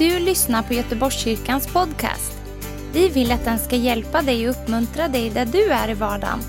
du 0.00 0.18
lyssnar 0.18 0.62
på 0.62 0.74
Göteborgskyrkans 0.74 1.66
podcast. 1.66 2.32
Vi 2.92 3.08
vill 3.08 3.32
att 3.32 3.44
den 3.44 3.58
ska 3.58 3.76
hjälpa 3.76 4.22
dig 4.22 4.48
och 4.48 4.54
uppmuntra 4.54 5.08
dig 5.08 5.30
där 5.30 5.46
du 5.46 5.70
är 5.70 5.90
i 5.90 5.94
vardagen. 5.94 6.40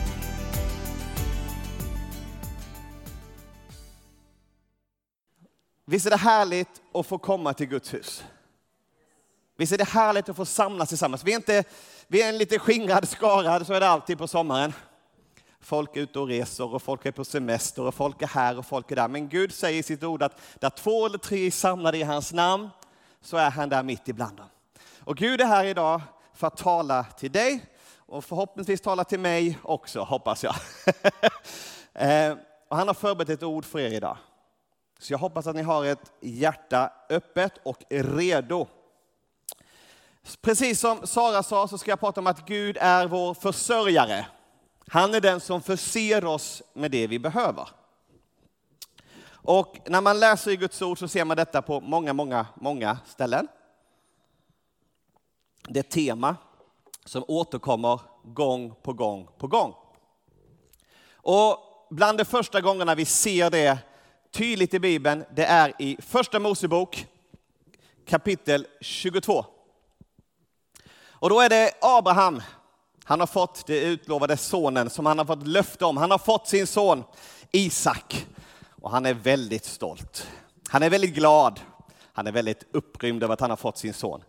Visst 5.86 6.06
är 6.06 6.10
det 6.10 6.18
härligt 6.18 6.82
att 6.94 7.08
få 7.08 7.18
komma 7.18 7.54
till 7.54 7.68
Guds 7.68 7.94
hus? 7.94 8.24
Visst 9.58 9.74
är 9.74 9.78
det 9.78 9.90
härligt 9.90 10.30
att 10.30 10.36
få 10.36 10.46
samlas 10.46 10.90
tillsammans? 10.90 11.24
Vi 11.24 11.32
är, 11.32 11.36
inte, 11.36 11.64
vi 12.08 12.22
är 12.22 12.30
en 12.30 12.38
lite 12.38 12.60
skingrad 12.60 13.08
skara, 13.08 13.66
så 13.66 13.74
är 13.74 13.80
det 13.80 13.88
alltid 13.88 14.18
på 14.18 14.28
sommaren. 14.28 14.74
Folk 15.62 15.98
är 15.98 16.02
ute 16.02 16.20
och 16.20 16.28
reser 16.28 16.74
och 16.74 16.82
folk 16.82 17.06
är 17.06 17.12
på 17.12 17.26
semester 17.26 17.82
och 17.82 17.96
folk 17.96 18.22
är 18.22 18.28
här 18.28 18.58
och 18.58 18.66
folk 18.66 18.92
är 18.92 18.96
där. 18.96 19.08
Men 19.08 19.30
Gud 19.30 19.54
säger 19.54 19.80
i 19.80 19.84
sitt 19.84 20.04
ord 20.04 20.24
att 20.24 20.42
där 20.60 20.70
två 20.70 21.06
eller 21.06 21.18
tre 21.18 21.48
är 21.48 21.52
samlade 21.52 21.98
i 21.98 22.04
hans 22.04 22.34
namn 22.34 22.70
så 23.22 23.38
är 23.38 23.50
han 23.52 23.70
där 23.70 23.84
mitt 23.84 24.08
ibland 24.08 24.38
dem. 24.38 24.48
Och 25.00 25.18
Gud 25.18 25.42
är 25.42 25.46
här 25.46 25.66
idag 25.66 26.02
för 26.34 26.48
att 26.48 26.58
tala 26.58 27.04
till 27.04 27.32
dig 27.32 27.66
och 27.96 28.26
förhoppningsvis 28.26 28.82
tala 28.82 29.04
till 29.04 29.20
mig 29.20 29.60
också, 29.64 30.02
hoppas 30.02 30.44
jag. 30.44 30.56
Eh, 31.94 32.36
och 32.68 32.78
han 32.78 32.88
har 32.88 32.94
förberett 32.94 33.30
ett 33.30 33.44
ord 33.44 33.66
för 33.66 33.80
er 33.80 33.92
idag. 33.92 34.18
Så 35.00 35.14
jag 35.14 35.18
hoppas 35.18 35.48
att 35.48 35.56
ni 35.56 35.62
har 35.62 35.86
ett 35.86 36.12
hjärta 36.22 36.92
öppet 37.10 37.54
och 37.64 37.84
redo. 37.90 38.68
Precis 40.42 40.80
som 40.80 41.08
Sara 41.08 41.44
sa 41.44 41.68
så 41.68 41.78
ska 41.78 41.92
jag 41.92 42.00
prata 42.00 42.20
om 42.20 42.28
att 42.28 42.46
Gud 42.46 42.78
är 42.82 43.08
vår 43.08 43.34
försörjare. 43.34 44.26
Han 44.94 45.14
är 45.14 45.22
den 45.22 45.40
som 45.40 45.62
förser 45.62 46.26
oss 46.26 46.62
med 46.74 46.92
det 46.92 47.08
vi 47.08 47.20
behöver. 47.20 47.70
Och 49.32 49.78
när 49.86 50.02
man 50.02 50.20
läser 50.20 50.52
i 50.52 50.56
Guds 50.56 50.82
ord 50.82 51.00
så 51.00 51.08
ser 51.08 51.26
man 51.26 51.38
detta 51.38 51.62
på 51.62 51.82
många, 51.82 52.14
många, 52.14 52.46
många 52.56 52.98
ställen. 53.06 53.48
Det 55.68 55.80
är 55.80 55.84
ett 55.84 55.90
tema 55.90 56.36
som 57.06 57.24
återkommer 57.28 58.02
gång 58.24 58.74
på 58.84 58.94
gång 58.94 59.28
på 59.38 59.48
gång. 59.48 59.76
Och 61.14 61.58
bland 61.90 62.18
de 62.18 62.26
första 62.26 62.62
gångerna 62.62 62.96
vi 62.96 63.06
ser 63.06 63.50
det 63.50 63.78
tydligt 64.32 64.74
i 64.74 64.80
Bibeln, 64.80 65.26
det 65.36 65.46
är 65.46 65.74
i 65.80 65.98
Första 66.02 66.40
Mosebok 66.40 67.08
kapitel 68.06 68.68
22. 68.82 69.46
Och 71.04 71.30
då 71.30 71.40
är 71.40 71.50
det 71.50 71.72
Abraham 71.82 72.42
han 73.12 73.20
har 73.20 73.28
fått 73.28 73.68
det 73.68 73.84
utlovade 73.84 74.38
sonen 74.38 74.90
som 74.90 75.06
han 75.06 75.18
har 75.18 75.26
fått 75.26 75.48
löfte 75.48 75.86
om. 75.86 75.98
Han 75.98 76.12
har 76.12 76.18
fått 76.18 76.48
sin 76.48 76.68
son 76.68 77.04
Isak 77.52 78.28
och 78.82 78.92
han 78.92 79.06
är 79.06 79.14
väldigt 79.14 79.66
stolt. 79.66 80.28
Han 80.70 80.84
är 80.84 80.90
väldigt 80.90 81.14
glad. 81.14 81.60
Han 82.14 82.28
är 82.28 82.32
väldigt 82.32 82.64
upprymd 82.72 83.24
över 83.24 83.34
att 83.34 83.40
han 83.40 83.50
har 83.50 83.58
fått 83.58 83.78
sin 83.78 83.94
son. 83.94 84.24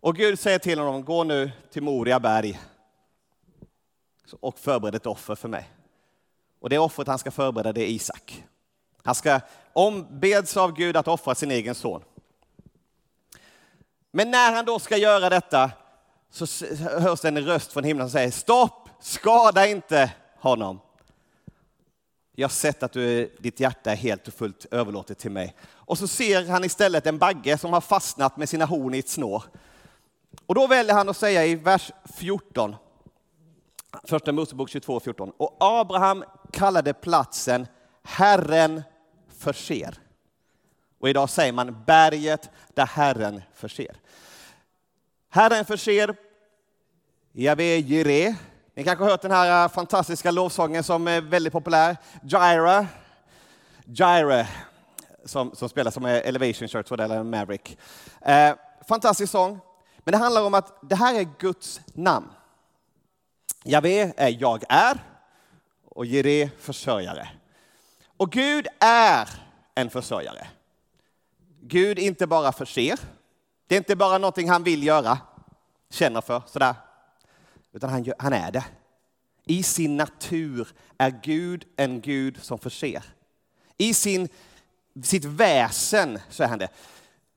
Och 0.00 0.16
Gud 0.16 0.38
säger 0.38 0.58
till 0.58 0.78
honom, 0.78 1.04
gå 1.04 1.24
nu 1.24 1.50
till 1.72 1.82
Moria 1.82 2.20
berg 2.20 2.60
och 4.40 4.58
förbered 4.58 4.94
ett 4.94 5.06
offer 5.06 5.34
för 5.34 5.48
mig. 5.48 5.70
Och 6.60 6.70
det 6.70 6.78
offret 6.78 7.08
han 7.08 7.18
ska 7.18 7.30
förbereda 7.30 7.72
det 7.72 7.82
är 7.82 7.88
Isak. 7.88 8.44
Han 9.02 9.14
ska 9.14 9.40
ombeds 9.72 10.56
av 10.56 10.72
Gud 10.72 10.96
att 10.96 11.08
offra 11.08 11.34
sin 11.34 11.50
egen 11.50 11.74
son. 11.74 12.02
Men 14.10 14.30
när 14.30 14.52
han 14.52 14.64
då 14.64 14.78
ska 14.78 14.96
göra 14.96 15.30
detta 15.30 15.70
så 16.36 16.66
hörs 16.76 17.20
det 17.20 17.28
en 17.28 17.44
röst 17.44 17.72
från 17.72 17.84
himlen 17.84 18.06
som 18.06 18.12
säger 18.12 18.30
stopp, 18.30 18.88
skada 19.00 19.66
inte 19.66 20.12
honom. 20.40 20.80
Jag 22.34 22.48
har 22.48 22.52
sett 22.52 22.82
att 22.82 22.92
du, 22.92 23.36
ditt 23.38 23.60
hjärta 23.60 23.92
är 23.92 23.96
helt 23.96 24.28
och 24.28 24.34
fullt 24.34 24.66
överlåtet 24.70 25.18
till 25.18 25.30
mig. 25.30 25.54
Och 25.68 25.98
så 25.98 26.08
ser 26.08 26.48
han 26.48 26.64
istället 26.64 27.06
en 27.06 27.18
bagge 27.18 27.58
som 27.58 27.72
har 27.72 27.80
fastnat 27.80 28.36
med 28.36 28.48
sina 28.48 28.64
horn 28.64 28.94
i 28.94 28.98
ett 28.98 29.08
snår. 29.08 29.44
Och 30.46 30.54
då 30.54 30.66
väljer 30.66 30.94
han 30.94 31.08
att 31.08 31.16
säga 31.16 31.46
i 31.46 31.54
vers 31.54 31.92
14, 32.14 32.76
första 34.04 34.32
Mosebok 34.32 34.70
22, 34.70 35.00
14. 35.00 35.32
Och 35.36 35.56
Abraham 35.60 36.24
kallade 36.52 36.92
platsen 36.92 37.66
Herren 38.02 38.82
förser. 39.38 39.98
Och 41.00 41.08
idag 41.08 41.30
säger 41.30 41.52
man 41.52 41.84
berget 41.86 42.50
där 42.74 42.86
Herren 42.86 43.42
förser. 43.54 43.96
Herren 45.28 45.64
förser 45.64 46.16
Javé 47.38 47.78
Jireh. 47.78 48.34
Ni 48.74 48.84
kanske 48.84 49.04
har 49.04 49.10
hört 49.10 49.22
den 49.22 49.30
här 49.30 49.64
eh, 49.64 49.68
fantastiska 49.68 50.30
lovsången 50.30 50.82
som 50.82 51.08
är 51.08 51.20
väldigt 51.20 51.52
populär. 51.52 51.96
Jaira. 52.22 52.86
Jaira. 53.84 54.46
som, 55.24 55.54
som 55.54 55.68
spelas 55.68 55.94
som 55.94 56.06
eh, 56.06 56.28
Elevation 56.28 56.68
Church 56.68 56.92
eller 56.92 57.22
Maverick. 57.22 57.78
Eh, 58.20 58.54
fantastisk 58.88 59.32
sång. 59.32 59.60
Men 59.98 60.12
det 60.12 60.18
handlar 60.18 60.42
om 60.42 60.54
att 60.54 60.78
det 60.82 60.94
här 60.94 61.14
är 61.20 61.28
Guds 61.38 61.80
namn. 61.86 62.26
Javé 63.64 64.12
är 64.16 64.36
jag 64.40 64.64
är 64.68 65.04
och 65.84 66.06
Jiré 66.06 66.50
försörjare. 66.58 67.28
Och 68.16 68.32
Gud 68.32 68.66
är 68.80 69.28
en 69.74 69.90
försörjare. 69.90 70.46
Gud 71.60 71.98
inte 71.98 72.26
bara 72.26 72.52
förser, 72.52 72.98
det 73.66 73.74
är 73.74 73.78
inte 73.78 73.96
bara 73.96 74.18
någonting 74.18 74.50
han 74.50 74.62
vill 74.62 74.82
göra, 74.82 75.18
känner 75.90 76.20
för, 76.20 76.42
sådär. 76.46 76.74
Utan 77.76 77.90
han, 77.90 78.12
han 78.18 78.32
är 78.32 78.52
det. 78.52 78.64
I 79.44 79.62
sin 79.62 79.96
natur 79.96 80.68
är 80.98 81.20
Gud 81.22 81.64
en 81.76 82.00
Gud 82.00 82.42
som 82.42 82.58
förser. 82.58 83.04
I 83.78 83.94
sin, 83.94 84.28
sitt 85.02 85.24
väsen 85.24 86.18
så 86.30 86.42
är 86.42 86.48
han 86.48 86.58
det. 86.58 86.68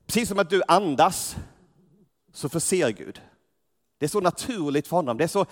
Precis 0.06 0.28
som 0.28 0.38
att 0.38 0.50
du 0.50 0.62
andas 0.68 1.36
så 2.32 2.48
förser 2.48 2.90
Gud. 2.90 3.20
Det 3.98 4.06
är 4.06 4.08
så 4.08 4.20
naturligt 4.20 4.88
för 4.88 4.96
honom. 4.96 5.16
Det 5.16 5.24
är 5.24 5.28
så 5.28 5.46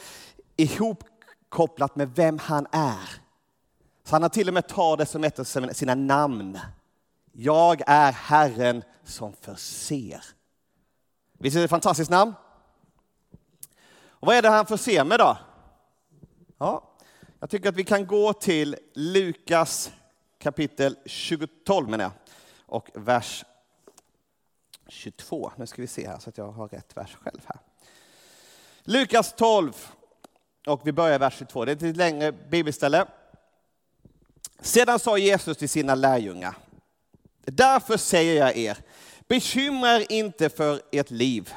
ihopkopplat 0.56 1.96
med 1.96 2.14
vem 2.14 2.38
han 2.38 2.66
är. 2.72 3.08
Så 4.04 4.14
han 4.14 4.22
har 4.22 4.28
till 4.28 4.48
och 4.48 4.54
med 4.54 4.68
tagit 4.68 4.98
det 4.98 5.06
som 5.06 5.24
ett 5.24 5.38
av 5.38 5.44
sina 5.72 5.94
namn. 5.94 6.58
Jag 7.32 7.82
är 7.86 8.12
Herren 8.12 8.82
som 9.04 9.32
förser. 9.32 10.24
Visst 11.38 11.56
är 11.56 11.60
det 11.60 11.64
ett 11.64 11.70
fantastiskt 11.70 12.10
namn? 12.10 12.34
Och 14.20 14.26
vad 14.26 14.36
är 14.36 14.42
det 14.42 14.48
han 14.48 14.66
förser 14.66 15.04
med 15.04 15.18
då? 15.18 15.36
Ja, 16.58 16.94
jag 17.40 17.50
tycker 17.50 17.68
att 17.68 17.76
vi 17.76 17.84
kan 17.84 18.06
gå 18.06 18.32
till 18.32 18.76
Lukas 18.94 19.92
kapitel 20.38 20.96
12 21.66 21.88
menar 21.88 22.04
jag, 22.04 22.12
och 22.66 22.90
vers 22.94 23.44
22. 24.88 25.52
Nu 25.56 25.66
ska 25.66 25.82
vi 25.82 25.88
se 25.88 26.08
här 26.08 26.18
så 26.18 26.30
att 26.30 26.38
jag 26.38 26.52
har 26.52 26.68
rätt 26.68 26.96
vers 26.96 27.16
själv 27.22 27.40
här. 27.46 27.58
Lukas 28.82 29.34
12 29.36 29.72
och 30.66 30.86
vi 30.86 30.92
börjar 30.92 31.18
vers 31.18 31.34
22. 31.38 31.64
Det 31.64 31.72
är 31.72 31.76
ett 31.76 31.82
lite 31.82 31.98
längre 31.98 32.32
bibelställe. 32.32 33.06
Sedan 34.60 34.98
sa 34.98 35.18
Jesus 35.18 35.58
till 35.58 35.68
sina 35.68 35.94
lärjungar. 35.94 36.56
Därför 37.44 37.96
säger 37.96 38.44
jag 38.44 38.56
er, 38.56 38.78
bekymra 39.28 39.96
er 39.96 40.12
inte 40.12 40.48
för 40.48 40.82
ert 40.92 41.10
liv 41.10 41.54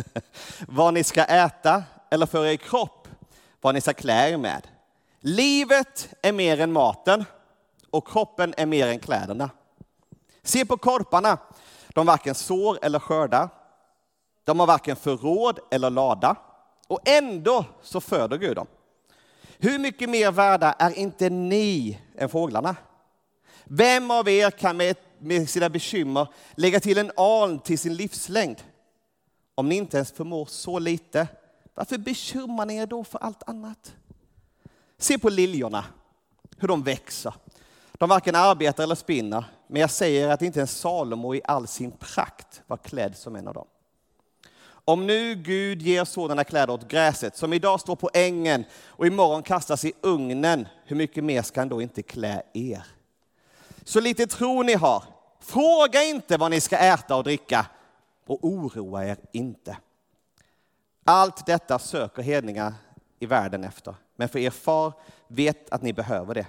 vad 0.68 0.94
ni 0.94 1.04
ska 1.04 1.24
äta 1.24 1.82
eller 2.10 2.26
för 2.26 2.46
er 2.46 2.56
kropp 2.56 3.08
vad 3.62 3.74
ni 3.74 3.80
ska 3.80 3.92
klä 3.92 4.30
er 4.30 4.36
med. 4.36 4.66
Livet 5.20 6.14
är 6.22 6.32
mer 6.32 6.60
än 6.60 6.72
maten 6.72 7.24
och 7.90 8.08
kroppen 8.08 8.54
är 8.56 8.66
mer 8.66 8.86
än 8.86 8.98
kläderna. 8.98 9.50
Se 10.42 10.64
på 10.66 10.76
korparna, 10.76 11.38
de 11.88 12.06
varken 12.06 12.34
sår 12.34 12.78
eller 12.82 12.98
skördar. 12.98 13.48
De 14.44 14.60
har 14.60 14.66
varken 14.66 14.96
förråd 14.96 15.58
eller 15.70 15.90
lada 15.90 16.36
och 16.86 17.08
ändå 17.08 17.64
så 17.82 18.00
föder 18.00 18.38
Gud 18.38 18.56
dem. 18.56 18.66
Hur 19.58 19.78
mycket 19.78 20.10
mer 20.10 20.30
värda 20.30 20.72
är 20.72 20.98
inte 20.98 21.30
ni 21.30 21.98
än 22.18 22.28
fåglarna? 22.28 22.76
Vem 23.64 24.10
av 24.10 24.28
er 24.28 24.50
kan 24.50 24.76
med, 24.76 24.96
med 25.18 25.48
sina 25.48 25.68
bekymmer 25.68 26.28
lägga 26.54 26.80
till 26.80 26.98
en 26.98 27.12
aln 27.16 27.58
till 27.58 27.78
sin 27.78 27.94
livslängd? 27.94 28.62
Om 29.54 29.68
ni 29.68 29.74
inte 29.74 29.96
ens 29.96 30.12
förmår 30.12 30.46
så 30.46 30.78
lite, 30.78 31.28
varför 31.74 31.98
bekymrar 31.98 32.66
ni 32.66 32.76
er 32.76 32.86
då 32.86 33.04
för 33.04 33.18
allt 33.18 33.42
annat? 33.48 33.94
Se 34.98 35.18
på 35.18 35.28
liljorna, 35.28 35.84
hur 36.58 36.68
de 36.68 36.82
växer. 36.82 37.34
De 37.92 38.08
varken 38.08 38.34
arbetar 38.34 38.82
eller 38.82 38.94
spinner, 38.94 39.44
men 39.66 39.80
jag 39.80 39.90
säger 39.90 40.28
att 40.28 40.42
inte 40.42 40.58
ens 40.58 40.78
Salomo 40.78 41.34
i 41.34 41.40
all 41.44 41.66
sin 41.66 41.90
prakt 41.90 42.62
var 42.66 42.76
klädd 42.76 43.16
som 43.16 43.36
en 43.36 43.48
av 43.48 43.54
dem. 43.54 43.66
Om 44.84 45.06
nu 45.06 45.34
Gud 45.34 45.82
ger 45.82 46.04
sådana 46.04 46.44
kläder 46.44 46.72
åt 46.72 46.88
gräset 46.88 47.36
som 47.36 47.52
idag 47.52 47.80
står 47.80 47.96
på 47.96 48.10
ängen 48.14 48.64
och 48.86 49.06
imorgon 49.06 49.42
kastas 49.42 49.84
i 49.84 49.92
ugnen, 50.00 50.68
hur 50.84 50.96
mycket 50.96 51.24
mer 51.24 51.42
ska 51.42 51.60
han 51.60 51.68
då 51.68 51.82
inte 51.82 52.02
klä 52.02 52.42
er? 52.52 52.86
Så 53.84 54.00
lite 54.00 54.26
tro 54.26 54.62
ni 54.62 54.74
har. 54.74 55.04
Fråga 55.40 56.02
inte 56.02 56.36
vad 56.36 56.50
ni 56.50 56.60
ska 56.60 56.76
äta 56.76 57.16
och 57.16 57.24
dricka 57.24 57.66
och 58.26 58.44
oroa 58.44 59.06
er 59.06 59.16
inte. 59.32 59.76
Allt 61.04 61.46
detta 61.46 61.78
söker 61.78 62.22
hedningar 62.22 62.74
i 63.18 63.26
världen 63.26 63.64
efter, 63.64 63.94
men 64.16 64.28
för 64.28 64.38
er 64.38 64.50
far 64.50 64.92
vet 65.28 65.70
att 65.70 65.82
ni 65.82 65.92
behöver 65.92 66.34
det. 66.34 66.46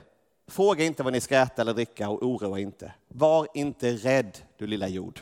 Fråga 0.48 0.86
inte 0.86 1.04
vad 1.04 1.14
ni 1.14 1.22
ska 1.22 1.38
äta 1.38 1.62
eller 1.62 1.74
dricka 1.74 2.10
och 2.10 2.24
oroa 2.24 2.60
inte. 2.60 2.94
Var 3.08 3.48
inte 3.54 3.92
rädd, 3.92 4.38
du 4.58 4.68
lilla 4.68 4.88
jord, 4.88 5.20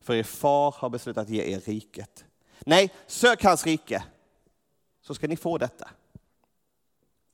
för 0.00 0.14
er 0.14 0.22
far 0.22 0.74
har 0.78 0.88
beslutat 0.88 1.28
ge 1.28 1.42
er 1.54 1.60
riket. 1.60 2.24
Nej, 2.66 2.92
sök 3.06 3.44
hans 3.44 3.66
rike, 3.66 4.04
så 5.02 5.14
ska 5.14 5.28
ni 5.28 5.36
få 5.36 5.58
detta 5.58 5.90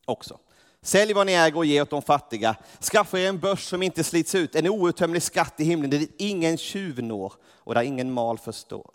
också. 0.05 0.39
Sälj 0.87 1.13
vad 1.13 1.27
ni 1.27 1.33
äger 1.33 1.57
och 1.57 1.67
ge 1.67 1.83
åt 1.83 1.91
de 1.91 2.03
fattiga. 2.03 2.57
Skaffa 2.81 3.19
er 3.19 3.29
en 3.29 3.39
börs 3.39 3.65
som 3.65 3.83
inte 3.83 4.05
slits 4.05 4.35
ut, 4.35 4.55
en 4.55 4.69
outtömlig 4.69 5.23
skatt 5.23 5.61
i 5.61 5.65
himlen 5.65 5.91
dit 5.91 6.15
ingen 6.19 6.59
tjuv 6.59 7.03
når 7.03 7.33
och 7.59 7.75
där 7.75 7.83
ingen 7.83 8.13
mal 8.13 8.39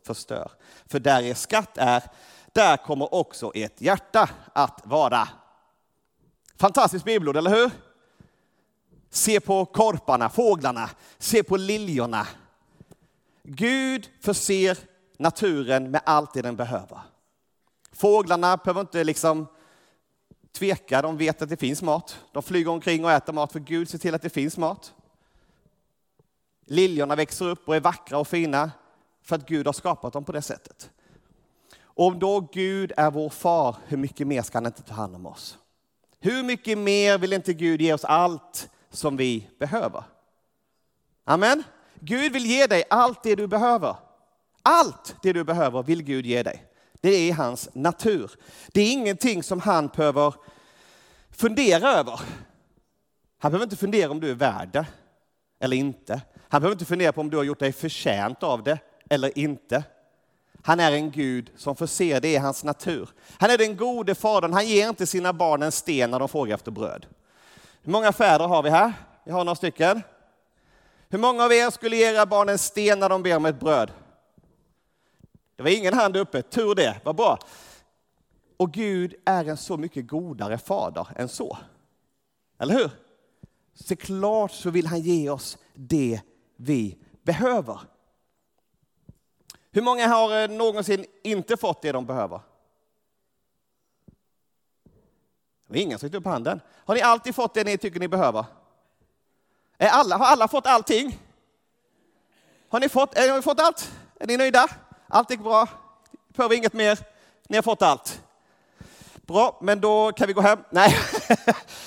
förstör. 0.03 0.51
För 0.85 0.99
där 0.99 1.21
er 1.23 1.33
skatt 1.33 1.77
är, 1.77 2.03
där 2.53 2.77
kommer 2.77 3.13
också 3.13 3.51
ert 3.55 3.81
hjärta 3.81 4.29
att 4.53 4.81
vara. 4.83 5.27
Fantastiskt 6.59 7.05
bibelord, 7.05 7.37
eller 7.37 7.51
hur? 7.51 7.71
Se 9.09 9.39
på 9.39 9.65
korparna, 9.65 10.29
fåglarna, 10.29 10.89
se 11.17 11.43
på 11.43 11.57
liljorna. 11.57 12.27
Gud 13.43 14.09
förser 14.21 14.77
naturen 15.17 15.91
med 15.91 16.01
allt 16.05 16.33
det 16.33 16.41
den 16.41 16.55
behöver. 16.55 16.99
Fåglarna 17.91 18.57
behöver 18.57 18.81
inte 18.81 19.03
liksom 19.03 19.47
tvekar, 20.51 21.03
de 21.03 21.17
vet 21.17 21.41
att 21.41 21.49
det 21.49 21.57
finns 21.57 21.81
mat. 21.81 22.19
De 22.31 22.43
flyger 22.43 22.71
omkring 22.71 23.05
och 23.05 23.11
äter 23.11 23.33
mat 23.33 23.51
för 23.51 23.59
Gud 23.59 23.89
ser 23.89 23.97
till 23.97 24.15
att 24.15 24.21
det 24.21 24.29
finns 24.29 24.57
mat. 24.57 24.93
Liljorna 26.65 27.15
växer 27.15 27.45
upp 27.45 27.67
och 27.67 27.75
är 27.75 27.79
vackra 27.79 28.17
och 28.17 28.27
fina 28.27 28.71
för 29.23 29.35
att 29.35 29.47
Gud 29.47 29.65
har 29.65 29.73
skapat 29.73 30.13
dem 30.13 30.23
på 30.23 30.31
det 30.31 30.41
sättet. 30.41 30.89
Om 31.83 32.19
då 32.19 32.39
Gud 32.53 32.91
är 32.97 33.11
vår 33.11 33.29
far, 33.29 33.75
hur 33.87 33.97
mycket 33.97 34.27
mer 34.27 34.41
ska 34.41 34.57
han 34.57 34.65
inte 34.65 34.81
ta 34.81 34.93
hand 34.93 35.15
om 35.15 35.25
oss? 35.25 35.57
Hur 36.19 36.43
mycket 36.43 36.77
mer 36.77 37.17
vill 37.17 37.33
inte 37.33 37.53
Gud 37.53 37.81
ge 37.81 37.93
oss 37.93 38.05
allt 38.05 38.69
som 38.89 39.17
vi 39.17 39.49
behöver? 39.59 40.03
Amen. 41.23 41.63
Gud 41.99 42.33
vill 42.33 42.45
ge 42.45 42.67
dig 42.67 42.83
allt 42.89 43.23
det 43.23 43.35
du 43.35 43.47
behöver. 43.47 43.95
Allt 44.61 45.15
det 45.21 45.33
du 45.33 45.43
behöver 45.43 45.83
vill 45.83 46.03
Gud 46.03 46.25
ge 46.25 46.43
dig. 46.43 46.70
Det 47.01 47.29
är 47.29 47.33
hans 47.33 47.69
natur. 47.73 48.31
Det 48.67 48.81
är 48.81 48.91
ingenting 48.91 49.43
som 49.43 49.59
han 49.59 49.87
behöver 49.87 50.33
fundera 51.31 51.89
över. 51.89 52.21
Han 53.39 53.51
behöver 53.51 53.63
inte 53.63 53.75
fundera 53.75 54.11
om 54.11 54.19
du 54.19 54.29
är 54.31 54.35
värd 54.35 54.69
det 54.73 54.85
eller 55.59 55.77
inte. 55.77 56.21
Han 56.49 56.61
behöver 56.61 56.75
inte 56.75 56.85
fundera 56.85 57.11
på 57.11 57.21
om 57.21 57.29
du 57.29 57.37
har 57.37 57.43
gjort 57.43 57.59
dig 57.59 57.71
förtjänt 57.71 58.43
av 58.43 58.63
det 58.63 58.79
eller 59.09 59.37
inte. 59.37 59.83
Han 60.63 60.79
är 60.79 60.91
en 60.91 61.11
Gud 61.11 61.51
som 61.57 61.75
förser, 61.75 62.21
det 62.21 62.35
är 62.35 62.39
hans 62.39 62.63
natur. 62.63 63.09
Han 63.39 63.49
är 63.49 63.57
den 63.57 63.77
gode 63.77 64.15
fadern, 64.15 64.53
han 64.53 64.67
ger 64.67 64.89
inte 64.89 65.07
sina 65.07 65.33
barn 65.33 65.61
en 65.61 65.71
sten 65.71 66.11
när 66.11 66.19
de 66.19 66.29
frågar 66.29 66.55
efter 66.55 66.71
bröd. 66.71 67.05
Hur 67.83 67.91
många 67.91 68.13
fäder 68.13 68.47
har 68.47 68.63
vi 68.63 68.69
här? 68.69 68.93
Vi 69.23 69.31
har 69.31 69.43
några 69.43 69.55
stycken. 69.55 70.01
Hur 71.09 71.19
många 71.19 71.43
av 71.43 71.53
er 71.53 71.69
skulle 71.69 71.95
ge 71.95 72.13
era 72.13 72.25
barn 72.25 72.49
en 72.49 72.57
sten 72.57 72.99
när 72.99 73.09
de 73.09 73.23
ber 73.23 73.35
om 73.35 73.45
ett 73.45 73.59
bröd? 73.59 73.91
Det 75.61 75.63
var 75.63 75.77
ingen 75.77 75.93
hand 75.93 76.17
uppe, 76.17 76.41
tur 76.41 76.75
det, 76.75 77.01
vad 77.03 77.15
bra. 77.15 77.39
Och 78.57 78.71
Gud 78.71 79.15
är 79.25 79.45
en 79.45 79.57
så 79.57 79.77
mycket 79.77 80.07
godare 80.07 80.57
fader 80.57 81.07
än 81.15 81.29
så. 81.29 81.57
Eller 82.59 82.73
hur? 82.73 82.91
Så 83.73 83.95
klart 83.95 84.51
så 84.51 84.69
vill 84.69 84.87
han 84.87 84.99
ge 85.01 85.29
oss 85.29 85.57
det 85.73 86.21
vi 86.55 86.97
behöver. 87.23 87.79
Hur 89.71 89.81
många 89.81 90.07
har 90.07 90.41
eh, 90.41 90.49
någonsin 90.49 91.05
inte 91.23 91.57
fått 91.57 91.81
det 91.81 91.91
de 91.91 92.05
behöver? 92.05 92.41
Det 95.67 95.73
var 95.73 95.77
ingen 95.77 95.99
som 95.99 96.15
upp 96.15 96.25
handen. 96.25 96.61
Har 96.85 96.95
ni 96.95 97.01
alltid 97.01 97.35
fått 97.35 97.53
det 97.53 97.63
ni 97.63 97.77
tycker 97.77 97.99
ni 97.99 98.07
behöver? 98.07 98.45
Är 99.77 99.89
alla, 99.89 100.17
har 100.17 100.25
alla 100.25 100.47
fått 100.47 100.65
allting? 100.65 101.19
Har 102.69 102.79
ni 102.79 102.89
fått, 102.89 103.17
eh, 103.17 103.29
har 103.29 103.35
ni 103.35 103.41
fått 103.41 103.59
allt? 103.59 103.91
Är 104.19 104.27
ni 104.27 104.37
nöjda? 104.37 104.69
Allt 105.13 105.29
gick 105.29 105.39
bra? 105.39 105.67
Behöver 106.27 106.55
inget 106.55 106.73
mer? 106.73 106.99
Ni 107.47 107.57
har 107.57 107.61
fått 107.61 107.81
allt? 107.81 108.23
Bra, 109.15 109.59
men 109.61 109.81
då 109.81 110.11
kan 110.11 110.27
vi 110.27 110.33
gå 110.33 110.41
hem. 110.41 110.59
Nej, 110.69 110.95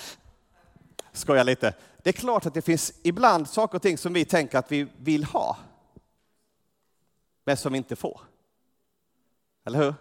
skojar 1.12 1.44
lite. 1.44 1.74
Det 2.02 2.10
är 2.10 2.12
klart 2.12 2.46
att 2.46 2.54
det 2.54 2.62
finns 2.62 2.92
ibland 3.02 3.48
saker 3.48 3.76
och 3.76 3.82
ting 3.82 3.98
som 3.98 4.12
vi 4.12 4.24
tänker 4.24 4.58
att 4.58 4.72
vi 4.72 4.88
vill 4.96 5.24
ha, 5.24 5.56
men 7.44 7.56
som 7.56 7.72
vi 7.72 7.78
inte 7.78 7.96
får. 7.96 8.20
Eller 9.64 9.78
hur? 9.78 9.94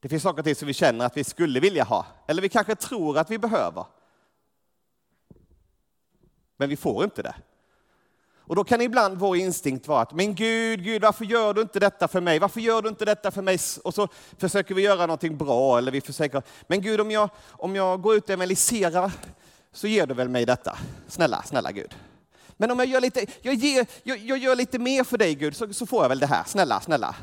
Det 0.00 0.08
finns 0.08 0.22
saker 0.22 0.38
och 0.38 0.44
ting 0.44 0.54
som 0.54 0.68
vi 0.68 0.74
känner 0.74 1.06
att 1.06 1.16
vi 1.16 1.24
skulle 1.24 1.60
vilja 1.60 1.84
ha, 1.84 2.06
eller 2.26 2.42
vi 2.42 2.48
kanske 2.48 2.74
tror 2.74 3.18
att 3.18 3.30
vi 3.30 3.38
behöver. 3.38 3.86
Men 6.56 6.68
vi 6.68 6.76
får 6.76 7.04
inte 7.04 7.22
det. 7.22 7.34
Och 8.46 8.56
då 8.56 8.64
kan 8.64 8.80
ibland 8.80 9.18
vår 9.18 9.36
instinkt 9.36 9.88
vara 9.88 10.00
att, 10.00 10.12
men 10.12 10.34
Gud, 10.34 10.84
Gud, 10.84 11.02
varför 11.02 11.24
gör 11.24 11.54
du 11.54 11.60
inte 11.60 11.80
detta 11.80 12.08
för 12.08 12.20
mig? 12.20 12.38
Varför 12.38 12.60
gör 12.60 12.82
du 12.82 12.88
inte 12.88 13.04
detta 13.04 13.30
för 13.30 13.42
mig? 13.42 13.58
Och 13.84 13.94
så 13.94 14.08
försöker 14.38 14.74
vi 14.74 14.82
göra 14.82 15.00
någonting 15.00 15.36
bra, 15.36 15.78
eller 15.78 15.92
vi 15.92 16.00
försöker, 16.00 16.42
men 16.66 16.80
Gud, 16.80 17.00
om 17.00 17.10
jag, 17.10 17.30
om 17.50 17.76
jag 17.76 18.00
går 18.02 18.14
ut 18.14 18.24
och 18.24 18.30
evangeliserar, 18.30 19.12
så 19.72 19.86
ger 19.86 20.06
du 20.06 20.14
väl 20.14 20.28
mig 20.28 20.46
detta? 20.46 20.78
Snälla, 21.08 21.42
snälla 21.42 21.72
Gud. 21.72 21.94
Men 22.56 22.70
om 22.70 22.78
jag 22.78 22.88
gör 22.88 23.00
lite, 23.00 23.26
jag, 23.42 23.54
ger, 23.54 23.86
jag, 24.02 24.18
jag 24.18 24.38
gör 24.38 24.56
lite 24.56 24.78
mer 24.78 25.04
för 25.04 25.18
dig 25.18 25.34
Gud, 25.34 25.56
så, 25.56 25.72
så, 25.72 25.86
får 25.86 26.04
jag 26.04 26.08
väl 26.08 26.18
det 26.18 26.26
här, 26.26 26.44
snälla, 26.44 26.80
snälla. 26.80 27.16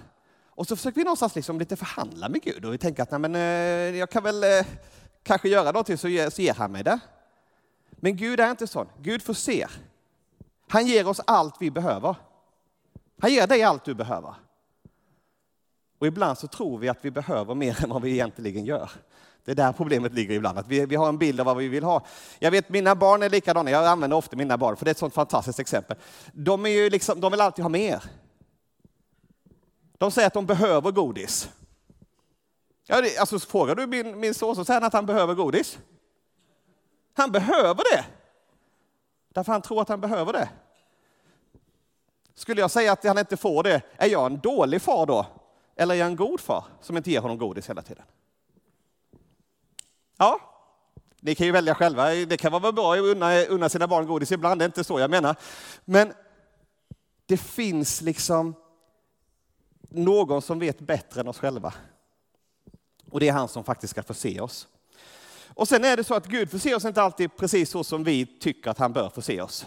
Och 0.49 0.67
så 0.67 0.75
försöker 0.75 0.95
vi 0.95 1.03
någonstans 1.03 1.35
liksom 1.35 1.59
lite 1.59 1.75
förhandla 1.75 2.29
med 2.29 2.41
Gud 2.41 2.65
och 2.65 2.73
vi 2.73 2.77
tänker 2.77 3.03
att 3.03 3.11
nej, 3.11 3.19
men, 3.19 3.35
eh, 3.35 3.99
jag 3.99 4.09
kan 4.09 4.23
väl 4.23 4.43
eh, 4.43 4.65
kanske 5.23 5.49
göra 5.49 5.71
någonting 5.71 5.97
så 5.97 6.07
ger, 6.07 6.29
så 6.29 6.41
ger 6.41 6.53
han 6.53 6.71
mig 6.71 6.83
det. 6.83 6.99
Men 7.91 8.17
Gud 8.17 8.39
är 8.39 8.51
inte 8.51 8.67
sån. 8.67 8.87
Gud 9.01 9.23
får 9.23 9.33
se. 9.33 9.67
Han 10.67 10.87
ger 10.87 11.07
oss 11.07 11.21
allt 11.27 11.55
vi 11.59 11.71
behöver. 11.71 12.15
Han 13.21 13.33
ger 13.33 13.47
dig 13.47 13.63
allt 13.63 13.85
du 13.85 13.93
behöver. 13.93 14.35
Och 15.99 16.07
ibland 16.07 16.37
så 16.37 16.47
tror 16.47 16.77
vi 16.77 16.89
att 16.89 17.05
vi 17.05 17.11
behöver 17.11 17.55
mer 17.55 17.83
än 17.83 17.89
vad 17.89 18.01
vi 18.01 18.11
egentligen 18.11 18.65
gör. 18.65 18.91
Det 19.45 19.51
är 19.51 19.55
där 19.55 19.71
problemet 19.71 20.13
ligger 20.13 20.35
ibland, 20.35 20.59
att 20.59 20.67
vi, 20.67 20.85
vi 20.85 20.95
har 20.95 21.09
en 21.09 21.17
bild 21.17 21.39
av 21.39 21.45
vad 21.45 21.57
vi 21.57 21.67
vill 21.67 21.83
ha. 21.83 22.05
Jag 22.39 22.51
vet 22.51 22.69
mina 22.69 22.95
barn 22.95 23.23
är 23.23 23.29
likadana, 23.29 23.71
jag 23.71 23.85
använder 23.85 24.17
ofta 24.17 24.35
mina 24.35 24.57
barn 24.57 24.75
för 24.75 24.85
det 24.85 24.89
är 24.89 24.91
ett 24.91 24.97
sånt 24.97 25.13
fantastiskt 25.13 25.59
exempel. 25.59 25.97
De, 26.33 26.65
är 26.65 26.69
ju 26.69 26.89
liksom, 26.89 27.21
de 27.21 27.31
vill 27.31 27.41
alltid 27.41 27.63
ha 27.63 27.69
mer. 27.69 28.03
De 29.97 30.11
säger 30.11 30.27
att 30.27 30.33
de 30.33 30.45
behöver 30.45 30.91
godis. 30.91 31.49
Ja, 32.87 33.01
det, 33.01 33.17
alltså, 33.17 33.39
frågar 33.39 33.75
du 33.75 33.87
min, 33.87 34.19
min 34.19 34.33
son 34.33 34.55
så 34.55 34.65
säger 34.65 34.81
han 34.81 34.87
att 34.87 34.93
han 34.93 35.05
behöver 35.05 35.33
godis. 35.33 35.79
Han 37.13 37.31
behöver 37.31 37.95
det. 37.95 38.05
Därför 39.33 39.51
han 39.51 39.61
tror 39.61 39.81
att 39.81 39.89
han 39.89 40.01
behöver 40.01 40.33
det. 40.33 40.49
Skulle 42.33 42.61
jag 42.61 42.71
säga 42.71 42.91
att 42.91 43.03
han 43.03 43.17
inte 43.17 43.37
får 43.37 43.63
det, 43.63 43.81
är 43.97 44.07
jag 44.07 44.25
en 44.25 44.39
dålig 44.39 44.81
far 44.81 45.05
då? 45.05 45.25
Eller 45.75 45.95
är 45.95 45.99
jag 45.99 46.07
en 46.07 46.15
god 46.15 46.39
far 46.39 46.65
som 46.81 46.97
inte 46.97 47.11
ger 47.11 47.19
honom 47.19 47.37
godis 47.37 47.69
hela 47.69 47.81
tiden? 47.81 48.03
Ja, 50.17 50.39
ni 51.19 51.35
kan 51.35 51.45
ju 51.45 51.51
välja 51.51 51.75
själva. 51.75 52.09
Det 52.09 52.37
kan 52.37 52.51
vara 52.51 52.71
bra 52.71 52.93
att 52.93 52.99
unna, 52.99 53.45
unna 53.45 53.69
sina 53.69 53.87
barn 53.87 54.07
godis 54.07 54.31
ibland, 54.31 54.61
det 54.61 54.65
är 54.65 54.67
inte 54.67 54.83
så 54.83 54.99
jag 54.99 55.09
menar. 55.09 55.35
Men 55.85 56.13
det 57.25 57.37
finns 57.37 58.01
liksom 58.01 58.55
någon 59.89 60.41
som 60.41 60.59
vet 60.59 60.79
bättre 60.79 61.21
än 61.21 61.27
oss 61.27 61.39
själva. 61.39 61.73
Och 63.11 63.19
det 63.19 63.27
är 63.27 63.33
han 63.33 63.47
som 63.47 63.63
faktiskt 63.63 63.91
ska 63.91 64.03
förse 64.03 64.39
oss. 64.41 64.67
Och 65.55 65.67
sen 65.67 65.85
är 65.85 65.97
det 65.97 66.03
så 66.03 66.13
att 66.13 66.27
Gud 66.27 66.51
förser 66.51 66.75
oss 66.75 66.85
inte 66.85 67.01
alltid 67.01 67.37
precis 67.37 67.69
så 67.69 67.83
som 67.83 68.03
vi 68.03 68.25
tycker 68.25 68.71
att 68.71 68.77
han 68.77 68.93
bör 68.93 69.09
förse 69.09 69.41
oss. 69.41 69.65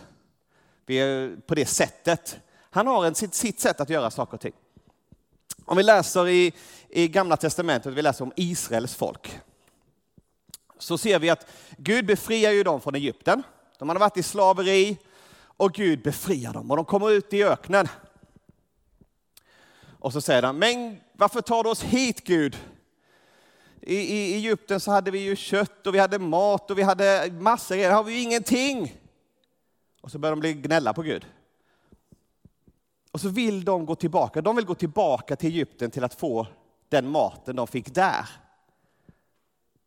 Vi 0.86 0.96
är 0.96 1.36
på 1.46 1.54
det 1.54 1.66
sättet. 1.66 2.36
Han 2.70 2.86
har 2.86 3.06
en, 3.06 3.14
sitt, 3.14 3.34
sitt 3.34 3.60
sätt 3.60 3.80
att 3.80 3.90
göra 3.90 4.10
saker 4.10 4.34
och 4.34 4.40
ting. 4.40 4.54
Om 5.64 5.76
vi 5.76 5.82
läser 5.82 6.28
i, 6.28 6.52
i 6.88 7.08
Gamla 7.08 7.36
Testamentet, 7.36 7.94
vi 7.94 8.02
läser 8.02 8.24
om 8.24 8.32
Israels 8.36 8.94
folk, 8.94 9.40
så 10.78 10.98
ser 10.98 11.18
vi 11.18 11.30
att 11.30 11.46
Gud 11.76 12.06
befriar 12.06 12.52
ju 12.52 12.62
dem 12.62 12.80
från 12.80 12.94
Egypten. 12.94 13.42
De 13.78 13.88
hade 13.88 14.00
varit 14.00 14.16
i 14.16 14.22
slaveri 14.22 14.98
och 15.38 15.72
Gud 15.72 16.02
befriar 16.02 16.52
dem 16.52 16.70
och 16.70 16.76
de 16.76 16.84
kommer 16.84 17.10
ut 17.10 17.32
i 17.32 17.44
öknen. 17.44 17.88
Och 19.98 20.12
så 20.12 20.20
säger 20.20 20.42
de, 20.42 20.58
men 20.58 21.00
varför 21.12 21.40
tar 21.40 21.64
du 21.64 21.70
oss 21.70 21.82
hit 21.82 22.24
Gud? 22.24 22.56
I, 23.88 23.94
I 23.94 24.34
Egypten 24.34 24.80
så 24.80 24.90
hade 24.90 25.10
vi 25.10 25.18
ju 25.18 25.36
kött 25.36 25.86
och 25.86 25.94
vi 25.94 25.98
hade 25.98 26.18
mat 26.18 26.70
och 26.70 26.78
vi 26.78 26.82
hade 26.82 27.32
massor. 27.32 27.76
Här 27.76 27.90
har 27.90 28.04
vi 28.04 28.12
ju 28.12 28.20
ingenting. 28.20 29.00
Och 30.00 30.10
så 30.10 30.18
börjar 30.18 30.32
de 30.32 30.40
bli 30.40 30.54
gnälla 30.54 30.92
på 30.92 31.02
Gud. 31.02 31.26
Och 33.12 33.20
så 33.20 33.28
vill 33.28 33.64
de 33.64 33.86
gå 33.86 33.94
tillbaka. 33.94 34.42
De 34.42 34.56
vill 34.56 34.64
gå 34.64 34.74
tillbaka 34.74 35.36
till 35.36 35.48
Egypten 35.48 35.90
till 35.90 36.04
att 36.04 36.14
få 36.14 36.46
den 36.88 37.08
maten 37.08 37.56
de 37.56 37.66
fick 37.66 37.94
där. 37.94 38.28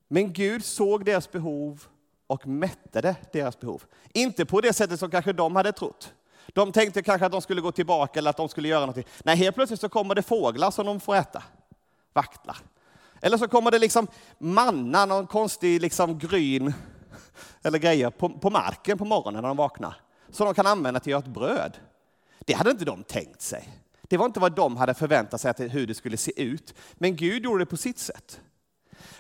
Men 0.07 0.33
Gud 0.33 0.65
såg 0.65 1.05
deras 1.05 1.31
behov 1.31 1.83
och 2.27 2.47
mättade 2.47 3.15
deras 3.31 3.59
behov. 3.59 3.83
Inte 4.13 4.45
på 4.45 4.61
det 4.61 4.73
sättet 4.73 4.99
som 4.99 5.11
kanske 5.11 5.33
de 5.33 5.55
hade 5.55 5.71
trott. 5.71 6.13
De 6.47 6.71
tänkte 6.71 7.01
kanske 7.01 7.25
att 7.25 7.31
de 7.31 7.41
skulle 7.41 7.61
gå 7.61 7.71
tillbaka 7.71 8.19
eller 8.19 8.29
att 8.29 8.37
de 8.37 8.49
skulle 8.49 8.67
göra 8.67 8.79
någonting. 8.79 9.05
Nej, 9.23 9.35
helt 9.35 9.55
plötsligt 9.55 9.81
så 9.81 9.89
kommer 9.89 10.15
det 10.15 10.21
fåglar 10.21 10.71
som 10.71 10.85
de 10.85 10.99
får 10.99 11.15
äta. 11.15 11.43
Vaktlar. 12.13 12.57
Eller 13.21 13.37
så 13.37 13.47
kommer 13.47 13.71
det 13.71 13.79
liksom 13.79 14.07
manna, 14.37 15.05
någon 15.05 15.27
konstig 15.27 15.81
liksom 15.81 16.19
gryn 16.19 16.73
eller 17.61 17.79
grejer 17.79 18.09
på, 18.09 18.29
på 18.29 18.49
marken 18.49 18.97
på 18.97 19.05
morgonen 19.05 19.41
när 19.41 19.47
de 19.47 19.57
vaknar. 19.57 19.95
Som 20.31 20.45
de 20.45 20.53
kan 20.53 20.67
använda 20.67 20.99
till 20.99 21.15
att 21.15 21.25
göra 21.25 21.31
ett 21.31 21.39
bröd. 21.39 21.77
Det 22.39 22.53
hade 22.53 22.71
inte 22.71 22.85
de 22.85 23.03
tänkt 23.03 23.41
sig. 23.41 23.69
Det 24.01 24.17
var 24.17 24.25
inte 24.25 24.39
vad 24.39 24.55
de 24.55 24.77
hade 24.77 24.93
förväntat 24.93 25.41
sig 25.41 25.51
att 25.51 25.59
hur 25.59 25.87
det 25.87 25.95
skulle 25.95 26.17
se 26.17 26.41
ut. 26.41 26.73
Men 26.93 27.15
Gud 27.15 27.43
gjorde 27.43 27.61
det 27.61 27.65
på 27.65 27.77
sitt 27.77 27.99
sätt. 27.99 28.41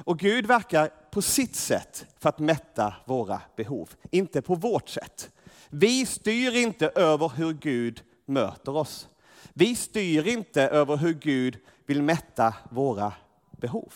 Och 0.03 0.19
Gud 0.19 0.45
verkar 0.45 0.87
på 1.11 1.21
sitt 1.21 1.55
sätt 1.55 2.05
för 2.19 2.29
att 2.29 2.39
mätta 2.39 2.93
våra 3.05 3.41
behov, 3.55 3.89
inte 4.11 4.41
på 4.41 4.55
vårt 4.55 4.89
sätt. 4.89 5.29
Vi 5.69 6.05
styr 6.05 6.55
inte 6.55 6.89
över 6.89 7.29
hur 7.35 7.53
Gud 7.53 8.01
möter 8.25 8.75
oss. 8.75 9.07
Vi 9.53 9.75
styr 9.75 10.27
inte 10.27 10.61
över 10.61 10.97
hur 10.97 11.13
Gud 11.13 11.57
vill 11.85 12.01
mätta 12.01 12.53
våra 12.71 13.13
behov. 13.59 13.93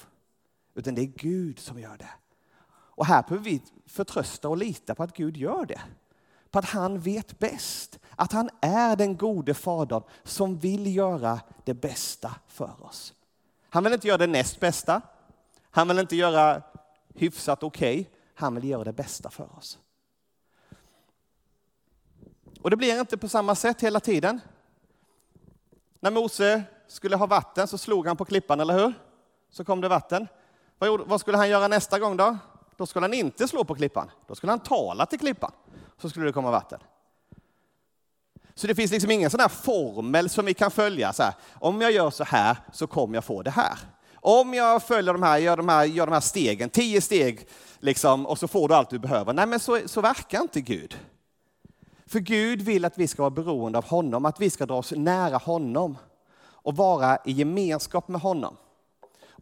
Utan 0.76 0.96
det 0.96 1.02
är 1.02 1.06
Gud 1.06 1.60
som 1.60 1.80
gör 1.80 1.98
det. 1.98 2.10
Och 2.96 3.06
här 3.06 3.24
behöver 3.24 3.44
vi 3.46 3.62
förtrösta 3.86 4.50
och 4.50 4.58
lita 4.58 4.96
på 4.96 5.04
att 5.04 5.16
Gud 5.16 5.38
gör 5.38 5.66
det. 5.66 5.82
På 6.52 6.60
att 6.60 6.66
han 6.66 7.00
vet 7.00 7.40
bäst. 7.40 8.00
Att 8.16 8.32
han 8.32 8.50
är 8.62 8.96
den 8.96 9.18
gode 9.18 9.54
fadern 9.54 10.04
som 10.24 10.58
vill 10.58 10.96
göra 10.96 11.40
det 11.64 11.74
bästa 11.74 12.36
för 12.48 12.86
oss. 12.86 13.14
Han 13.70 13.84
vill 13.84 13.94
inte 13.94 14.08
göra 14.08 14.18
det 14.18 14.28
näst 14.28 14.60
bästa. 14.60 15.02
Han 15.72 15.88
vill 15.88 16.00
inte 16.00 16.16
göra 16.16 16.62
hyfsat 17.16 17.64
okej. 17.64 18.00
Okay. 18.00 18.14
Han 18.36 18.56
vill 18.56 18.70
göra 18.70 18.84
det 18.84 18.94
bästa 18.94 19.30
för 19.30 19.58
oss. 19.58 19.80
Och 22.62 22.70
det 22.70 22.78
blir 22.78 23.00
inte 23.00 23.18
på 23.18 23.30
samma 23.30 23.56
sätt 23.56 23.82
hela 23.82 24.00
tiden. 24.00 24.42
När 26.00 26.12
Mose 26.12 26.64
skulle 26.88 27.16
ha 27.16 27.26
vatten 27.26 27.68
så 27.68 27.78
slog 27.78 28.08
han 28.08 28.18
på 28.18 28.26
klippan, 28.26 28.60
eller 28.60 28.80
hur? 28.80 28.94
Så 29.54 29.64
kom 29.64 29.82
det 29.82 29.88
vatten. 29.88 30.28
Vad 30.80 31.20
skulle 31.20 31.38
han 31.38 31.50
göra 31.50 31.68
nästa 31.68 32.00
gång 32.00 32.18
då? 32.18 32.38
Då 32.78 32.86
skulle 32.86 33.04
han 33.04 33.14
inte 33.14 33.48
slå 33.48 33.64
på 33.64 33.76
klippan. 33.76 34.12
Då 34.28 34.36
skulle 34.36 34.52
han 34.52 34.60
tala 34.60 35.06
till 35.06 35.20
klippan. 35.20 35.52
Så 35.98 36.10
skulle 36.10 36.26
det 36.26 36.34
komma 36.34 36.52
vatten. 36.52 36.80
Så 38.56 38.68
det 38.68 38.76
finns 38.76 38.92
liksom 38.92 39.12
ingen 39.12 39.30
sån 39.30 39.40
här 39.40 39.48
formel 39.48 40.30
som 40.30 40.46
vi 40.46 40.54
kan 40.54 40.72
följa. 40.72 41.14
Så 41.14 41.24
här, 41.24 41.34
om 41.60 41.82
jag 41.82 41.92
gör 41.92 42.10
så 42.10 42.24
här 42.24 42.58
så 42.72 42.88
kommer 42.88 43.16
jag 43.16 43.24
få 43.24 43.42
det 43.42 43.52
här. 43.52 43.80
Om 44.16 44.54
jag 44.54 44.84
följer 44.84 45.14
de 45.14 45.24
här, 45.24 45.38
gör 45.38 45.58
de 45.58 45.70
här, 45.70 45.86
gör 45.86 46.06
de 46.06 46.14
här 46.14 46.20
stegen, 46.20 46.70
tio 46.70 47.02
steg, 47.02 47.48
liksom, 47.80 48.26
och 48.26 48.40
så 48.40 48.48
får 48.48 48.68
du 48.68 48.76
allt 48.76 48.90
du 48.90 49.00
behöver. 49.00 49.34
Nej, 49.34 49.46
men 49.46 49.60
så, 49.60 49.80
så 49.86 50.02
verkar 50.02 50.42
inte 50.42 50.62
Gud. 50.62 50.98
För 52.06 52.20
Gud 52.20 52.62
vill 52.62 52.86
att 52.86 52.98
vi 52.98 53.08
ska 53.08 53.22
vara 53.22 53.30
beroende 53.30 53.78
av 53.78 53.86
honom, 53.86 54.26
att 54.26 54.40
vi 54.40 54.50
ska 54.50 54.66
dra 54.66 54.78
oss 54.78 54.92
nära 54.92 55.38
honom 55.38 55.98
och 56.46 56.76
vara 56.76 57.18
i 57.26 57.32
gemenskap 57.32 58.08
med 58.08 58.22
honom. 58.22 58.58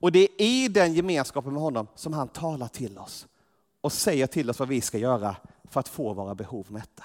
Och 0.01 0.11
det 0.11 0.19
är 0.19 0.41
i 0.41 0.67
den 0.67 0.93
gemenskapen 0.93 1.53
med 1.53 1.61
honom 1.61 1.87
som 1.95 2.13
han 2.13 2.27
talar 2.27 2.67
till 2.67 2.97
oss 2.97 3.27
och 3.81 3.93
säger 3.93 4.27
till 4.27 4.49
oss 4.49 4.59
vad 4.59 4.67
vi 4.67 4.81
ska 4.81 4.97
göra 4.97 5.35
för 5.63 5.79
att 5.79 5.87
få 5.87 6.13
våra 6.13 6.35
behov 6.35 6.65
mätta. 6.69 7.03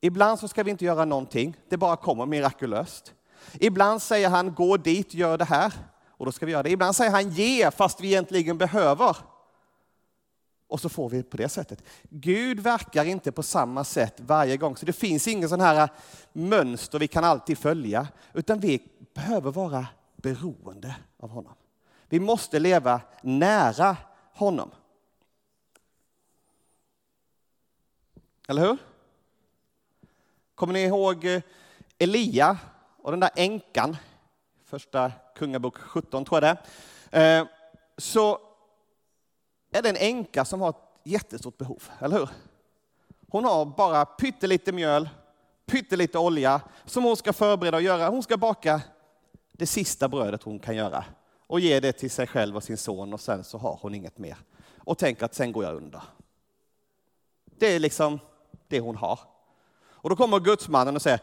Ibland 0.00 0.38
så 0.38 0.48
ska 0.48 0.62
vi 0.62 0.70
inte 0.70 0.84
göra 0.84 1.04
någonting, 1.04 1.56
det 1.68 1.76
bara 1.76 1.96
kommer 1.96 2.26
mirakulöst. 2.26 3.14
Ibland 3.52 4.02
säger 4.02 4.28
han 4.28 4.54
gå 4.54 4.76
dit, 4.76 5.14
gör 5.14 5.38
det 5.38 5.44
här, 5.44 5.72
och 6.08 6.26
då 6.26 6.32
ska 6.32 6.46
vi 6.46 6.52
göra 6.52 6.62
det. 6.62 6.70
Ibland 6.70 6.96
säger 6.96 7.10
han 7.10 7.30
ge 7.30 7.70
fast 7.70 8.00
vi 8.00 8.08
egentligen 8.08 8.58
behöver. 8.58 9.16
Och 10.68 10.80
så 10.80 10.88
får 10.88 11.08
vi 11.08 11.22
på 11.22 11.36
det 11.36 11.48
sättet. 11.48 11.82
Gud 12.02 12.60
verkar 12.60 13.04
inte 13.04 13.32
på 13.32 13.42
samma 13.42 13.84
sätt 13.84 14.14
varje 14.20 14.56
gång, 14.56 14.76
så 14.76 14.86
det 14.86 14.92
finns 14.92 15.28
ingen 15.28 15.48
sån 15.48 15.60
här 15.60 15.88
mönster 16.32 16.98
vi 16.98 17.08
kan 17.08 17.24
alltid 17.24 17.58
följa, 17.58 18.08
utan 18.32 18.60
vi 18.60 18.82
behöver 19.14 19.50
vara 19.50 19.86
beroende 20.16 20.96
av 21.16 21.30
honom. 21.30 21.54
Vi 22.08 22.20
måste 22.20 22.58
leva 22.58 23.00
nära 23.22 23.96
honom. 24.32 24.70
Eller 28.48 28.62
hur? 28.62 28.76
Kommer 30.54 30.72
ni 30.72 30.80
ihåg 30.80 31.24
eh, 31.24 31.42
Elia 31.98 32.58
och 33.02 33.10
den 33.10 33.20
där 33.20 33.30
änkan? 33.36 33.96
Första 34.64 35.12
Kungabok 35.34 35.76
17 35.78 36.24
tror 36.24 36.44
jag 36.44 36.56
det 36.56 36.62
är. 37.10 37.40
Eh, 37.40 37.46
så 37.98 38.38
är 39.70 39.82
det 39.82 39.88
en 39.88 39.96
änka 39.96 40.44
som 40.44 40.60
har 40.60 40.70
ett 40.70 40.76
jättestort 41.04 41.58
behov, 41.58 41.82
eller 41.98 42.18
hur? 42.18 42.28
Hon 43.28 43.44
har 43.44 43.64
bara 43.64 44.04
pyttelite 44.04 44.72
mjöl, 44.72 45.08
pyttelite 45.66 46.18
olja 46.18 46.60
som 46.84 47.04
hon 47.04 47.16
ska 47.16 47.32
förbereda 47.32 47.76
och 47.76 47.82
göra. 47.82 48.08
Hon 48.08 48.22
ska 48.22 48.36
baka 48.36 48.80
det 49.56 49.66
sista 49.66 50.08
brödet 50.08 50.42
hon 50.42 50.58
kan 50.58 50.76
göra 50.76 51.04
och 51.46 51.60
ge 51.60 51.80
det 51.80 51.92
till 51.92 52.10
sig 52.10 52.26
själv 52.26 52.56
och 52.56 52.62
sin 52.62 52.76
son 52.76 53.12
och 53.12 53.20
sen 53.20 53.44
så 53.44 53.58
har 53.58 53.78
hon 53.82 53.94
inget 53.94 54.18
mer. 54.18 54.36
Och 54.78 54.98
tänker 54.98 55.24
att 55.24 55.34
sen 55.34 55.52
går 55.52 55.64
jag 55.64 55.74
under. 55.74 56.02
Det 57.58 57.74
är 57.74 57.78
liksom 57.78 58.20
det 58.68 58.80
hon 58.80 58.96
har. 58.96 59.20
Och 59.86 60.10
då 60.10 60.16
kommer 60.16 60.40
gudsmannen 60.40 60.96
och 60.96 61.02
säger, 61.02 61.20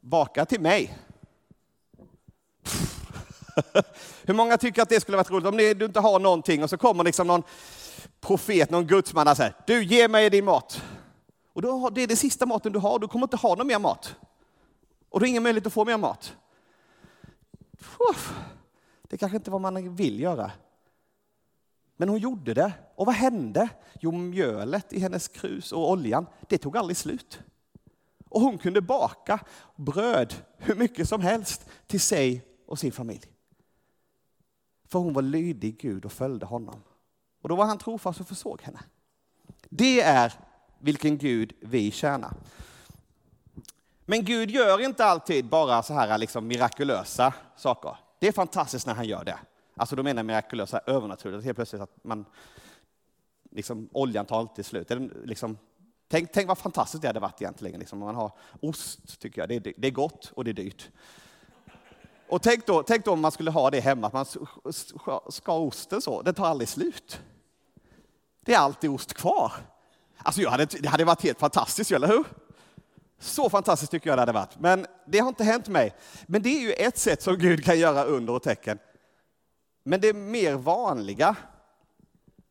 baka 0.00 0.44
till 0.44 0.60
mig. 0.60 0.98
Hur 4.22 4.34
många 4.34 4.58
tycker 4.58 4.82
att 4.82 4.88
det 4.88 5.00
skulle 5.00 5.16
varit 5.16 5.30
roligt 5.30 5.46
om 5.46 5.56
du 5.56 5.84
inte 5.84 6.00
har 6.00 6.18
någonting 6.18 6.62
och 6.62 6.70
så 6.70 6.76
kommer 6.76 7.04
liksom 7.04 7.26
någon 7.26 7.42
profet, 8.20 8.70
någon 8.70 8.86
gudsman 8.86 9.28
och 9.28 9.36
säger, 9.36 9.54
du 9.66 9.84
ge 9.84 10.08
mig 10.08 10.30
din 10.30 10.44
mat. 10.44 10.82
Och 11.52 11.62
då, 11.62 11.90
det 11.90 12.02
är 12.02 12.06
det 12.06 12.16
sista 12.16 12.46
maten 12.46 12.72
du 12.72 12.78
har, 12.78 12.98
du 12.98 13.08
kommer 13.08 13.26
inte 13.26 13.36
ha 13.36 13.54
någon 13.54 13.66
mer 13.66 13.78
mat. 13.78 14.14
Och 15.10 15.20
du 15.20 15.24
har 15.24 15.28
ingen 15.28 15.42
möjlighet 15.42 15.66
att 15.66 15.72
få 15.72 15.84
mer 15.84 15.96
mat. 15.96 16.34
Det 19.02 19.16
kanske 19.16 19.36
inte 19.36 19.48
är 19.48 19.52
vad 19.52 19.60
man 19.60 19.94
vill 19.94 20.20
göra. 20.20 20.52
Men 21.96 22.08
hon 22.08 22.18
gjorde 22.18 22.54
det. 22.54 22.72
Och 22.94 23.06
vad 23.06 23.14
hände? 23.14 23.68
Jo, 24.00 24.12
mjölet 24.12 24.92
i 24.92 24.98
hennes 24.98 25.28
krus 25.28 25.72
och 25.72 25.90
oljan, 25.90 26.26
det 26.48 26.58
tog 26.58 26.76
aldrig 26.76 26.96
slut. 26.96 27.40
Och 28.28 28.40
hon 28.40 28.58
kunde 28.58 28.80
baka 28.80 29.40
bröd 29.76 30.34
hur 30.58 30.74
mycket 30.74 31.08
som 31.08 31.20
helst 31.20 31.66
till 31.86 32.00
sig 32.00 32.44
och 32.66 32.78
sin 32.78 32.92
familj. 32.92 33.24
För 34.88 34.98
hon 34.98 35.12
var 35.12 35.22
lydig 35.22 35.80
Gud 35.80 36.04
och 36.04 36.12
följde 36.12 36.46
honom. 36.46 36.82
Och 37.42 37.48
då 37.48 37.56
var 37.56 37.64
han 37.64 37.78
trofast 37.78 38.20
och 38.20 38.28
försåg 38.28 38.62
henne. 38.62 38.80
Det 39.70 40.00
är 40.00 40.32
vilken 40.78 41.18
Gud 41.18 41.52
vi 41.60 41.90
tjänar. 41.90 42.36
Men 44.06 44.24
Gud 44.24 44.50
gör 44.50 44.80
inte 44.80 45.04
alltid 45.04 45.44
bara 45.44 45.82
så 45.82 45.94
här 45.94 46.18
liksom 46.18 46.46
mirakulösa 46.46 47.34
saker. 47.56 47.96
Det 48.18 48.28
är 48.28 48.32
fantastiskt 48.32 48.86
när 48.86 48.94
han 48.94 49.06
gör 49.06 49.24
det. 49.24 49.38
Alltså 49.76 49.96
då 49.96 50.02
menar 50.02 50.18
jag 50.18 50.26
mirakulösa 50.26 50.80
övernaturligt, 50.86 51.44
helt 51.44 51.56
plötsligt 51.56 51.82
att 51.82 52.04
man, 52.04 52.24
liksom, 53.50 53.88
oljan 53.92 54.26
tar 54.26 54.38
alltid 54.38 54.66
slut. 54.66 54.90
Liksom, 55.24 55.58
tänk, 56.08 56.32
tänk 56.32 56.48
vad 56.48 56.58
fantastiskt 56.58 57.02
det 57.02 57.08
hade 57.08 57.20
varit 57.20 57.42
egentligen, 57.42 57.80
liksom, 57.80 58.02
om 58.02 58.06
man 58.06 58.14
har 58.14 58.32
ost, 58.60 59.20
tycker 59.20 59.40
jag. 59.40 59.48
Det 59.48 59.54
är, 59.54 59.74
det 59.76 59.86
är 59.86 59.90
gott 59.90 60.32
och 60.34 60.44
det 60.44 60.50
är 60.50 60.52
dyrt. 60.52 60.90
Och 62.28 62.42
tänk 62.42 62.66
då, 62.66 62.82
tänk 62.82 63.04
då 63.04 63.12
om 63.12 63.20
man 63.20 63.32
skulle 63.32 63.50
ha 63.50 63.70
det 63.70 63.80
hemma, 63.80 64.06
att 64.06 64.12
man 64.12 64.26
skar 65.28 65.58
osten 65.58 66.02
så, 66.02 66.22
det 66.22 66.32
tar 66.32 66.46
aldrig 66.46 66.68
slut. 66.68 67.20
Det 68.40 68.54
är 68.54 68.58
alltid 68.58 68.90
ost 68.90 69.14
kvar. 69.14 69.52
Alltså 70.18 70.40
jag 70.40 70.50
hade, 70.50 70.64
det 70.64 70.88
hade 70.88 71.04
varit 71.04 71.22
helt 71.22 71.38
fantastiskt, 71.38 71.92
eller 71.92 72.08
hur? 72.08 72.24
Så 73.24 73.50
fantastiskt 73.50 73.90
tycker 73.90 74.10
jag 74.10 74.16
det 74.16 74.22
hade 74.22 74.32
varit. 74.32 74.58
Men 74.58 74.86
det 75.06 75.18
har 75.18 75.28
inte 75.28 75.44
hänt 75.44 75.68
mig. 75.68 75.94
Men 76.26 76.42
det 76.42 76.48
är 76.48 76.60
ju 76.60 76.72
ett 76.72 76.98
sätt 76.98 77.22
som 77.22 77.38
Gud 77.38 77.64
kan 77.64 77.78
göra 77.78 78.04
under 78.04 78.32
och 78.32 78.42
tecken. 78.42 78.78
Men 79.84 80.00
det 80.00 80.12
mer 80.12 80.54
vanliga, 80.54 81.36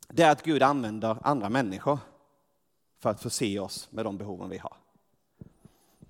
det 0.07 0.23
är 0.23 0.31
att 0.31 0.43
Gud 0.43 0.63
använder 0.63 1.17
andra 1.21 1.49
människor 1.49 1.99
för 3.01 3.09
att 3.09 3.21
förse 3.21 3.59
oss 3.59 3.87
med 3.91 4.05
de 4.05 4.17
behoven 4.17 4.49
vi 4.49 4.57
har. 4.57 4.73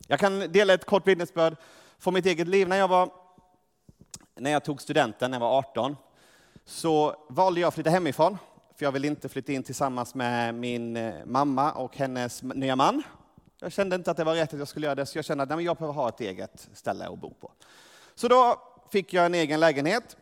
Jag 0.08 0.20
kan 0.20 0.40
dela 0.40 0.74
ett 0.74 0.86
kort 0.86 1.08
vittnesbörd 1.08 1.56
från 1.98 2.14
mitt 2.14 2.26
eget 2.26 2.48
liv. 2.48 2.68
När 2.68 2.78
jag, 2.78 2.88
var, 2.88 3.10
när 4.36 4.52
jag 4.52 4.64
tog 4.64 4.82
studenten, 4.82 5.32
när 5.32 5.36
jag 5.36 5.46
var 5.46 5.58
18, 5.58 5.96
så 6.66 7.16
valde 7.30 7.60
jag 7.60 7.68
att 7.68 7.74
flytta 7.74 7.90
hemifrån. 7.90 8.38
För 8.76 8.86
jag 8.86 8.92
ville 8.92 9.08
inte 9.08 9.30
flytta 9.30 9.52
in 9.52 9.64
tillsammans 9.64 10.16
med 10.16 10.56
min 10.56 10.98
eh, 10.98 11.26
mamma 11.26 11.72
och 11.72 11.98
hennes 11.98 12.44
nya 12.44 12.76
man. 12.76 13.04
Jag 13.64 13.72
kände 13.72 13.96
inte 13.96 14.12
att 14.12 14.18
det 14.18 14.24
var 14.24 14.36
rätt 14.36 14.54
att 14.54 14.60
jag 14.60 14.68
skulle 14.68 14.86
göra 14.86 14.96
det, 14.96 15.06
så 15.06 15.18
jag 15.18 15.26
kände 15.26 15.44
att 15.44 15.50
nej, 15.50 15.66
jag 15.66 15.78
behöver 15.78 15.94
ha 15.94 16.10
ett 16.10 16.22
eget 16.22 16.70
ställe 16.74 17.08
att 17.08 17.20
bo 17.20 17.34
på. 17.34 17.52
Så 18.16 18.28
då 18.28 18.62
fick 18.90 19.14
jag 19.14 19.26
en 19.26 19.34
egen 19.34 19.60
lägenhet. 19.60 20.18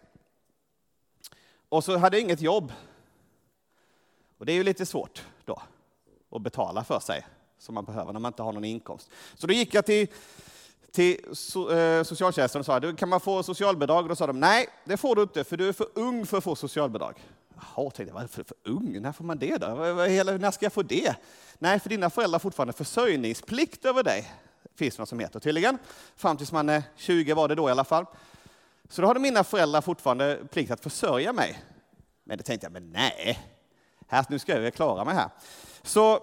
Och 1.70 1.84
så 1.84 1.98
hade 1.98 2.18
jag 2.18 2.24
inget 2.24 2.42
jobb. 2.42 2.74
Och 4.38 4.46
det 4.46 4.52
är 4.52 4.56
ju 4.56 4.64
lite 4.64 4.86
svårt 4.86 5.26
då, 5.46 5.62
att 6.32 6.42
betala 6.42 6.84
för 6.84 7.00
sig, 7.00 7.28
som 7.58 7.76
man 7.76 7.86
behöver 7.86 8.14
när 8.14 8.20
man 8.20 8.30
inte 8.30 8.44
har 8.44 8.54
någon 8.54 8.66
inkomst. 8.66 9.10
Så 9.36 9.48
då 9.48 9.54
gick 9.54 9.74
jag 9.74 9.86
till, 9.86 10.08
till 10.92 11.26
eh, 11.72 12.04
socialtjänsten 12.04 12.60
och 12.60 12.66
sa, 12.66 12.94
kan 12.94 13.10
man 13.10 13.20
få 13.20 13.44
socialbidrag? 13.44 14.04
Och 14.04 14.10
då 14.10 14.16
sa 14.16 14.28
de, 14.28 14.40
nej, 14.40 14.68
det 14.86 14.98
får 14.98 15.16
du 15.16 15.22
inte, 15.22 15.44
för 15.44 15.58
du 15.58 15.68
är 15.68 15.74
för 15.74 15.88
ung 15.94 16.26
för 16.26 16.38
att 16.38 16.44
få 16.44 16.56
socialbidrag. 16.56 17.20
Jaha, 17.62 17.84
tänkte 17.84 18.03
jag, 18.03 18.13
vad 18.13 18.24
är 18.24 18.27
det 18.27 18.34
för, 18.34 18.44
för 18.44 18.58
ung? 18.63 19.01
När 19.01 19.12
får 19.12 19.24
man 19.24 19.38
det 19.38 19.58
då? 19.58 19.68
När 19.68 20.51
ska 20.51 20.65
jag 20.65 20.74
få 20.74 20.82
det? 20.82 21.15
Nej, 21.60 21.80
för 21.80 21.89
dina 21.89 22.10
föräldrar 22.10 22.36
har 22.36 22.39
fortfarande 22.39 22.74
försörjningsplikt 22.74 23.86
över 23.86 24.03
dig. 24.03 24.32
Det 24.63 24.77
finns 24.77 24.98
något 24.98 25.10
som 25.10 25.20
heter 25.20 25.39
tydligen. 25.39 25.77
Fram 26.15 26.38
tills 26.38 26.51
man 26.51 26.70
eh, 26.70 26.75
är 26.75 26.84
20 26.96 27.34
var 27.34 27.48
det 27.48 27.56
då 27.56 27.70
i 27.70 27.72
alla 27.72 27.84
fall. 27.84 28.06
Så 28.89 29.01
då 29.01 29.08
hade 29.08 29.20
mina 29.20 29.44
föräldrar 29.44 29.82
fortfarande 29.82 30.39
plikt 30.51 30.72
att 30.72 30.84
försörja 30.84 31.34
mig. 31.34 31.63
Men 32.24 32.38
det 32.38 32.44
tänkte 32.44 32.65
jag, 32.65 32.72
men 32.72 32.91
nej, 32.91 33.39
Här, 34.08 34.25
nu 34.30 34.39
ska 34.39 34.62
jag 34.62 34.74
klara 34.74 35.06
mig 35.06 35.15
här. 35.15 35.30
Så 35.84 36.20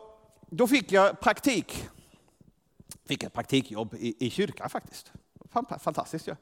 då 0.50 0.66
fick 0.66 0.92
jag 0.92 1.20
praktik. 1.20 1.88
Fick 3.06 3.22
ett 3.22 3.32
praktikjobb 3.32 3.94
i, 3.94 4.26
i 4.26 4.30
kyrkan 4.30 4.70
faktiskt. 4.70 5.12
Fantastiskt 5.80 6.26
ja. 6.26 6.36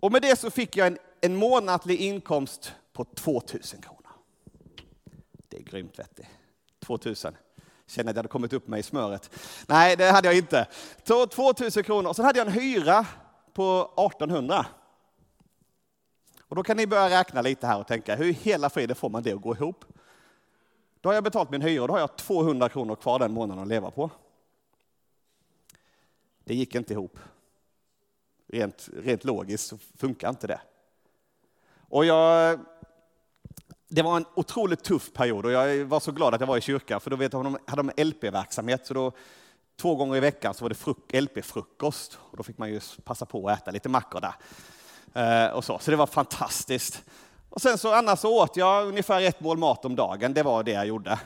Och 0.00 0.12
med 0.12 0.22
det 0.22 0.38
så 0.38 0.50
fick 0.50 0.76
jag 0.76 0.86
en, 0.86 0.98
en 1.20 1.36
månatlig 1.36 2.00
inkomst 2.00 2.74
på 2.92 3.04
2000 3.04 3.80
kronor. 3.80 3.97
Det 5.48 5.56
är 5.56 5.62
grymt 5.62 5.98
vet 5.98 6.16
du. 6.16 6.22
2000. 6.80 7.36
Känner 7.86 8.10
att 8.10 8.16
jag 8.16 8.18
hade 8.18 8.28
kommit 8.28 8.52
upp 8.52 8.68
mig 8.68 8.80
i 8.80 8.82
smöret. 8.82 9.30
Nej, 9.66 9.96
det 9.96 10.10
hade 10.10 10.28
jag 10.28 10.36
inte. 10.36 10.66
2000 11.04 11.82
kronor. 11.82 12.12
Sen 12.12 12.24
hade 12.24 12.38
jag 12.38 12.46
en 12.46 12.52
hyra 12.52 13.06
på 13.52 13.92
1800. 14.12 14.66
Och 16.40 16.56
då 16.56 16.62
kan 16.62 16.76
ni 16.76 16.86
börja 16.86 17.20
räkna 17.20 17.42
lite 17.42 17.66
här 17.66 17.80
och 17.80 17.86
tänka, 17.86 18.16
hur 18.16 18.26
i 18.26 18.32
hela 18.32 18.70
friden 18.70 18.96
får 18.96 19.10
man 19.10 19.22
det 19.22 19.32
att 19.32 19.40
gå 19.40 19.54
ihop? 19.54 19.84
Då 21.00 21.08
har 21.08 21.14
jag 21.14 21.24
betalt 21.24 21.50
min 21.50 21.62
hyra 21.62 21.82
och 21.82 21.88
då 21.88 21.94
har 21.94 22.00
jag 22.00 22.16
200 22.16 22.68
kronor 22.68 22.96
kvar 22.96 23.18
den 23.18 23.32
månaden 23.32 23.62
att 23.62 23.68
leva 23.68 23.90
på. 23.90 24.10
Det 26.44 26.54
gick 26.54 26.74
inte 26.74 26.92
ihop. 26.92 27.18
Rent, 28.46 28.88
rent 28.92 29.24
logiskt 29.24 29.66
så 29.66 29.78
funkar 29.96 30.28
inte 30.28 30.46
det. 30.46 30.60
Och 31.88 32.04
jag, 32.04 32.60
det 33.88 34.02
var 34.02 34.16
en 34.16 34.24
otroligt 34.34 34.84
tuff 34.84 35.12
period 35.12 35.46
och 35.46 35.52
jag 35.52 35.84
var 35.84 36.00
så 36.00 36.12
glad 36.12 36.34
att 36.34 36.40
jag 36.40 36.46
var 36.46 36.56
i 36.56 36.60
kyrkan 36.60 37.00
för 37.00 37.10
då 37.10 37.16
vet 37.16 37.32
jag, 37.32 37.58
hade 37.66 37.82
de 37.82 38.04
LP-verksamhet 38.04 38.86
så 38.86 38.94
då 38.94 39.12
två 39.76 39.94
gånger 39.94 40.16
i 40.16 40.20
veckan 40.20 40.54
så 40.54 40.64
var 40.64 40.68
det 40.68 41.20
LP-frukost 41.20 42.18
och 42.20 42.36
då 42.36 42.42
fick 42.42 42.58
man 42.58 42.68
ju 42.68 42.80
passa 43.04 43.26
på 43.26 43.48
att 43.48 43.62
äta 43.62 43.70
lite 43.70 43.88
mackor 43.88 44.20
där. 44.20 44.34
Eh, 45.14 45.52
och 45.52 45.64
så. 45.64 45.78
så 45.78 45.90
det 45.90 45.96
var 45.96 46.06
fantastiskt. 46.06 47.02
Och 47.50 47.62
sen 47.62 47.78
så 47.78 47.94
annars 47.94 48.18
så 48.18 48.42
åt 48.42 48.56
jag 48.56 48.88
ungefär 48.88 49.22
ett 49.22 49.40
mål 49.40 49.58
mat 49.58 49.84
om 49.84 49.96
dagen, 49.96 50.34
det 50.34 50.42
var 50.42 50.62
det 50.62 50.70
jag 50.72 50.86
gjorde. 50.86 51.20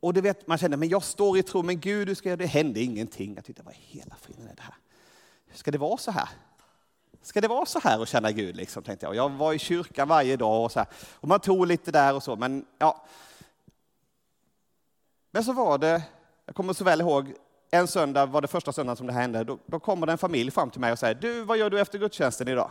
Och 0.00 0.14
du 0.14 0.20
vet, 0.20 0.46
man 0.46 0.58
kände, 0.58 0.76
men 0.76 0.88
jag 0.88 1.02
står 1.02 1.38
i 1.38 1.42
tro, 1.42 1.62
men 1.62 1.80
Gud, 1.80 2.08
du 2.08 2.14
ska 2.14 2.28
göra 2.28 2.36
det 2.36 2.46
hände 2.46 2.80
ingenting. 2.80 3.34
Jag 3.34 3.44
tyckte, 3.44 3.62
vad 3.62 3.74
i 3.74 3.78
hela 3.80 4.14
friden 4.20 4.48
är 4.48 4.56
det 4.56 4.62
här? 4.62 4.74
Ska 5.54 5.70
det 5.70 5.78
vara 5.78 5.96
så 5.96 6.10
här? 6.10 6.28
Ska 7.26 7.40
det 7.40 7.48
vara 7.48 7.66
så 7.66 7.78
här 7.78 8.02
att 8.02 8.08
känna 8.08 8.32
Gud? 8.32 8.56
Liksom, 8.56 8.82
tänkte 8.82 9.06
jag. 9.06 9.14
jag 9.14 9.30
var 9.30 9.52
i 9.52 9.58
kyrkan 9.58 10.08
varje 10.08 10.36
dag 10.36 10.64
och, 10.64 10.72
så 10.72 10.78
här. 10.78 10.88
och 11.14 11.28
man 11.28 11.40
tog 11.40 11.66
lite 11.66 11.90
där 11.90 12.14
och 12.14 12.22
så, 12.22 12.36
men 12.36 12.66
ja. 12.78 13.04
Men 15.30 15.44
så 15.44 15.52
var 15.52 15.78
det, 15.78 16.02
jag 16.44 16.54
kommer 16.54 16.72
så 16.72 16.84
väl 16.84 17.00
ihåg, 17.00 17.34
en 17.70 17.88
söndag 17.88 18.26
var 18.26 18.40
det 18.40 18.48
första 18.48 18.72
söndagen 18.72 18.96
som 18.96 19.06
det 19.06 19.12
här 19.12 19.20
hände. 19.20 19.44
Då, 19.44 19.58
då 19.66 19.80
kommer 19.80 20.06
det 20.06 20.12
en 20.12 20.18
familj 20.18 20.50
fram 20.50 20.70
till 20.70 20.80
mig 20.80 20.92
och 20.92 20.98
säger, 20.98 21.14
du, 21.14 21.44
vad 21.44 21.58
gör 21.58 21.70
du 21.70 21.80
efter 21.80 21.98
gudstjänsten 21.98 22.48
idag? 22.48 22.70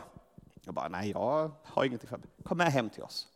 Jag 0.64 0.74
bara, 0.74 0.88
nej, 0.88 1.10
jag 1.10 1.50
har 1.64 1.84
ingenting 1.84 2.08
för 2.08 2.16
mig. 2.16 2.28
Kom 2.44 2.58
med 2.58 2.72
hem 2.72 2.90
till 2.90 3.02
oss. 3.02 3.28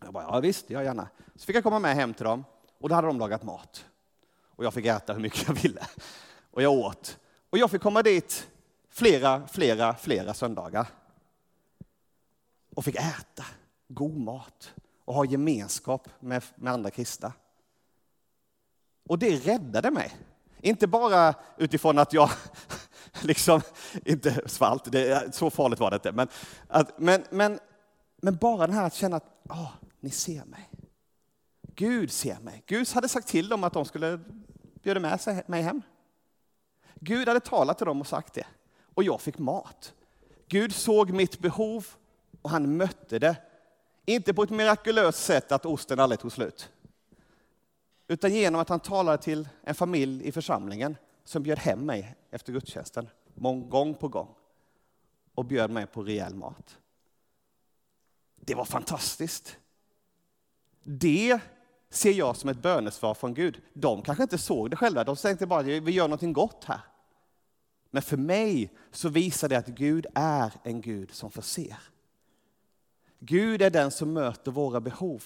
Jag 0.00 0.12
bara, 0.12 0.24
ja 0.24 0.40
visst, 0.40 0.70
jag 0.70 0.84
gärna. 0.84 1.08
Så 1.36 1.46
fick 1.46 1.56
jag 1.56 1.62
komma 1.62 1.78
med 1.78 1.94
hem 1.94 2.14
till 2.14 2.24
dem 2.24 2.44
och 2.80 2.88
då 2.88 2.94
hade 2.94 3.06
de 3.06 3.18
lagat 3.18 3.42
mat. 3.42 3.84
Och 4.56 4.64
jag 4.64 4.74
fick 4.74 4.86
äta 4.86 5.12
hur 5.12 5.20
mycket 5.20 5.48
jag 5.48 5.54
ville. 5.54 5.86
Och 6.50 6.62
jag 6.62 6.72
åt. 6.72 7.18
Och 7.50 7.58
jag 7.58 7.70
fick 7.70 7.82
komma 7.82 8.02
dit 8.02 8.48
flera, 8.96 9.46
flera, 9.46 9.94
flera 9.94 10.34
söndagar. 10.34 10.86
Och 12.74 12.84
fick 12.84 12.96
äta 12.96 13.44
god 13.88 14.16
mat 14.16 14.74
och 15.04 15.14
ha 15.14 15.24
gemenskap 15.24 16.08
med, 16.20 16.44
med 16.54 16.72
andra 16.72 16.90
kristna. 16.90 17.32
Och 19.08 19.18
det 19.18 19.36
räddade 19.36 19.90
mig. 19.90 20.16
Inte 20.60 20.86
bara 20.86 21.34
utifrån 21.56 21.98
att 21.98 22.12
jag 22.12 22.30
liksom 23.22 23.60
inte 24.04 24.48
svalt, 24.48 24.92
det, 24.92 25.34
så 25.34 25.50
farligt 25.50 25.80
var 25.80 25.90
det 25.90 25.96
inte. 25.96 26.12
Men, 26.12 26.28
att, 26.68 26.98
men, 26.98 27.24
men, 27.30 27.58
men 28.16 28.36
bara 28.36 28.66
den 28.66 28.76
här 28.76 28.86
att 28.86 28.94
känna 28.94 29.16
att 29.16 29.42
oh, 29.48 29.72
ni 30.00 30.10
ser 30.10 30.44
mig. 30.44 30.70
Gud 31.74 32.12
ser 32.12 32.38
mig. 32.40 32.62
Gud 32.66 32.88
hade 32.88 33.08
sagt 33.08 33.28
till 33.28 33.48
dem 33.48 33.64
att 33.64 33.72
de 33.72 33.84
skulle 33.84 34.20
bjuda 34.82 35.00
med 35.00 35.20
sig, 35.20 35.42
mig 35.46 35.62
hem. 35.62 35.82
Gud 36.94 37.28
hade 37.28 37.40
talat 37.40 37.78
till 37.78 37.86
dem 37.86 38.00
och 38.00 38.06
sagt 38.06 38.34
det. 38.34 38.46
Och 38.96 39.04
jag 39.04 39.20
fick 39.20 39.38
mat. 39.38 39.94
Gud 40.48 40.74
såg 40.74 41.10
mitt 41.10 41.38
behov 41.38 41.86
och 42.42 42.50
han 42.50 42.76
mötte 42.76 43.18
det. 43.18 43.36
Inte 44.04 44.34
på 44.34 44.42
ett 44.42 44.50
mirakulöst 44.50 45.24
sätt 45.24 45.52
att 45.52 45.66
osten 45.66 46.00
aldrig 46.00 46.20
tog 46.20 46.32
slut. 46.32 46.72
Utan 48.08 48.34
genom 48.34 48.60
att 48.60 48.68
han 48.68 48.80
talade 48.80 49.22
till 49.22 49.48
en 49.62 49.74
familj 49.74 50.28
i 50.28 50.32
församlingen 50.32 50.96
som 51.24 51.42
bjöd 51.42 51.58
hem 51.58 51.86
mig 51.86 52.16
efter 52.30 52.52
gudstjänsten, 52.52 53.08
gång 53.68 53.94
på 53.94 54.08
gång. 54.08 54.28
Och 55.34 55.44
bjöd 55.44 55.70
mig 55.70 55.86
på 55.86 56.02
rejäl 56.02 56.34
mat. 56.34 56.78
Det 58.40 58.54
var 58.54 58.64
fantastiskt. 58.64 59.56
Det 60.82 61.40
ser 61.90 62.12
jag 62.12 62.36
som 62.36 62.50
ett 62.50 62.62
bönesvar 62.62 63.14
från 63.14 63.34
Gud. 63.34 63.62
De 63.72 64.02
kanske 64.02 64.22
inte 64.22 64.38
såg 64.38 64.70
det 64.70 64.76
själva, 64.76 65.04
de 65.04 65.16
tänkte 65.16 65.46
bara 65.46 65.60
att 65.60 65.66
vi 65.66 65.90
gör 65.90 66.08
någonting 66.08 66.32
gott 66.32 66.64
här. 66.64 66.80
Men 67.90 68.02
för 68.02 68.16
mig 68.16 68.70
så 68.90 69.08
visar 69.08 69.48
det 69.48 69.58
att 69.58 69.66
Gud 69.66 70.06
är 70.14 70.52
en 70.62 70.80
Gud 70.80 71.10
som 71.10 71.30
förser. 71.30 71.78
Gud 73.18 73.62
är 73.62 73.70
den 73.70 73.90
som 73.90 74.12
möter 74.12 74.50
våra 74.50 74.80
behov. 74.80 75.24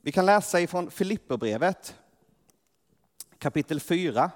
Vi 0.00 0.12
kan 0.12 0.26
läsa 0.26 0.60
ifrån 0.60 0.90
Filipperbrevet 0.90 1.98
kapitel 3.38 3.80
4 3.80 4.30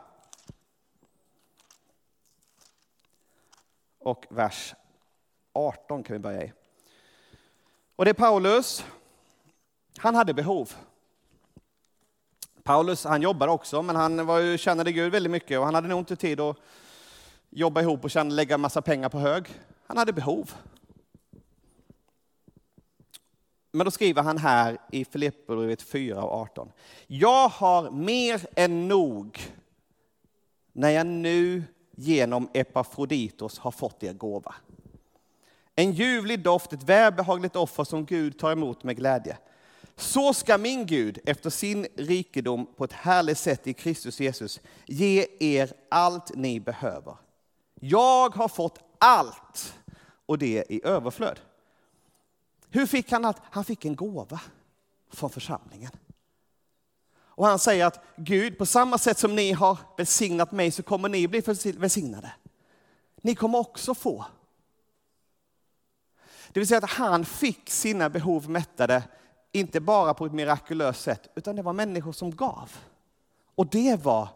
och 3.98 4.26
vers 4.30 4.74
18 5.52 6.02
kan 6.02 6.14
vi 6.14 6.18
börja 6.18 6.44
i. 6.44 6.52
Och 7.96 8.04
det 8.04 8.10
är 8.10 8.14
Paulus. 8.14 8.84
Han 9.96 10.14
hade 10.14 10.34
behov. 10.34 10.74
Paulus 12.68 13.04
han 13.04 13.22
jobbade 13.22 13.52
också, 13.52 13.82
men 13.82 13.96
han 13.96 14.26
var 14.26 14.38
ju, 14.38 14.58
tjänade 14.58 14.92
Gud 14.92 15.12
väldigt 15.12 15.30
mycket 15.32 15.58
och 15.58 15.64
han 15.64 15.74
hade 15.74 15.88
nog 15.88 15.98
inte 15.98 16.16
tid 16.16 16.40
att 16.40 16.56
jobba 17.50 17.80
ihop 17.80 18.04
och 18.04 18.10
tjäna, 18.10 18.34
lägga 18.34 18.58
massa 18.58 18.82
pengar 18.82 19.08
på 19.08 19.18
hög. 19.18 19.48
Han 19.86 19.96
hade 19.96 20.12
behov. 20.12 20.52
Men 23.72 23.84
då 23.84 23.90
skriver 23.90 24.22
han 24.22 24.38
här 24.38 24.78
i 24.92 25.04
Filipperbrevet 25.04 25.82
4 25.82 26.22
och 26.22 26.32
18. 26.32 26.72
Jag 27.06 27.48
har 27.48 27.90
mer 27.90 28.46
än 28.56 28.88
nog 28.88 29.40
när 30.72 30.90
jag 30.90 31.06
nu 31.06 31.62
genom 31.96 32.48
Epafroditos 32.54 33.58
har 33.58 33.70
fått 33.70 34.02
er 34.02 34.12
gåva. 34.12 34.54
En 35.74 35.92
ljuvlig 35.92 36.42
doft, 36.42 36.72
ett 36.72 36.82
välbehagligt 36.82 37.56
offer 37.56 37.84
som 37.84 38.06
Gud 38.06 38.38
tar 38.38 38.52
emot 38.52 38.84
med 38.84 38.96
glädje. 38.96 39.36
Så 39.98 40.34
ska 40.34 40.58
min 40.58 40.86
Gud 40.86 41.18
efter 41.24 41.50
sin 41.50 41.86
rikedom 41.96 42.66
på 42.76 42.84
ett 42.84 42.92
härligt 42.92 43.38
sätt 43.38 43.66
i 43.66 43.74
Kristus 43.74 44.20
Jesus 44.20 44.60
ge 44.86 45.26
er 45.40 45.72
allt 45.88 46.34
ni 46.34 46.60
behöver. 46.60 47.16
Jag 47.74 48.34
har 48.34 48.48
fått 48.48 48.78
allt 48.98 49.74
och 50.26 50.38
det 50.38 50.64
i 50.68 50.84
överflöd. 50.84 51.40
Hur 52.70 52.86
fick 52.86 53.12
han 53.12 53.24
allt? 53.24 53.36
Han 53.50 53.64
fick 53.64 53.84
en 53.84 53.96
gåva 53.96 54.40
från 55.12 55.30
församlingen. 55.30 55.90
Och 57.38 57.46
han 57.46 57.58
säger 57.58 57.86
att 57.86 58.04
Gud, 58.16 58.58
på 58.58 58.66
samma 58.66 58.98
sätt 58.98 59.18
som 59.18 59.34
ni 59.34 59.52
har 59.52 59.78
välsignat 59.96 60.52
mig 60.52 60.70
så 60.70 60.82
kommer 60.82 61.08
ni 61.08 61.28
bli 61.28 61.40
välsignade. 61.78 62.32
Ni 63.22 63.34
kommer 63.34 63.58
också 63.58 63.94
få. 63.94 64.24
Det 66.52 66.60
vill 66.60 66.68
säga 66.68 66.78
att 66.78 66.90
han 66.90 67.24
fick 67.24 67.70
sina 67.70 68.10
behov 68.10 68.50
mättade, 68.50 69.02
inte 69.52 69.80
bara 69.80 70.14
på 70.14 70.26
ett 70.26 70.32
mirakulöst 70.32 71.00
sätt, 71.00 71.32
utan 71.36 71.56
det 71.56 71.62
var 71.62 71.72
människor 71.72 72.12
som 72.12 72.30
gav. 72.30 72.72
Och 73.54 73.66
det 73.66 74.04
var 74.04 74.28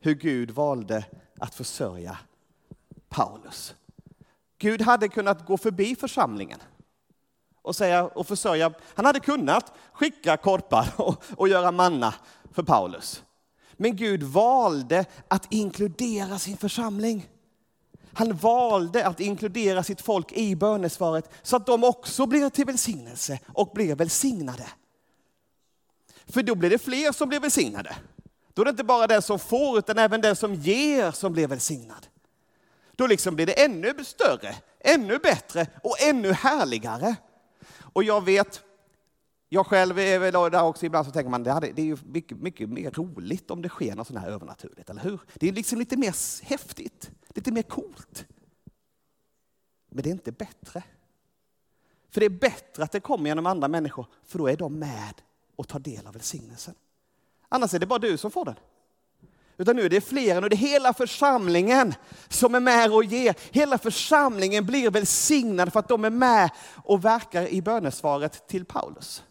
hur 0.00 0.14
Gud 0.14 0.50
valde 0.50 1.04
att 1.38 1.54
försörja 1.54 2.18
Paulus. 3.08 3.74
Gud 4.58 4.82
hade 4.82 5.08
kunnat 5.08 5.46
gå 5.46 5.58
förbi 5.58 5.96
församlingen 5.96 6.60
och, 7.62 7.76
säga, 7.76 8.04
och 8.04 8.26
försörja. 8.26 8.72
Han 8.94 9.04
hade 9.04 9.20
kunnat 9.20 9.72
skicka 9.92 10.36
korpar 10.36 10.88
och, 11.00 11.24
och 11.36 11.48
göra 11.48 11.72
manna 11.72 12.14
för 12.52 12.62
Paulus. 12.62 13.22
Men 13.72 13.96
Gud 13.96 14.22
valde 14.22 15.04
att 15.28 15.52
inkludera 15.52 16.38
sin 16.38 16.56
församling. 16.56 17.28
Han 18.12 18.36
valde 18.36 19.06
att 19.06 19.20
inkludera 19.20 19.82
sitt 19.82 20.00
folk 20.00 20.32
i 20.32 20.56
bönesvaret 20.56 21.30
så 21.42 21.56
att 21.56 21.66
de 21.66 21.84
också 21.84 22.26
blir 22.26 22.50
till 22.50 22.66
välsignelse 22.66 23.38
och 23.46 23.70
blir 23.74 23.94
välsignade. 23.94 24.66
För 26.26 26.42
då 26.42 26.54
blir 26.54 26.70
det 26.70 26.78
fler 26.78 27.12
som 27.12 27.28
blir 27.28 27.40
välsignade. 27.40 27.96
Då 28.54 28.62
är 28.62 28.64
det 28.64 28.70
inte 28.70 28.84
bara 28.84 29.06
den 29.06 29.22
som 29.22 29.38
får 29.38 29.78
utan 29.78 29.98
även 29.98 30.20
den 30.20 30.36
som 30.36 30.54
ger 30.54 31.10
som 31.10 31.32
blir 31.32 31.48
välsignad. 31.48 32.06
Då 32.96 33.06
liksom 33.06 33.34
blir 33.34 33.46
det 33.46 33.64
ännu 33.64 34.04
större, 34.04 34.54
ännu 34.80 35.18
bättre 35.18 35.66
och 35.82 36.02
ännu 36.02 36.32
härligare. 36.32 37.16
Och 37.92 38.04
jag 38.04 38.24
vet, 38.24 38.62
jag 39.48 39.66
själv 39.66 39.98
är 39.98 40.18
väl 40.18 40.32
där 40.32 40.62
också, 40.62 40.86
ibland 40.86 41.06
så 41.06 41.12
tänker 41.12 41.30
man 41.30 41.42
det, 41.42 41.52
hade, 41.52 41.72
det 41.72 41.82
är 41.82 41.86
ju 41.86 41.96
mycket, 42.06 42.38
mycket 42.38 42.68
mer 42.68 42.90
roligt 42.90 43.50
om 43.50 43.62
det 43.62 43.68
sker 43.68 43.94
något 43.94 44.06
sånt 44.06 44.20
här 44.20 44.28
övernaturligt, 44.28 44.90
eller 44.90 45.02
hur? 45.02 45.20
Det 45.34 45.48
är 45.48 45.52
liksom 45.52 45.78
lite 45.78 45.96
mer 45.96 46.44
häftigt, 46.44 47.10
lite 47.34 47.52
mer 47.52 47.62
coolt. 47.62 48.26
Men 49.88 50.02
det 50.02 50.08
är 50.08 50.12
inte 50.12 50.32
bättre. 50.32 50.82
För 52.10 52.20
det 52.20 52.26
är 52.26 52.30
bättre 52.30 52.82
att 52.82 52.92
det 52.92 53.00
kommer 53.00 53.30
genom 53.30 53.46
andra 53.46 53.68
människor, 53.68 54.06
för 54.24 54.38
då 54.38 54.48
är 54.48 54.56
de 54.56 54.78
med 54.78 55.22
och 55.56 55.68
tar 55.68 55.78
del 55.78 56.06
av 56.06 56.12
välsignelsen. 56.12 56.74
Annars 57.48 57.74
är 57.74 57.78
det 57.78 57.86
bara 57.86 57.98
du 57.98 58.16
som 58.16 58.30
får 58.30 58.44
den. 58.44 58.56
Utan 59.56 59.76
nu 59.76 59.82
är 59.82 59.88
det 59.88 60.00
fler, 60.00 60.42
är 60.42 60.48
det 60.48 60.56
hela 60.56 60.94
församlingen 60.94 61.94
som 62.28 62.54
är 62.54 62.60
med 62.60 62.92
och 62.92 63.04
ger. 63.04 63.34
Hela 63.50 63.78
församlingen 63.78 64.66
blir 64.66 64.90
välsignad 64.90 65.72
för 65.72 65.80
att 65.80 65.88
de 65.88 66.04
är 66.04 66.10
med 66.10 66.50
och 66.84 67.04
verkar 67.04 67.46
i 67.46 67.62
bönesvaret 67.62 68.48
till 68.48 68.64
Paulus. 68.64 69.22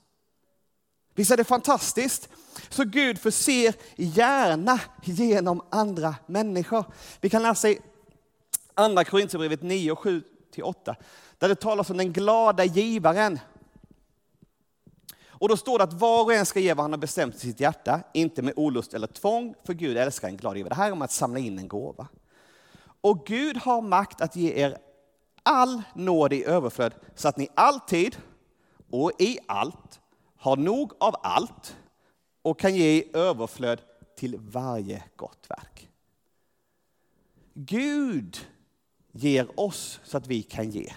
Visst 1.15 1.31
är 1.31 1.37
det 1.37 1.43
fantastiskt? 1.43 2.29
Så 2.69 2.83
Gud 2.83 3.19
förser 3.19 3.75
gärna 3.95 4.79
genom 5.03 5.61
andra 5.69 6.15
människor. 6.25 6.85
Vi 7.21 7.29
kan 7.29 7.43
läsa 7.43 7.69
i 7.69 7.79
Andra 8.79 9.03
Korinthierbrevet 9.03 9.61
9 9.61 9.91
och 9.91 9.99
7-8, 9.99 10.95
där 11.37 11.47
det 11.49 11.55
talas 11.55 11.89
om 11.89 11.97
den 11.97 12.13
glada 12.13 12.65
givaren. 12.65 13.39
Och 15.27 15.49
då 15.49 15.57
står 15.57 15.77
det 15.77 15.83
att 15.83 15.93
var 15.93 16.23
och 16.23 16.33
en 16.33 16.45
ska 16.45 16.59
ge 16.59 16.73
vad 16.73 16.83
han 16.83 16.93
har 16.93 16.97
bestämt 16.97 17.35
i 17.35 17.39
sitt 17.39 17.59
hjärta, 17.59 18.01
inte 18.13 18.41
med 18.41 18.53
olust 18.55 18.93
eller 18.93 19.07
tvång, 19.07 19.55
för 19.63 19.73
Gud 19.73 19.97
älskar 19.97 20.27
en 20.27 20.37
glad 20.37 20.57
givare. 20.57 20.69
Det 20.69 20.75
här 20.75 20.87
är 20.87 20.91
om 20.91 21.01
att 21.01 21.11
samla 21.11 21.39
in 21.39 21.59
en 21.59 21.67
gåva. 21.67 22.07
Och 23.01 23.25
Gud 23.25 23.57
har 23.57 23.81
makt 23.81 24.21
att 24.21 24.35
ge 24.35 24.53
er 24.53 24.77
all 25.43 25.81
nåd 25.95 26.33
i 26.33 26.45
överflöd, 26.45 26.93
så 27.15 27.27
att 27.27 27.37
ni 27.37 27.49
alltid 27.55 28.17
och 28.89 29.11
i 29.19 29.39
allt 29.47 29.99
har 30.37 30.57
nog 30.57 30.93
av 30.99 31.15
allt 31.23 31.77
och 32.41 32.59
kan 32.59 32.75
ge 32.75 32.97
i 32.97 33.09
överflöd 33.13 33.81
till 34.17 34.37
varje 34.37 35.03
gott 35.15 35.45
verk. 35.49 35.89
Gud 37.53 38.37
ger 39.11 39.59
oss 39.59 39.99
så 40.03 40.17
att 40.17 40.27
vi 40.27 40.41
kan 40.43 40.69
ge. 40.69 40.93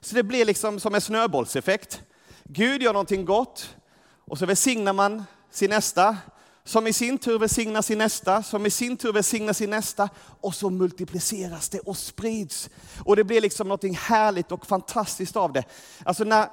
Så 0.00 0.14
det 0.14 0.22
blir 0.22 0.44
liksom 0.44 0.80
som 0.80 0.94
en 0.94 1.00
snöbollseffekt. 1.00 2.02
Gud 2.44 2.82
gör 2.82 2.92
någonting 2.92 3.24
gott 3.24 3.76
och 4.24 4.38
så 4.38 4.46
välsignar 4.46 4.92
man 4.92 5.24
sin 5.50 5.70
nästa, 5.70 6.16
som 6.64 6.86
i 6.86 6.92
sin 6.92 7.18
tur 7.18 7.38
välsignar 7.38 7.82
sin 7.82 7.98
nästa, 7.98 8.42
som 8.42 8.66
i 8.66 8.70
sin 8.70 8.96
tur 8.96 9.12
välsignar 9.12 9.52
sin 9.52 9.70
nästa 9.70 10.08
och 10.40 10.54
så 10.54 10.70
multipliceras 10.70 11.68
det 11.68 11.80
och 11.80 11.96
sprids. 11.96 12.70
Och 13.04 13.16
det 13.16 13.24
blir 13.24 13.40
liksom 13.40 13.68
någonting 13.68 13.94
härligt 13.94 14.52
och 14.52 14.66
fantastiskt 14.66 15.36
av 15.36 15.52
det. 15.52 15.64
Alltså 16.04 16.24
när, 16.24 16.48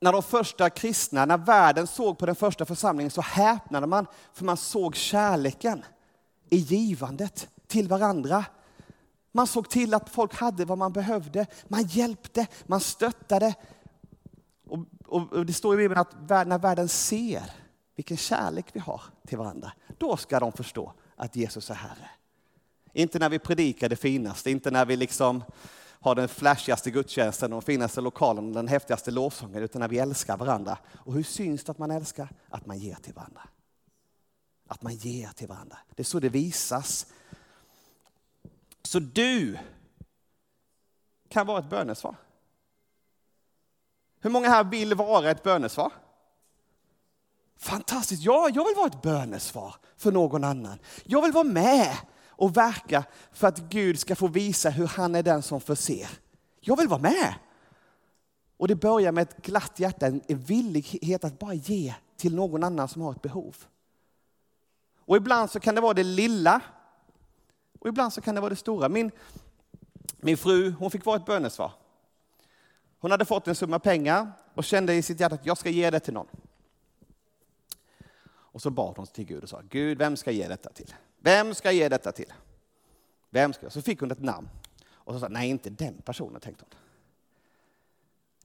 när 0.00 0.12
de 0.12 0.22
första 0.22 0.70
kristna, 0.70 1.24
när 1.24 1.38
världen 1.38 1.86
såg 1.86 2.18
på 2.18 2.26
den 2.26 2.36
första 2.36 2.64
församlingen 2.64 3.10
så 3.10 3.20
häpnade 3.20 3.86
man 3.86 4.06
för 4.32 4.44
man 4.44 4.56
såg 4.56 4.94
kärleken 4.94 5.84
i 6.50 6.56
givandet 6.56 7.48
till 7.66 7.88
varandra. 7.88 8.44
Man 9.36 9.46
såg 9.46 9.68
till 9.68 9.94
att 9.94 10.10
folk 10.10 10.34
hade 10.34 10.64
vad 10.64 10.78
man 10.78 10.92
behövde. 10.92 11.46
Man 11.68 11.82
hjälpte, 11.82 12.46
man 12.66 12.80
stöttade. 12.80 13.54
Och, 14.66 14.78
och, 15.06 15.32
och 15.32 15.46
det 15.46 15.52
står 15.52 15.74
i 15.74 15.76
Bibeln 15.76 16.00
att 16.00 16.46
när 16.48 16.58
världen 16.58 16.88
ser 16.88 17.42
vilken 17.96 18.16
kärlek 18.16 18.66
vi 18.72 18.80
har 18.80 19.02
till 19.26 19.38
varandra, 19.38 19.72
då 19.98 20.16
ska 20.16 20.40
de 20.40 20.52
förstå 20.52 20.92
att 21.16 21.36
Jesus 21.36 21.70
är 21.70 21.74
Herre. 21.74 22.10
Inte 22.92 23.18
när 23.18 23.28
vi 23.28 23.38
predikar 23.38 23.88
det 23.88 23.96
finaste, 23.96 24.50
inte 24.50 24.70
när 24.70 24.84
vi 24.84 24.96
liksom 24.96 25.44
har 26.00 26.14
den 26.14 26.28
flashigaste 26.28 26.90
gudstjänsten, 26.90 27.50
de 27.50 27.62
finaste 27.62 28.00
lokalen, 28.00 28.52
den 28.52 28.68
häftigaste 28.68 29.10
lovsången, 29.10 29.62
utan 29.62 29.80
när 29.80 29.88
vi 29.88 29.98
älskar 29.98 30.36
varandra. 30.36 30.78
Och 30.94 31.14
hur 31.14 31.22
syns 31.22 31.64
det 31.64 31.72
att 31.72 31.78
man 31.78 31.90
älskar? 31.90 32.28
Att 32.48 32.66
man 32.66 32.78
ger 32.78 32.94
till 32.94 33.14
varandra. 33.14 33.40
Att 34.68 34.82
man 34.82 34.94
ger 34.94 35.28
till 35.28 35.48
varandra. 35.48 35.78
Det 35.94 36.02
är 36.02 36.04
så 36.04 36.20
det 36.20 36.28
visas. 36.28 37.06
Så 38.94 39.00
du 39.00 39.58
kan 41.28 41.46
vara 41.46 41.58
ett 41.58 41.70
bönesvar. 41.70 42.16
Hur 44.20 44.30
många 44.30 44.48
här 44.48 44.64
vill 44.64 44.94
vara 44.94 45.30
ett 45.30 45.42
bönesvar? 45.42 45.92
Fantastiskt, 47.56 48.22
ja, 48.22 48.50
jag 48.54 48.64
vill 48.64 48.74
vara 48.76 48.86
ett 48.86 49.02
bönesvar 49.02 49.74
för 49.96 50.12
någon 50.12 50.44
annan. 50.44 50.78
Jag 51.04 51.22
vill 51.22 51.32
vara 51.32 51.44
med 51.44 51.96
och 52.28 52.56
verka 52.56 53.04
för 53.32 53.48
att 53.48 53.58
Gud 53.58 53.98
ska 53.98 54.16
få 54.16 54.28
visa 54.28 54.70
hur 54.70 54.86
han 54.86 55.14
är 55.14 55.22
den 55.22 55.42
som 55.42 55.60
förser. 55.60 56.08
Jag 56.60 56.76
vill 56.76 56.88
vara 56.88 57.00
med. 57.00 57.34
Och 58.56 58.68
det 58.68 58.76
börjar 58.76 59.12
med 59.12 59.22
ett 59.22 59.42
glatt 59.42 59.78
hjärta, 59.78 60.06
en 60.06 60.22
villighet 60.28 61.24
att 61.24 61.38
bara 61.38 61.54
ge 61.54 61.94
till 62.16 62.34
någon 62.34 62.64
annan 62.64 62.88
som 62.88 63.02
har 63.02 63.12
ett 63.12 63.22
behov. 63.22 63.56
Och 64.98 65.16
ibland 65.16 65.50
så 65.50 65.60
kan 65.60 65.74
det 65.74 65.80
vara 65.80 65.94
det 65.94 66.04
lilla 66.04 66.60
och 67.84 67.88
ibland 67.88 68.12
så 68.12 68.20
kan 68.20 68.34
det 68.34 68.40
vara 68.40 68.50
det 68.50 68.56
stora. 68.56 68.88
Min, 68.88 69.10
min 70.16 70.36
fru 70.36 70.70
hon 70.70 70.90
fick 70.90 71.04
vara 71.04 71.16
ett 71.16 71.26
bönesvar. 71.26 71.72
Hon 72.98 73.10
hade 73.10 73.24
fått 73.24 73.48
en 73.48 73.54
summa 73.54 73.78
pengar 73.78 74.32
och 74.54 74.64
kände 74.64 74.94
i 74.94 75.02
sitt 75.02 75.20
hjärta 75.20 75.34
att 75.34 75.46
jag 75.46 75.58
ska 75.58 75.70
ge 75.70 75.90
det 75.90 76.00
till 76.00 76.14
någon. 76.14 76.26
Och 78.26 78.62
så 78.62 78.70
bad 78.70 78.96
hon 78.96 79.06
till 79.06 79.24
Gud 79.24 79.42
och 79.42 79.48
sa, 79.48 79.62
Gud, 79.68 79.98
vem 79.98 80.16
ska 80.16 80.30
jag 80.30 80.38
ge 80.38 80.48
detta 80.48 80.70
till? 80.70 80.94
Vem 81.18 81.54
ska 81.54 81.68
jag 81.68 81.74
ge 81.74 81.88
detta 81.88 82.12
till? 82.12 82.32
Vem 83.30 83.52
ska? 83.52 83.70
Så 83.70 83.82
fick 83.82 84.00
hon 84.00 84.10
ett 84.10 84.22
namn. 84.22 84.48
Och 84.86 85.14
så 85.14 85.20
sa 85.20 85.28
nej, 85.28 85.48
inte 85.48 85.70
den 85.70 86.02
personen, 86.02 86.40
tänkte 86.40 86.64
hon. 86.68 86.78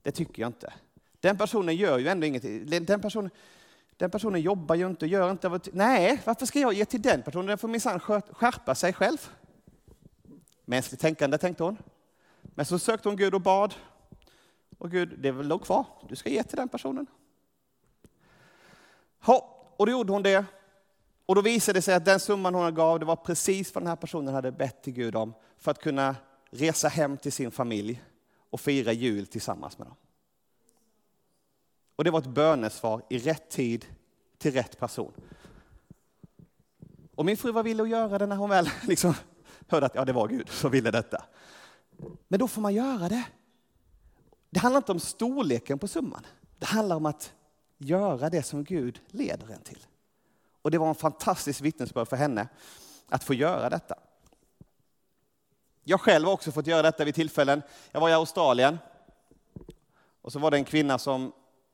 Det 0.02 0.12
tycker 0.12 0.42
jag 0.42 0.48
inte. 0.48 0.72
Den 1.20 1.38
personen 1.38 1.76
gör 1.76 1.98
ju 1.98 2.08
ändå 2.08 2.26
ingenting. 2.26 2.84
Den 2.86 3.00
personen, 3.00 3.30
den 4.00 4.10
personen 4.10 4.40
jobbar 4.40 4.74
ju 4.74 4.86
inte, 4.86 5.06
gör 5.06 5.30
inte... 5.30 5.60
Nej, 5.72 6.22
varför 6.24 6.46
ska 6.46 6.60
jag 6.60 6.72
ge 6.72 6.84
till 6.84 7.02
den 7.02 7.22
personen? 7.22 7.46
Den 7.46 7.58
får 7.58 7.68
minsann 7.68 8.00
skärpa 8.00 8.74
sig 8.74 8.92
själv. 8.92 9.30
Mänskligt 10.64 11.00
tänkande, 11.00 11.38
tänkte 11.38 11.64
hon. 11.64 11.76
Men 12.42 12.66
så 12.66 12.78
sökte 12.78 13.08
hon 13.08 13.16
Gud 13.16 13.34
och 13.34 13.40
bad. 13.40 13.74
Och 14.78 14.90
Gud, 14.90 15.18
det 15.18 15.28
är 15.28 15.32
väl 15.32 15.48
låg 15.48 15.62
kvar. 15.62 15.84
Du 16.08 16.16
ska 16.16 16.30
ge 16.30 16.42
till 16.42 16.56
den 16.56 16.68
personen. 16.68 17.06
Ha, 19.20 19.66
och 19.76 19.86
då 19.86 19.92
gjorde 19.92 20.12
hon 20.12 20.22
det. 20.22 20.44
Och 21.26 21.34
då 21.34 21.40
visade 21.42 21.78
det 21.78 21.82
sig 21.82 21.94
att 21.94 22.04
den 22.04 22.20
summan 22.20 22.54
hon 22.54 22.74
gav, 22.74 23.00
det 23.00 23.06
var 23.06 23.16
precis 23.16 23.74
vad 23.74 23.82
den 23.82 23.88
här 23.88 23.96
personen 23.96 24.34
hade 24.34 24.52
bett 24.52 24.82
till 24.82 24.92
Gud 24.92 25.16
om 25.16 25.34
för 25.58 25.70
att 25.70 25.78
kunna 25.78 26.16
resa 26.50 26.88
hem 26.88 27.16
till 27.16 27.32
sin 27.32 27.50
familj 27.50 28.02
och 28.50 28.60
fira 28.60 28.92
jul 28.92 29.26
tillsammans 29.26 29.78
med 29.78 29.86
dem. 29.86 29.96
Och 32.00 32.04
det 32.04 32.10
var 32.10 32.18
ett 32.18 32.26
bönesvar 32.26 33.02
i 33.08 33.18
rätt 33.18 33.50
tid 33.50 33.86
till 34.38 34.52
rätt 34.52 34.78
person. 34.78 35.12
Och 37.14 37.24
min 37.24 37.36
fru 37.36 37.52
var 37.52 37.62
villig 37.62 37.84
att 37.84 37.90
göra 37.90 38.18
det 38.18 38.26
när 38.26 38.36
hon 38.36 38.50
väl 38.50 38.68
liksom 38.82 39.14
hörde 39.68 39.86
att 39.86 39.94
ja, 39.94 40.04
det 40.04 40.12
var 40.12 40.28
Gud 40.28 40.48
som 40.48 40.70
ville 40.70 40.90
detta. 40.90 41.24
Men 42.28 42.40
då 42.40 42.48
får 42.48 42.60
man 42.60 42.74
göra 42.74 43.08
det. 43.08 43.24
Det 44.50 44.60
handlar 44.60 44.78
inte 44.78 44.92
om 44.92 45.00
storleken 45.00 45.78
på 45.78 45.88
summan. 45.88 46.26
Det 46.58 46.66
handlar 46.66 46.96
om 46.96 47.06
att 47.06 47.32
göra 47.78 48.30
det 48.30 48.42
som 48.42 48.64
Gud 48.64 49.00
leder 49.08 49.52
en 49.52 49.62
till. 49.62 49.86
Och 50.62 50.70
det 50.70 50.78
var 50.78 50.88
en 50.88 50.94
fantastisk 50.94 51.60
vittnesbörd 51.60 52.08
för 52.08 52.16
henne 52.16 52.48
att 53.08 53.24
få 53.24 53.34
göra 53.34 53.70
detta. 53.70 53.94
Jag 55.84 56.00
själv 56.00 56.26
har 56.26 56.32
också 56.32 56.52
fått 56.52 56.66
göra 56.66 56.82
detta 56.82 57.04
vid 57.04 57.14
tillfällen. 57.14 57.62
Jag 57.92 58.00
var 58.00 58.08
i 58.08 58.12
Australien 58.12 58.78
och 60.22 60.32
så 60.32 60.38
var 60.38 60.50
det 60.50 60.56
en 60.56 60.64
kvinna 60.64 60.98
som 60.98 61.32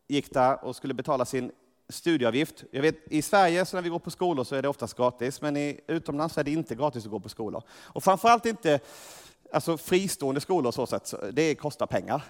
gick 0.09 0.35
där 0.35 0.65
och 0.65 0.77
skulle 0.77 0.95
betala 0.95 1.25
sin 1.25 1.53
studieavgift. 1.89 2.65
Jag 2.71 2.83
vet, 2.83 3.13
I 3.13 3.23
Sverige 3.23 3.65
så 3.65 3.77
när 3.77 3.83
vi 3.83 3.89
går 3.89 3.99
på 3.99 4.11
skolor 4.11 4.45
så 4.45 4.55
är 4.55 4.63
det 4.63 4.69
oftast 4.69 4.97
gratis, 4.97 5.41
men 5.41 5.57
i, 5.57 5.81
utomlands 5.87 6.39
är 6.39 6.45
det 6.45 6.51
inte 6.51 6.75
gratis 6.75 7.05
att 7.05 7.11
gå 7.11 7.21
på 7.21 7.29
skolor. 7.29 7.63
Och 7.83 8.05
framförallt 8.05 8.47
inte 8.47 8.81
alltså 9.53 9.77
fristående 9.77 10.41
skolor 10.41 10.73
så 10.73 10.87
sätt, 10.87 11.15
det 11.33 11.55
kostar 11.55 11.87
pengar. 11.87 12.23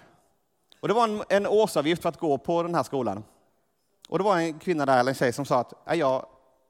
Och 0.81 0.89
det 0.89 0.95
var 0.95 1.09
en, 1.09 1.23
en 1.29 1.47
årsavgift 1.47 2.03
för 2.03 2.09
att 2.09 2.19
gå 2.19 2.39
på 2.39 2.63
den 2.63 2.75
här 2.75 2.83
skolan. 2.83 3.25
Och 4.09 4.19
det 4.19 4.25
var 4.25 4.39
en 4.39 4.59
kvinna 4.59 4.87
där, 4.87 4.99
eller 5.01 5.11
en 5.11 5.15
tjej, 5.15 5.33
som 5.33 5.45
sa 5.45 5.59
att 5.61 5.99
jag 5.99 6.27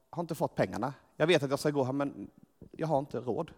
har 0.09 0.21
inte 0.21 0.35
fått 0.35 0.55
pengarna. 0.55 0.93
Jag 1.17 1.27
vet 1.27 1.43
att 1.43 1.49
jag 1.49 1.59
ska 1.59 1.69
gå 1.69 1.83
här, 1.83 1.93
men 1.93 2.29
jag 2.71 2.87
har 2.87 2.99
inte 2.99 3.19
råd. 3.19 3.51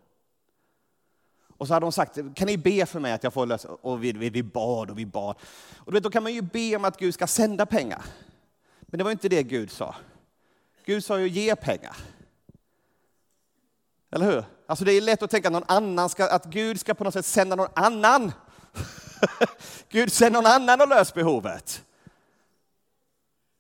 Och 1.60 1.68
så 1.68 1.74
hade 1.74 1.86
hon 1.86 1.94
sagt, 1.94 2.18
kan 2.36 2.46
ni 2.48 2.58
be 2.58 2.86
för 2.86 3.00
mig 3.00 3.12
att 3.12 3.24
jag 3.24 3.34
får 3.34 3.46
lösa? 3.46 3.70
Och 3.70 4.04
vi, 4.04 4.12
vi, 4.12 4.30
vi 4.30 4.44
bad 4.44 4.90
och 4.90 5.00
vi 5.00 5.06
bad. 5.06 5.36
Och 5.78 5.96
vet, 5.96 6.04
då 6.04 6.10
kan 6.10 6.24
man 6.24 6.34
ju 6.34 6.42
be 6.42 6.76
om 6.76 6.86
att 6.86 7.00
Gud 7.00 7.14
ska 7.14 7.28
sända 7.28 7.66
pengar. 7.66 8.06
Men 8.82 8.98
det 8.98 9.04
var 9.04 9.12
inte 9.12 9.30
det 9.30 9.44
Gud 9.44 9.72
sa. 9.72 9.96
Gud 10.86 11.04
sa 11.04 11.20
ju 11.20 11.28
ge 11.28 11.56
pengar. 11.56 11.98
Eller 14.12 14.26
hur? 14.26 14.44
Alltså 14.66 14.86
det 14.86 14.92
är 14.92 15.02
lätt 15.02 15.24
att 15.24 15.32
tänka 15.32 15.48
att, 15.48 15.54
någon 15.54 15.64
annan 15.68 16.10
ska, 16.10 16.30
att 16.30 16.46
Gud 16.46 16.80
ska 16.80 16.94
på 16.94 17.04
något 17.04 17.14
sätt 17.14 17.26
sända 17.26 17.56
någon 17.56 17.72
annan. 17.76 18.32
Gud 19.90 20.12
sänd 20.12 20.34
någon 20.34 20.46
annan 20.46 20.82
och 20.82 20.88
lös 20.88 21.14
behovet. 21.14 21.84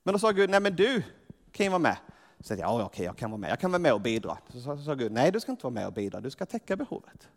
Men 0.03 0.13
då 0.13 0.19
sa 0.19 0.31
Gud, 0.31 0.49
nej 0.49 0.59
men 0.59 0.75
du 0.75 1.03
kan 1.51 1.65
ju 1.65 1.69
vara 1.69 1.79
med. 1.79 1.97
Så 2.39 2.53
jag, 2.53 2.59
ja 2.59 2.83
okej, 2.83 3.05
jag 3.05 3.17
kan 3.17 3.31
vara 3.31 3.39
med. 3.39 3.51
Jag 3.51 3.59
kan 3.59 3.71
vara 3.71 3.79
med 3.79 3.93
och 3.93 4.01
bidra. 4.01 4.37
Så 4.53 4.61
sa, 4.61 4.77
så 4.77 4.83
sa 4.83 4.93
Gud, 4.93 5.11
nej 5.11 5.31
du 5.31 5.39
ska 5.39 5.51
inte 5.51 5.63
vara 5.63 5.73
med 5.73 5.87
och 5.87 5.93
bidra, 5.93 6.21
du 6.21 6.31
ska 6.31 6.45
täcka 6.45 6.75
behovet. 6.75 7.27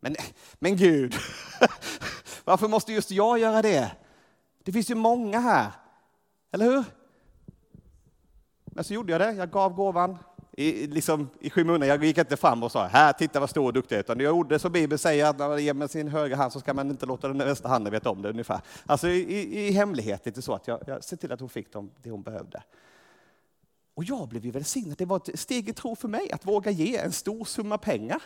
Men, 0.00 0.16
men 0.54 0.76
Gud, 0.76 1.14
varför 2.44 2.68
måste 2.68 2.92
just 2.92 3.10
jag 3.10 3.38
göra 3.38 3.62
det? 3.62 3.90
Det 4.62 4.72
finns 4.72 4.90
ju 4.90 4.94
många 4.94 5.40
här, 5.40 5.70
eller 6.52 6.64
hur? 6.64 6.84
Men 8.64 8.84
så 8.84 8.94
gjorde 8.94 9.12
jag 9.12 9.20
det, 9.20 9.32
jag 9.32 9.50
gav 9.50 9.74
gåvan 9.74 10.18
i, 10.56 10.86
liksom, 10.86 11.28
i 11.40 11.50
skymundan. 11.50 11.88
Jag 11.88 12.04
gick 12.04 12.18
inte 12.18 12.36
fram 12.36 12.62
och 12.62 12.72
sa 12.72 12.86
här, 12.86 13.12
titta 13.12 13.40
vad 13.40 13.50
stor 13.50 13.66
och 13.66 13.72
duktig 13.72 13.96
utan 13.96 14.20
jag 14.20 14.28
gjorde 14.28 14.58
som 14.58 14.72
Bibeln 14.72 14.98
säger, 14.98 15.26
att 15.26 15.38
när 15.38 15.48
man 15.48 15.64
ger 15.64 15.74
med 15.74 15.90
sin 15.90 16.08
högra 16.08 16.36
hand 16.36 16.52
så 16.52 16.60
ska 16.60 16.74
man 16.74 16.90
inte 16.90 17.06
låta 17.06 17.28
den 17.28 17.38
vänstra 17.38 17.68
handen 17.68 17.92
veta 17.92 18.10
om 18.10 18.22
det 18.22 18.30
ungefär. 18.30 18.60
Alltså 18.86 19.08
i, 19.08 19.20
i, 19.20 19.68
i 19.68 19.70
hemlighet, 19.70 20.26
lite 20.26 20.42
så 20.42 20.54
att 20.54 20.68
jag, 20.68 20.80
jag 20.86 21.04
ser 21.04 21.16
till 21.16 21.32
att 21.32 21.40
hon 21.40 21.48
fick 21.48 21.72
dem, 21.72 21.90
det 22.02 22.10
hon 22.10 22.22
behövde. 22.22 22.62
Och 23.94 24.04
jag 24.04 24.28
blev 24.28 24.44
ju 24.44 24.50
välsignad. 24.50 24.98
Det 24.98 25.04
var 25.04 25.16
ett 25.16 25.40
steg 25.40 25.68
i 25.68 25.72
tro 25.72 25.96
för 25.96 26.08
mig 26.08 26.32
att 26.32 26.46
våga 26.46 26.70
ge 26.70 26.96
en 26.96 27.12
stor 27.12 27.44
summa 27.44 27.78
pengar. 27.78 28.22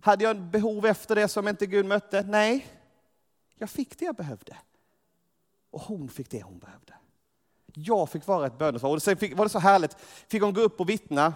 Hade 0.00 0.24
jag 0.24 0.42
behov 0.42 0.86
efter 0.86 1.14
det 1.14 1.28
som 1.28 1.48
inte 1.48 1.66
Gud 1.66 1.86
mötte? 1.86 2.22
Nej, 2.22 2.66
jag 3.58 3.70
fick 3.70 3.98
det 3.98 4.04
jag 4.04 4.14
behövde. 4.14 4.56
Och 5.70 5.80
hon 5.80 6.08
fick 6.08 6.30
det 6.30 6.42
hon 6.42 6.58
behövde. 6.58 6.94
Jag 7.74 8.10
fick 8.10 8.26
vara 8.26 8.46
ett 8.46 8.58
bönesvar. 8.58 8.90
Och 8.90 9.02
sen 9.02 9.16
fick, 9.16 9.36
var 9.36 9.44
det 9.44 9.48
så 9.48 9.58
härligt, 9.58 9.96
fick 10.28 10.42
hon 10.42 10.54
gå 10.54 10.60
upp 10.60 10.80
och 10.80 10.88
vittna 10.88 11.34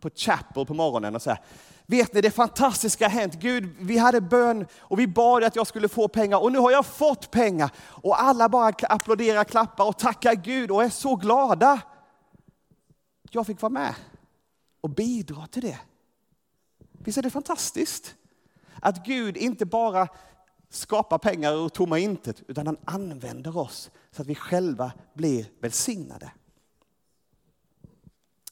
på 0.00 0.10
Chapel 0.10 0.66
på 0.66 0.74
morgonen 0.74 1.14
och 1.14 1.22
säga, 1.22 1.38
vet 1.86 2.14
ni 2.14 2.20
det 2.20 2.30
fantastiska 2.30 3.04
har 3.04 3.10
hänt. 3.10 3.34
Gud, 3.34 3.74
vi 3.78 3.98
hade 3.98 4.20
bön 4.20 4.66
och 4.78 4.98
vi 4.98 5.06
bad 5.06 5.44
att 5.44 5.56
jag 5.56 5.66
skulle 5.66 5.88
få 5.88 6.08
pengar 6.08 6.42
och 6.42 6.52
nu 6.52 6.58
har 6.58 6.70
jag 6.70 6.86
fått 6.86 7.30
pengar. 7.30 7.70
Och 7.78 8.22
alla 8.22 8.48
bara 8.48 8.74
applåderar, 8.82 9.44
klappar 9.44 9.88
och 9.88 9.98
tackar 9.98 10.34
Gud 10.34 10.70
och 10.70 10.84
är 10.84 10.88
så 10.88 11.16
glada. 11.16 11.80
Jag 13.30 13.46
fick 13.46 13.62
vara 13.62 13.72
med 13.72 13.94
och 14.80 14.90
bidra 14.90 15.46
till 15.46 15.62
det. 15.62 15.78
Visst 17.04 17.18
är 17.18 17.22
det 17.22 17.30
fantastiskt? 17.30 18.14
Att 18.80 19.06
Gud 19.06 19.36
inte 19.36 19.66
bara 19.66 20.08
skapar 20.68 21.18
pengar 21.18 21.52
ur 21.52 21.68
tomma 21.68 21.98
intet, 21.98 22.42
utan 22.48 22.66
han 22.66 22.76
använder 22.84 23.56
oss 23.56 23.90
så 24.10 24.22
att 24.22 24.28
vi 24.28 24.34
själva 24.34 24.92
blir 25.14 25.46
välsignade. 25.60 26.32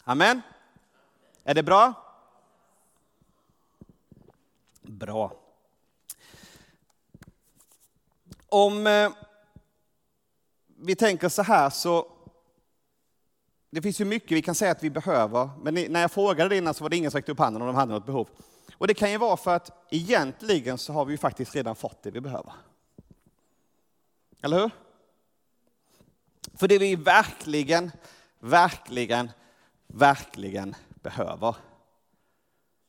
Amen. 0.04 0.40
Är 1.44 1.54
det 1.54 1.62
bra? 1.62 1.92
Bra. 4.82 5.32
Om 8.48 8.86
eh, 8.86 9.12
vi 10.66 10.96
tänker 10.96 11.28
så 11.28 11.42
här 11.42 11.70
så 11.70 12.12
det 13.70 13.82
finns 13.82 14.00
ju 14.00 14.04
mycket 14.04 14.30
vi 14.30 14.42
kan 14.42 14.54
säga 14.54 14.70
att 14.70 14.82
vi 14.82 14.90
behöver, 14.90 15.50
men 15.62 15.74
när 15.74 16.00
jag 16.00 16.10
frågade 16.10 16.48
det 16.48 16.56
innan 16.56 16.74
så 16.74 16.84
var 16.84 16.90
det 16.90 16.96
ingen 16.96 17.10
som 17.10 17.18
räckte 17.18 17.32
upp 17.32 17.38
handen 17.38 17.62
om 17.62 17.66
de 17.66 17.76
hade 17.76 17.92
något 17.92 18.06
behov. 18.06 18.28
Och 18.74 18.86
det 18.86 18.94
kan 18.94 19.10
ju 19.10 19.18
vara 19.18 19.36
för 19.36 19.56
att 19.56 19.86
egentligen 19.90 20.78
så 20.78 20.92
har 20.92 21.04
vi 21.04 21.12
ju 21.12 21.18
faktiskt 21.18 21.54
redan 21.54 21.76
fått 21.76 22.02
det 22.02 22.10
vi 22.10 22.20
behöver. 22.20 22.52
Eller 24.42 24.60
hur? 24.60 24.70
För 26.54 26.68
det 26.68 26.78
vi 26.78 26.96
verkligen, 26.96 27.90
verkligen, 28.38 29.30
verkligen 29.86 30.74
behöver, 31.02 31.56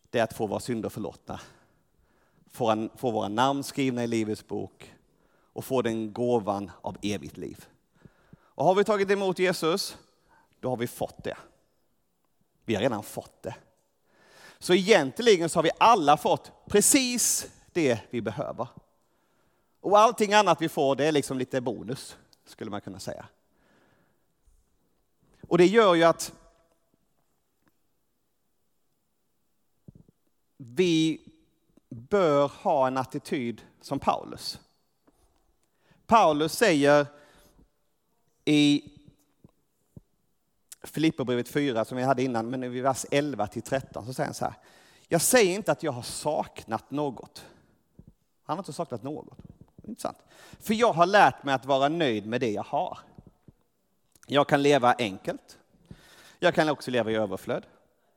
det 0.09 0.19
är 0.19 0.23
att 0.23 0.33
få 0.33 0.47
våra 0.47 0.59
synder 0.59 0.89
förlåtna. 0.89 1.39
Få, 2.51 2.89
få 2.95 3.11
våra 3.11 3.27
namn 3.27 3.63
skrivna 3.63 4.03
i 4.03 4.07
Livets 4.07 4.47
bok 4.47 4.93
och 5.53 5.65
få 5.65 5.81
den 5.81 6.13
gåvan 6.13 6.71
av 6.81 6.97
evigt 7.01 7.37
liv. 7.37 7.65
Och 8.33 8.65
har 8.65 8.75
vi 8.75 8.83
tagit 8.83 9.11
emot 9.11 9.39
Jesus, 9.39 9.97
då 10.61 10.69
har 10.69 10.77
vi 10.77 10.87
fått 10.87 11.23
det. 11.23 11.37
Vi 12.65 12.75
har 12.75 12.81
redan 12.81 13.03
fått 13.03 13.43
det. 13.43 13.55
Så 14.59 14.73
egentligen 14.73 15.49
så 15.49 15.57
har 15.57 15.63
vi 15.63 15.71
alla 15.77 16.17
fått 16.17 16.51
precis 16.65 17.51
det 17.71 17.99
vi 18.09 18.21
behöver. 18.21 18.67
Och 19.79 19.99
allting 19.99 20.33
annat 20.33 20.61
vi 20.61 20.69
får, 20.69 20.95
det 20.95 21.05
är 21.05 21.11
liksom 21.11 21.37
lite 21.37 21.61
bonus, 21.61 22.17
skulle 22.45 22.71
man 22.71 22.81
kunna 22.81 22.99
säga. 22.99 23.25
Och 25.47 25.57
det 25.57 25.65
gör 25.65 25.95
ju 25.95 26.03
att 26.03 26.33
vi 30.57 31.21
bör 31.89 32.47
ha 32.47 32.87
en 32.87 32.97
attityd 32.97 33.61
som 33.81 33.99
Paulus. 33.99 34.59
Paulus 36.05 36.53
säger 36.53 37.05
i 38.45 38.91
Filipperbrevet 40.83 41.49
4 41.49 41.85
som 41.85 41.97
vi 41.97 42.03
hade 42.03 42.23
innan, 42.23 42.49
men 42.49 42.63
i 42.63 42.81
vers 42.81 43.05
11 43.11 43.47
till 43.47 43.61
13 43.61 44.05
så 44.05 44.13
säger 44.13 44.27
han 44.27 44.33
så 44.33 44.45
här. 44.45 44.53
Jag 45.07 45.21
säger 45.21 45.55
inte 45.55 45.71
att 45.71 45.83
jag 45.83 45.91
har 45.91 46.01
saknat 46.01 46.91
något. 46.91 47.45
Han 48.43 48.57
har 48.57 48.61
inte 48.61 48.73
saknat 48.73 49.03
något. 49.03 49.37
Intressant. 49.83 50.17
För 50.59 50.73
jag 50.73 50.93
har 50.93 51.05
lärt 51.05 51.43
mig 51.43 51.55
att 51.55 51.65
vara 51.65 51.89
nöjd 51.89 52.25
med 52.25 52.41
det 52.41 52.51
jag 52.51 52.63
har. 52.63 52.99
Jag 54.27 54.47
kan 54.47 54.61
leva 54.61 54.95
enkelt. 54.97 55.57
Jag 56.39 56.55
kan 56.55 56.69
också 56.69 56.91
leva 56.91 57.11
i 57.11 57.15
överflöd. 57.15 57.65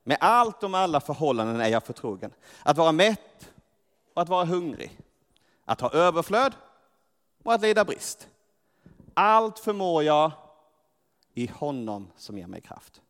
Med 0.03 0.17
allt 0.21 0.63
och 0.63 0.71
med 0.71 0.81
alla 0.81 1.01
förhållanden 1.01 1.61
är 1.61 1.69
jag 1.69 1.83
förtrogen. 1.83 2.31
Att 2.63 2.77
vara 2.77 2.93
mätt 2.93 3.51
och 4.15 4.23
att 4.23 4.29
vara 4.29 4.45
hungrig. 4.45 5.01
Att 5.65 5.81
ha 5.81 5.93
överflöd 5.93 6.53
och 7.43 7.53
att 7.53 7.63
lida 7.63 7.85
brist. 7.85 8.29
Allt 9.15 9.59
förmår 9.59 10.03
jag 10.03 10.31
i 11.35 11.51
honom 11.55 12.09
som 12.17 12.39
ger 12.39 12.47
mig 12.47 12.61
kraft. 12.61 13.01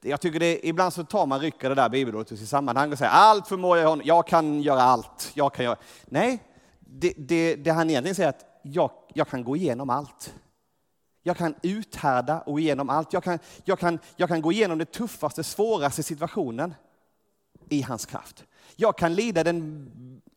Jag 0.00 0.20
tycker 0.20 0.40
det, 0.40 0.68
ibland 0.68 0.92
så 0.92 1.04
tar 1.04 1.26
man 1.26 1.40
rycker 1.40 1.68
det 1.68 1.74
där 1.74 1.88
bibelordet 1.88 2.32
ur 2.32 2.36
sitt 2.36 2.48
sammanhang 2.48 2.92
och 2.92 2.98
säger 2.98 3.12
allt 3.12 3.48
förmår 3.48 3.76
jag 3.76 3.84
i 3.84 3.88
honom, 3.88 4.06
jag 4.06 4.26
kan 4.26 4.62
göra 4.62 4.82
allt. 4.82 5.30
Jag 5.34 5.54
kan 5.54 5.64
göra. 5.64 5.76
Nej, 6.04 6.42
det, 6.80 7.14
det, 7.16 7.56
det 7.56 7.70
han 7.70 7.90
egentligen 7.90 8.14
säger 8.14 8.28
är 8.28 8.32
att 8.32 8.60
jag, 8.62 8.90
jag 9.14 9.28
kan 9.28 9.44
gå 9.44 9.56
igenom 9.56 9.90
allt. 9.90 10.34
Jag 11.22 11.36
kan 11.36 11.54
uthärda 11.62 12.40
och 12.40 12.60
igenom 12.60 12.90
allt. 12.90 13.12
Jag 13.12 13.24
kan, 13.24 13.38
jag, 13.64 13.78
kan, 13.78 13.98
jag 14.16 14.28
kan 14.28 14.42
gå 14.42 14.52
igenom 14.52 14.78
den 14.78 14.86
tuffaste, 14.86 15.44
svåraste 15.44 16.02
situationen 16.02 16.74
i 17.68 17.82
hans 17.82 18.06
kraft. 18.06 18.44
Jag 18.76 18.98
kan 18.98 19.14
lida 19.14 19.44
den 19.44 19.90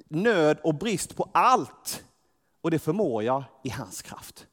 nöd 0.08 0.58
och 0.64 0.76
brist 0.76 1.16
på 1.16 1.30
allt 1.32 2.04
och 2.62 2.72
det 2.72 2.80
förmår 2.80 3.24
jag 3.24 3.44
i 3.64 3.70
hans 3.70 4.02
kraft. 4.02 4.48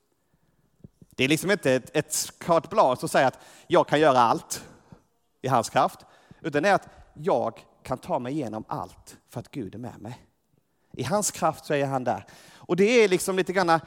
Det 1.21 1.25
är 1.25 1.29
liksom 1.29 1.51
inte 1.51 1.73
ett, 1.73 1.97
ett 1.97 2.33
carte 2.39 2.69
blanche 2.69 2.97
som 2.97 3.09
säger 3.09 3.27
att 3.27 3.39
jag 3.67 3.89
kan 3.89 4.01
göra 4.01 4.21
allt 4.21 4.65
i 5.43 5.49
hans 5.49 5.71
kraft, 5.71 5.99
utan 6.41 6.63
det 6.63 6.69
är 6.69 6.75
att 6.75 6.89
jag 7.15 7.67
kan 7.83 7.99
ta 7.99 8.19
mig 8.19 8.33
igenom 8.33 8.65
allt 8.69 9.17
för 9.29 9.41
att 9.41 9.51
Gud 9.51 9.75
är 9.75 9.79
med 9.79 10.01
mig. 10.01 10.27
I 10.93 11.03
hans 11.03 11.31
kraft 11.31 11.65
så 11.65 11.75
är 11.75 11.87
han 11.87 12.05
där. 12.05 12.27
Och 12.57 12.77
det 12.77 12.85
är 12.85 13.09
liksom 13.09 13.37
lite 13.37 13.53
grann 13.53 13.81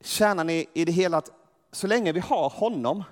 kärnan 0.00 0.50
i, 0.50 0.66
i 0.74 0.84
det 0.84 0.92
hela 0.92 1.18
att 1.18 1.30
så 1.72 1.86
länge 1.86 2.12
vi 2.12 2.20
har 2.20 2.50
honom, 2.50 3.04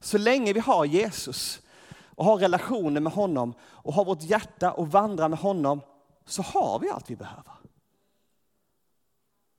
så 0.00 0.18
länge 0.18 0.52
vi 0.52 0.60
har 0.60 0.84
Jesus 0.84 1.60
och 2.04 2.24
har 2.24 2.36
relationer 2.36 3.00
med 3.00 3.12
honom 3.12 3.54
och 3.62 3.94
har 3.94 4.04
vårt 4.04 4.22
hjärta 4.22 4.72
och 4.72 4.90
vandrar 4.90 5.28
med 5.28 5.38
honom 5.38 5.80
så 6.26 6.42
har 6.42 6.78
vi 6.78 6.90
allt 6.90 7.10
vi 7.10 7.16
behöver. 7.16 7.52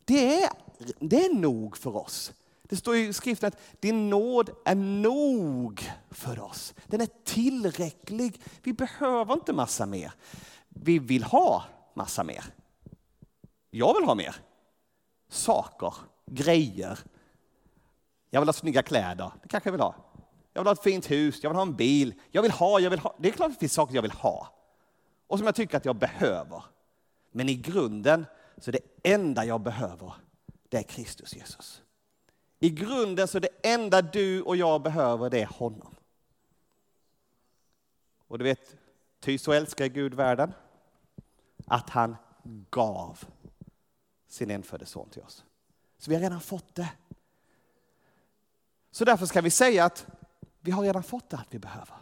Det 0.05 0.43
är, 0.43 0.49
det 0.99 1.25
är 1.25 1.33
nog 1.33 1.77
för 1.77 1.95
oss. 1.95 2.33
Det 2.69 2.75
står 2.75 2.95
i 2.95 3.13
skriften 3.13 3.47
att 3.47 3.59
din 3.79 4.09
nåd 4.09 4.49
är 4.65 4.75
nog 4.75 5.91
för 6.11 6.39
oss. 6.39 6.73
Den 6.85 7.01
är 7.01 7.07
tillräcklig. 7.23 8.41
Vi 8.63 8.73
behöver 8.73 9.33
inte 9.33 9.53
massa 9.53 9.85
mer. 9.85 10.11
Vi 10.69 10.99
vill 10.99 11.23
ha 11.23 11.63
massa 11.93 12.23
mer. 12.23 12.43
Jag 13.69 13.93
vill 13.93 14.03
ha 14.03 14.15
mer. 14.15 14.35
Saker, 15.29 15.93
grejer. 16.25 16.99
Jag 18.29 18.41
vill 18.41 18.47
ha 18.47 18.53
snygga 18.53 18.83
kläder. 18.83 19.31
Det 19.41 19.47
kanske 19.47 19.67
jag 19.67 19.71
vill 19.71 19.81
ha. 19.81 19.95
Jag 20.53 20.61
vill 20.61 20.67
ha 20.67 20.73
ett 20.73 20.83
fint 20.83 21.11
hus, 21.11 21.39
jag 21.43 21.49
vill 21.49 21.55
ha 21.55 21.63
en 21.63 21.75
bil. 21.75 22.13
Jag 22.31 22.41
vill 22.41 22.51
ha, 22.51 22.79
jag 22.79 22.89
vill 22.89 22.99
ha. 22.99 23.15
Det 23.19 23.29
är 23.29 23.33
klart 23.33 23.47
att 23.47 23.53
det 23.53 23.59
finns 23.59 23.73
saker 23.73 23.95
jag 23.95 24.01
vill 24.01 24.11
ha. 24.11 24.47
Och 25.27 25.37
som 25.37 25.45
jag 25.45 25.55
tycker 25.55 25.77
att 25.77 25.85
jag 25.85 25.95
behöver. 25.95 26.63
Men 27.31 27.49
i 27.49 27.55
grunden 27.55 28.25
så 28.57 28.69
är 28.69 28.71
det 28.71 29.13
enda 29.13 29.45
jag 29.45 29.61
behöver, 29.61 30.13
det 30.69 30.77
är 30.77 30.83
Kristus 30.83 31.35
Jesus. 31.35 31.81
I 32.59 32.69
grunden 32.69 33.27
så 33.27 33.37
är 33.37 33.41
det 33.41 33.49
enda 33.63 34.01
du 34.01 34.41
och 34.41 34.55
jag 34.55 34.81
behöver, 34.81 35.29
det 35.29 35.41
är 35.41 35.45
honom. 35.45 35.95
Och 38.27 38.37
du 38.37 38.43
vet, 38.43 38.75
ty 39.19 39.37
så 39.37 39.51
älskar 39.51 39.85
Gud 39.85 40.13
världen, 40.13 40.53
att 41.65 41.89
han 41.89 42.15
gav 42.69 43.19
sin 44.27 44.51
enfödde 44.51 44.85
son 44.85 45.09
till 45.09 45.21
oss. 45.21 45.43
Så 45.97 46.09
vi 46.09 46.15
har 46.15 46.21
redan 46.21 46.41
fått 46.41 46.75
det. 46.75 46.89
Så 48.91 49.05
därför 49.05 49.25
ska 49.25 49.41
vi 49.41 49.49
säga 49.49 49.85
att 49.85 50.07
vi 50.59 50.71
har 50.71 50.83
redan 50.83 51.03
fått 51.03 51.33
allt 51.33 51.47
vi 51.49 51.59
behöver. 51.59 51.95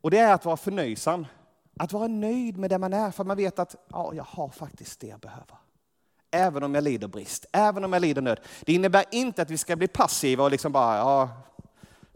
Och 0.00 0.10
det 0.10 0.18
är 0.18 0.34
att 0.34 0.44
vara 0.44 0.56
förnöjsam. 0.56 1.26
Att 1.76 1.92
vara 1.92 2.08
nöjd 2.08 2.58
med 2.58 2.70
det 2.70 2.78
man 2.78 2.92
är, 2.92 3.10
för 3.10 3.24
man 3.24 3.36
vet 3.36 3.58
att 3.58 3.76
ja, 3.88 4.14
jag 4.14 4.24
har 4.24 4.48
faktiskt 4.48 5.00
det 5.00 5.06
jag 5.06 5.20
behöver 5.20 5.56
även 6.30 6.62
om 6.62 6.74
jag 6.74 6.84
lider 6.84 7.08
brist, 7.08 7.46
även 7.52 7.84
om 7.84 7.92
jag 7.92 8.02
lider 8.02 8.22
nöd. 8.22 8.40
Det 8.60 8.72
innebär 8.72 9.04
inte 9.10 9.42
att 9.42 9.50
vi 9.50 9.58
ska 9.58 9.76
bli 9.76 9.88
passiva 9.88 10.44
och 10.44 10.50
liksom 10.50 10.72
bara, 10.72 10.96
ja, 10.96 11.30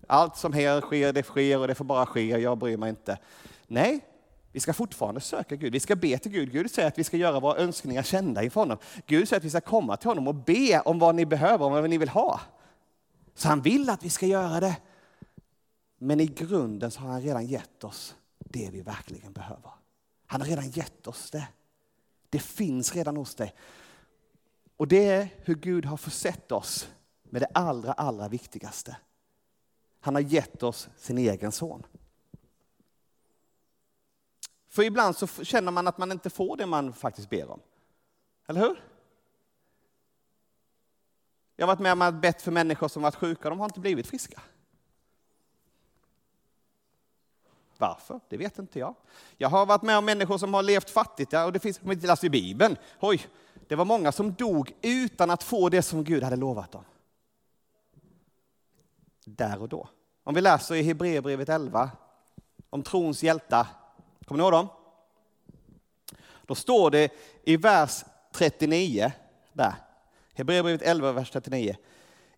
allt 0.07 0.37
som 0.37 0.53
här 0.53 0.81
sker, 0.81 1.13
det 1.13 1.23
sker 1.23 1.59
och 1.59 1.69
det 1.69 1.75
får 1.75 1.85
bara 1.85 2.07
ske, 2.07 2.27
jag 2.27 2.59
bryr 2.59 2.77
mig 2.77 2.91
inte. 2.91 3.19
Nej, 3.67 4.01
vi 4.53 4.61
ska 4.61 4.73
fortfarande 4.73 5.21
söka 5.21 5.57
Gud. 5.57 5.73
Vi 5.73 5.81
ska 5.81 5.97
be 5.97 6.19
till 6.19 6.33
Gud. 6.33 6.53
Gud 6.53 6.71
säger 6.71 6.89
att 6.89 6.99
vi 6.99 7.05
ska 7.05 7.17
göra 7.17 7.41
våra 7.41 7.57
önskningar 7.57 8.03
kända 8.03 8.43
inför 8.43 8.61
honom. 8.61 8.79
Gud 9.07 9.29
säger 9.29 9.41
att 9.41 9.45
vi 9.45 9.51
ska 9.51 9.61
komma 9.61 9.97
till 9.97 10.09
honom 10.09 10.29
och 10.29 10.35
be 10.35 10.81
om 10.81 10.99
vad 10.99 11.15
ni 11.15 11.27
behöver, 11.27 11.65
om 11.65 11.73
vad 11.73 11.91
ni 11.91 11.99
vill 11.99 12.09
ha. 12.09 12.41
Så 13.35 13.49
han 13.49 13.63
vill 13.63 13.91
att 13.91 14.05
vi 14.05 14.11
ska 14.11 14.27
göra 14.27 14.61
det. 14.61 14.77
Men 15.99 16.21
i 16.21 16.27
grunden 16.27 16.91
så 16.91 17.01
har 17.01 17.09
han 17.09 17.23
redan 17.23 17.47
gett 17.47 17.85
oss 17.85 18.15
det 18.39 18.69
vi 18.73 18.81
verkligen 18.81 19.33
behöver. 19.33 19.71
Han 20.27 20.41
har 20.41 20.49
redan 20.49 20.71
gett 20.71 21.07
oss 21.07 21.31
det. 21.31 21.49
Det 22.31 22.39
finns 22.39 22.95
redan 22.95 23.17
hos 23.17 23.35
dig. 23.35 23.55
Och 24.83 24.89
det 24.89 25.07
är 25.07 25.29
hur 25.37 25.55
Gud 25.55 25.85
har 25.85 25.97
försett 25.97 26.53
oss 26.53 26.89
med 27.23 27.43
det 27.43 27.49
allra, 27.55 27.93
allra 27.93 28.29
viktigaste. 28.29 28.97
Han 30.01 30.15
har 30.15 30.23
gett 30.23 30.63
oss 30.63 30.89
sin 30.97 31.19
egen 31.19 31.53
son. 31.53 31.83
För 34.69 34.83
ibland 34.83 35.17
så 35.17 35.27
känner 35.27 35.73
man 35.73 35.89
att 35.89 35.99
man 35.99 36.13
inte 36.13 36.31
får 36.31 36.57
det 36.57 36.67
man 36.67 36.93
faktiskt 36.93 37.31
ber 37.31 37.51
om. 37.51 37.61
Eller 38.47 38.61
hur? 38.61 38.85
Jag 41.57 41.67
har 41.67 41.75
varit 41.75 41.83
med 41.83 41.93
om 41.93 42.03
att 42.03 42.15
bett 42.15 42.43
för 42.43 42.51
människor 42.51 42.89
som 42.89 43.03
varit 43.03 43.15
sjuka, 43.15 43.51
de 43.51 43.59
har 43.59 43.67
inte 43.67 43.81
blivit 43.81 44.07
friska. 44.07 44.43
Varför? 47.79 48.21
Det 48.29 48.37
vet 48.37 48.59
inte 48.59 48.79
jag. 48.79 48.95
Jag 49.37 49.49
har 49.49 49.67
varit 49.67 49.83
med 49.83 49.99
om 49.99 50.05
människor 50.05 50.39
som 50.39 50.55
har 50.55 50.63
levt 50.63 50.91
fattigt, 50.91 51.33
ja, 51.33 51.45
och 51.45 51.53
det 51.53 51.61
finns 51.61 51.81
om 51.83 51.93
inte 51.93 52.07
läst 52.07 52.25
i 52.25 52.31
Bibeln. 52.31 52.77
Oj, 53.01 53.27
det 53.73 53.77
var 53.77 53.85
många 53.85 54.13
som 54.13 54.33
dog 54.33 54.73
utan 54.83 55.31
att 55.31 55.43
få 55.43 55.69
det 55.69 55.83
som 55.83 56.05
Gud 56.05 56.23
hade 56.23 56.37
lovat 56.37 56.73
dem. 56.73 56.85
Där 59.25 59.63
och 59.63 59.69
då. 59.69 59.89
Om 60.25 60.35
vi 60.35 60.41
läser 60.41 60.75
i 60.75 60.83
Hebreerbrevet 60.83 61.49
11 61.49 61.91
om 62.71 62.83
trons 62.83 63.23
hjältar, 63.23 63.67
kommer 64.25 64.39
ni 64.39 64.43
ihåg 64.43 64.53
dem? 64.53 64.69
Då 66.47 66.55
står 66.55 66.91
det 66.91 67.13
i 67.45 67.57
vers 67.57 68.05
39, 68.33 69.13
där, 69.53 69.75
Hebreerbrevet 70.35 70.83
11, 70.83 71.13
vers 71.13 71.31
39. 71.31 71.77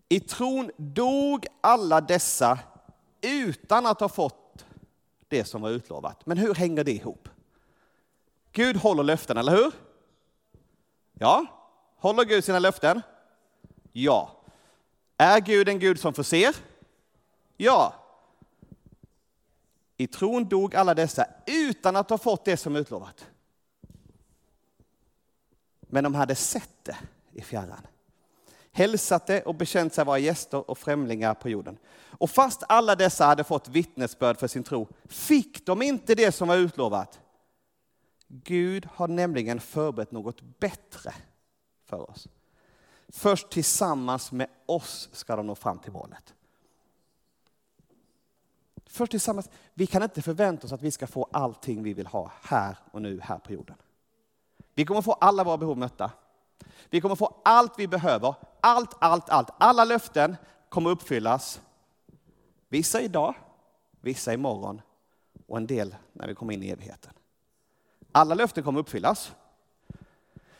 I 0.08 0.20
tron 0.20 0.70
dog 0.76 1.46
alla 1.60 2.00
dessa 2.00 2.58
utan 3.20 3.86
att 3.86 4.00
ha 4.00 4.08
fått 4.08 4.64
det 5.28 5.44
som 5.44 5.62
var 5.62 5.70
utlovat. 5.70 6.26
Men 6.26 6.38
hur 6.38 6.54
hänger 6.54 6.84
det 6.84 6.92
ihop? 6.92 7.28
Gud 8.52 8.76
håller 8.76 9.02
löften, 9.02 9.36
eller 9.36 9.52
hur? 9.52 9.72
Ja. 11.18 11.46
Håller 11.96 12.24
Gud 12.24 12.44
sina 12.44 12.58
löften? 12.58 13.02
Ja. 13.92 14.30
Är 15.16 15.40
Gud 15.40 15.68
en 15.68 15.78
Gud 15.78 16.00
som 16.00 16.14
förser? 16.14 16.56
Ja. 17.56 17.94
I 19.96 20.06
tron 20.06 20.48
dog 20.48 20.74
alla 20.74 20.94
dessa 20.94 21.26
utan 21.46 21.96
att 21.96 22.10
ha 22.10 22.18
fått 22.18 22.44
det 22.44 22.56
som 22.56 22.76
utlovat. 22.76 23.26
Men 25.80 26.04
de 26.04 26.14
hade 26.14 26.34
sett 26.34 26.84
det 26.84 26.96
i 27.32 27.42
fjärran. 27.42 27.86
Hälsat 28.72 29.26
det 29.26 29.42
och 29.42 29.54
bekänt 29.54 29.94
sig 29.94 30.04
vara 30.04 30.18
gäster 30.18 30.70
och 30.70 30.78
främlingar 30.78 31.34
på 31.34 31.48
jorden. 31.48 31.78
Och 32.18 32.30
fast 32.30 32.62
alla 32.68 32.96
dessa 32.96 33.24
hade 33.24 33.44
fått 33.44 33.68
vittnesbörd 33.68 34.38
för 34.38 34.48
sin 34.48 34.62
tro 34.62 34.88
fick 35.04 35.66
de 35.66 35.82
inte 35.82 36.14
det 36.14 36.32
som 36.32 36.48
var 36.48 36.56
utlovat. 36.56 37.20
Gud 38.42 38.88
har 38.92 39.08
nämligen 39.08 39.60
förberett 39.60 40.12
något 40.12 40.40
bättre 40.40 41.14
för 41.84 42.10
oss. 42.10 42.28
Först 43.08 43.50
tillsammans 43.50 44.32
med 44.32 44.48
oss 44.66 45.08
ska 45.12 45.36
de 45.36 45.46
nå 45.46 45.54
fram 45.54 45.78
till 45.78 45.92
målet. 45.92 46.34
Först 48.86 49.10
tillsammans. 49.10 49.50
Vi 49.74 49.86
kan 49.86 50.02
inte 50.02 50.22
förvänta 50.22 50.66
oss 50.66 50.72
att 50.72 50.82
vi 50.82 50.90
ska 50.90 51.06
få 51.06 51.28
allting 51.32 51.82
vi 51.82 51.94
vill 51.94 52.06
ha 52.06 52.32
här 52.42 52.78
och 52.90 53.02
nu, 53.02 53.20
här 53.20 53.38
på 53.38 53.52
jorden. 53.52 53.76
Vi 54.74 54.84
kommer 54.84 55.02
få 55.02 55.12
alla 55.12 55.44
våra 55.44 55.58
behov 55.58 55.78
mötta. 55.78 56.10
Vi 56.90 57.00
kommer 57.00 57.14
få 57.14 57.40
allt 57.44 57.78
vi 57.78 57.88
behöver. 57.88 58.34
Allt, 58.60 58.94
allt, 58.98 59.30
allt. 59.30 59.50
Alla 59.58 59.84
löften 59.84 60.36
kommer 60.68 60.90
uppfyllas. 60.90 61.60
Vissa 62.68 63.00
idag, 63.00 63.34
vissa 64.00 64.34
imorgon 64.34 64.80
och 65.46 65.56
en 65.56 65.66
del 65.66 65.96
när 66.12 66.26
vi 66.26 66.34
kommer 66.34 66.54
in 66.54 66.62
i 66.62 66.70
evigheten. 66.70 67.12
Alla 68.16 68.34
löften 68.34 68.64
kommer 68.64 68.80
uppfyllas. 68.80 69.32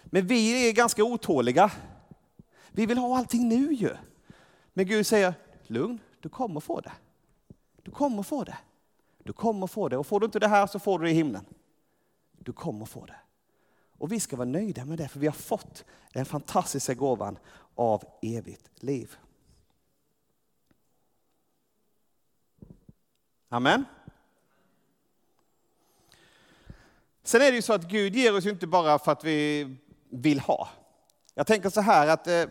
Men 0.04 0.26
vi 0.26 0.68
är 0.68 0.72
ganska 0.72 1.04
otåliga. 1.04 1.72
Vi 2.72 2.86
vill 2.86 2.98
ha 2.98 3.18
allting 3.18 3.48
nu 3.48 3.72
ju. 3.72 3.96
Men 4.72 4.86
Gud 4.86 5.06
säger, 5.06 5.34
lugn, 5.66 6.00
du 6.20 6.28
kommer 6.28 6.60
få 6.60 6.80
det. 6.80 6.92
Du 7.82 7.90
kommer 7.90 8.22
få 8.22 8.44
det. 8.44 8.58
Du 9.18 9.32
kommer 9.32 9.66
få 9.66 9.88
det. 9.88 9.96
Och 9.96 10.06
får 10.06 10.20
du 10.20 10.26
inte 10.26 10.38
det 10.38 10.48
här 10.48 10.66
så 10.66 10.78
får 10.78 10.98
du 10.98 11.04
det 11.04 11.10
i 11.10 11.14
himlen. 11.14 11.44
Du 12.38 12.52
kommer 12.52 12.86
få 12.86 13.06
det. 13.06 13.16
Och 13.98 14.12
vi 14.12 14.20
ska 14.20 14.36
vara 14.36 14.48
nöjda 14.48 14.84
med 14.84 14.98
det, 14.98 15.08
för 15.08 15.20
vi 15.20 15.26
har 15.26 15.34
fått 15.34 15.84
den 16.12 16.24
fantastiska 16.24 16.94
gåvan 16.94 17.38
av 17.74 18.04
evigt 18.22 18.82
liv. 18.82 19.16
Amen. 23.48 23.84
Sen 27.24 27.42
är 27.42 27.50
det 27.50 27.56
ju 27.56 27.62
så 27.62 27.72
att 27.72 27.84
Gud 27.88 28.16
ger 28.16 28.36
oss 28.36 28.46
inte 28.46 28.66
bara 28.66 28.98
för 28.98 29.12
att 29.12 29.24
vi 29.24 29.68
vill 30.10 30.40
ha. 30.40 30.68
Jag 31.34 31.46
tänker 31.46 31.70
så 31.70 31.80
här 31.80 32.08
att 32.08 32.24
det, 32.24 32.50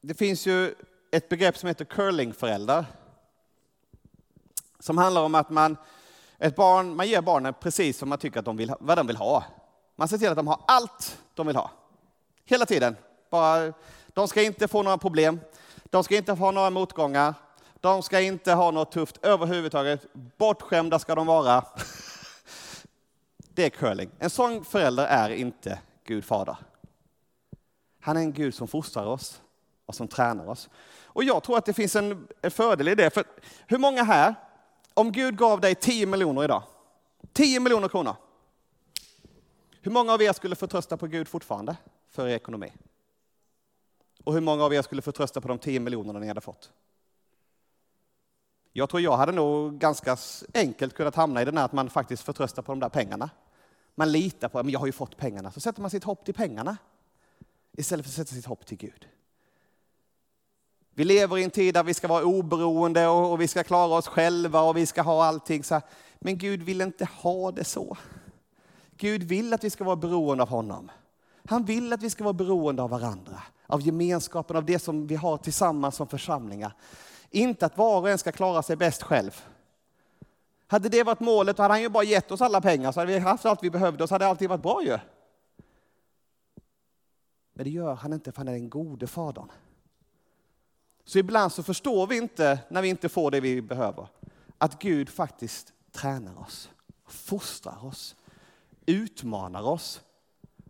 det 0.00 0.14
finns 0.14 0.46
ju 0.46 0.74
ett 1.12 1.28
begrepp 1.28 1.58
som 1.58 1.66
heter 1.66 1.84
curlingföräldrar. 1.84 2.86
Som 4.80 4.98
handlar 4.98 5.22
om 5.22 5.34
att 5.34 5.50
man, 5.50 5.76
ett 6.38 6.56
barn, 6.56 6.96
man 6.96 7.08
ger 7.08 7.20
barnen 7.20 7.54
precis 7.60 7.98
som 7.98 8.08
man 8.08 8.18
tycker 8.18 8.38
att 8.38 8.44
de 8.44 8.56
vill, 8.56 8.74
vad 8.80 8.98
de 8.98 9.06
vill 9.06 9.16
ha. 9.16 9.44
Man 9.96 10.08
ser 10.08 10.18
till 10.18 10.28
att 10.28 10.36
de 10.36 10.46
har 10.46 10.60
allt 10.66 11.18
de 11.34 11.46
vill 11.46 11.56
ha. 11.56 11.70
Hela 12.44 12.66
tiden. 12.66 12.96
Bara, 13.30 13.72
de 14.08 14.28
ska 14.28 14.42
inte 14.42 14.68
få 14.68 14.82
några 14.82 14.98
problem. 14.98 15.40
De 15.84 16.04
ska 16.04 16.16
inte 16.16 16.32
ha 16.32 16.50
några 16.50 16.70
motgångar. 16.70 17.34
De 17.80 18.02
ska 18.02 18.20
inte 18.20 18.52
ha 18.52 18.70
något 18.70 18.92
tufft 18.92 19.18
överhuvudtaget. 19.22 20.06
Bortskämda 20.12 20.98
ska 20.98 21.14
de 21.14 21.26
vara. 21.26 21.64
Det 23.54 23.64
är 23.64 23.70
curling. 23.70 24.10
En 24.18 24.30
sån 24.30 24.64
förälder 24.64 25.06
är 25.06 25.30
inte 25.30 25.80
Gud 26.04 26.24
fader. 26.24 26.56
Han 28.00 28.16
är 28.16 28.20
en 28.20 28.32
Gud 28.32 28.54
som 28.54 28.68
fostrar 28.68 29.06
oss 29.06 29.42
och 29.86 29.94
som 29.94 30.08
tränar 30.08 30.46
oss. 30.46 30.68
Och 31.04 31.24
jag 31.24 31.42
tror 31.42 31.58
att 31.58 31.66
det 31.66 31.72
finns 31.72 31.96
en, 31.96 32.28
en 32.42 32.50
fördel 32.50 32.88
i 32.88 32.94
det. 32.94 33.10
För 33.10 33.24
hur 33.66 33.78
många 33.78 34.02
här, 34.02 34.34
om 34.94 35.12
Gud 35.12 35.36
gav 35.36 35.60
dig 35.60 35.74
10 35.74 36.06
miljoner 36.06 36.44
idag, 36.44 36.62
10 37.32 37.60
miljoner 37.60 37.88
kronor, 37.88 38.16
hur 39.80 39.90
många 39.90 40.12
av 40.12 40.22
er 40.22 40.32
skulle 40.32 40.56
förtrösta 40.56 40.96
på 40.96 41.06
Gud 41.06 41.28
fortfarande 41.28 41.76
för 42.08 42.28
er 42.28 42.34
ekonomi? 42.34 42.72
Och 44.24 44.34
hur 44.34 44.40
många 44.40 44.64
av 44.64 44.74
er 44.74 44.82
skulle 44.82 45.02
förtrösta 45.02 45.40
på 45.40 45.48
de 45.48 45.58
10 45.58 45.80
miljonerna 45.80 46.18
ni 46.18 46.28
hade 46.28 46.40
fått? 46.40 46.72
Jag 48.72 48.88
tror 48.88 49.02
jag 49.02 49.16
hade 49.16 49.32
nog 49.32 49.78
ganska 49.78 50.16
enkelt 50.54 50.94
kunnat 50.94 51.14
hamna 51.14 51.42
i 51.42 51.44
den 51.44 51.56
här 51.56 51.64
att 51.64 51.72
man 51.72 51.90
faktiskt 51.90 52.22
förtröstar 52.22 52.62
på 52.62 52.72
de 52.72 52.80
där 52.80 52.88
pengarna. 52.88 53.30
Man 53.94 54.12
litar 54.12 54.48
på, 54.48 54.62
men 54.62 54.72
jag 54.72 54.80
har 54.80 54.86
ju 54.86 54.92
fått 54.92 55.16
pengarna. 55.16 55.50
Så 55.50 55.60
sätter 55.60 55.80
man 55.80 55.90
sitt 55.90 56.04
hopp 56.04 56.24
till 56.24 56.34
pengarna 56.34 56.76
istället 57.76 58.06
för 58.06 58.10
att 58.10 58.14
sätta 58.14 58.34
sitt 58.34 58.46
hopp 58.46 58.66
till 58.66 58.78
Gud. 58.78 59.08
Vi 60.96 61.04
lever 61.04 61.38
i 61.38 61.44
en 61.44 61.50
tid 61.50 61.74
där 61.74 61.82
vi 61.84 61.94
ska 61.94 62.08
vara 62.08 62.24
oberoende 62.24 63.06
och 63.08 63.40
vi 63.40 63.48
ska 63.48 63.64
klara 63.64 63.98
oss 63.98 64.06
själva 64.06 64.60
och 64.60 64.76
vi 64.76 64.86
ska 64.86 65.02
ha 65.02 65.24
allting 65.24 65.64
så 65.64 65.74
här. 65.74 65.82
Men 66.18 66.38
Gud 66.38 66.62
vill 66.62 66.80
inte 66.80 67.04
ha 67.04 67.50
det 67.50 67.64
så. 67.64 67.96
Gud 68.96 69.22
vill 69.22 69.52
att 69.52 69.64
vi 69.64 69.70
ska 69.70 69.84
vara 69.84 69.96
beroende 69.96 70.42
av 70.42 70.48
honom. 70.48 70.90
Han 71.48 71.64
vill 71.64 71.92
att 71.92 72.02
vi 72.02 72.10
ska 72.10 72.24
vara 72.24 72.32
beroende 72.32 72.82
av 72.82 72.90
varandra, 72.90 73.42
av 73.66 73.80
gemenskapen, 73.80 74.56
av 74.56 74.64
det 74.64 74.78
som 74.78 75.06
vi 75.06 75.14
har 75.14 75.36
tillsammans 75.36 75.96
som 75.96 76.06
församlingar. 76.06 76.72
Inte 77.30 77.66
att 77.66 77.78
var 77.78 78.00
och 78.00 78.10
en 78.10 78.18
ska 78.18 78.32
klara 78.32 78.62
sig 78.62 78.76
bäst 78.76 79.02
själv. 79.02 79.44
Hade 80.66 80.88
det 80.88 81.02
varit 81.02 81.20
målet, 81.20 81.56
då 81.56 81.62
hade 81.62 81.74
han 81.74 81.82
ju 81.82 81.88
bara 81.88 82.04
gett 82.04 82.30
oss 82.30 82.40
alla 82.40 82.60
pengar, 82.60 82.92
så 82.92 83.00
hade 83.00 83.12
vi 83.12 83.18
haft 83.18 83.44
allt 83.44 83.62
vi 83.62 83.70
behövde 83.70 84.02
och 84.02 84.08
så 84.08 84.14
hade 84.14 84.26
allting 84.26 84.48
varit 84.48 84.62
bra 84.62 84.82
ju. 84.82 84.98
Men 87.54 87.64
det 87.64 87.70
gör 87.70 87.94
han 87.94 88.12
inte, 88.12 88.32
för 88.32 88.38
han 88.38 88.48
är 88.48 88.52
den 88.52 88.70
gode 88.70 89.06
fadern. 89.06 89.48
Så 91.04 91.18
ibland 91.18 91.52
så 91.52 91.62
förstår 91.62 92.06
vi 92.06 92.16
inte, 92.16 92.58
när 92.68 92.82
vi 92.82 92.88
inte 92.88 93.08
får 93.08 93.30
det 93.30 93.40
vi 93.40 93.62
behöver, 93.62 94.08
att 94.58 94.78
Gud 94.78 95.08
faktiskt 95.08 95.72
tränar 95.92 96.40
oss, 96.40 96.70
fostrar 97.06 97.84
oss, 97.84 98.16
utmanar 98.86 99.62
oss. 99.62 100.00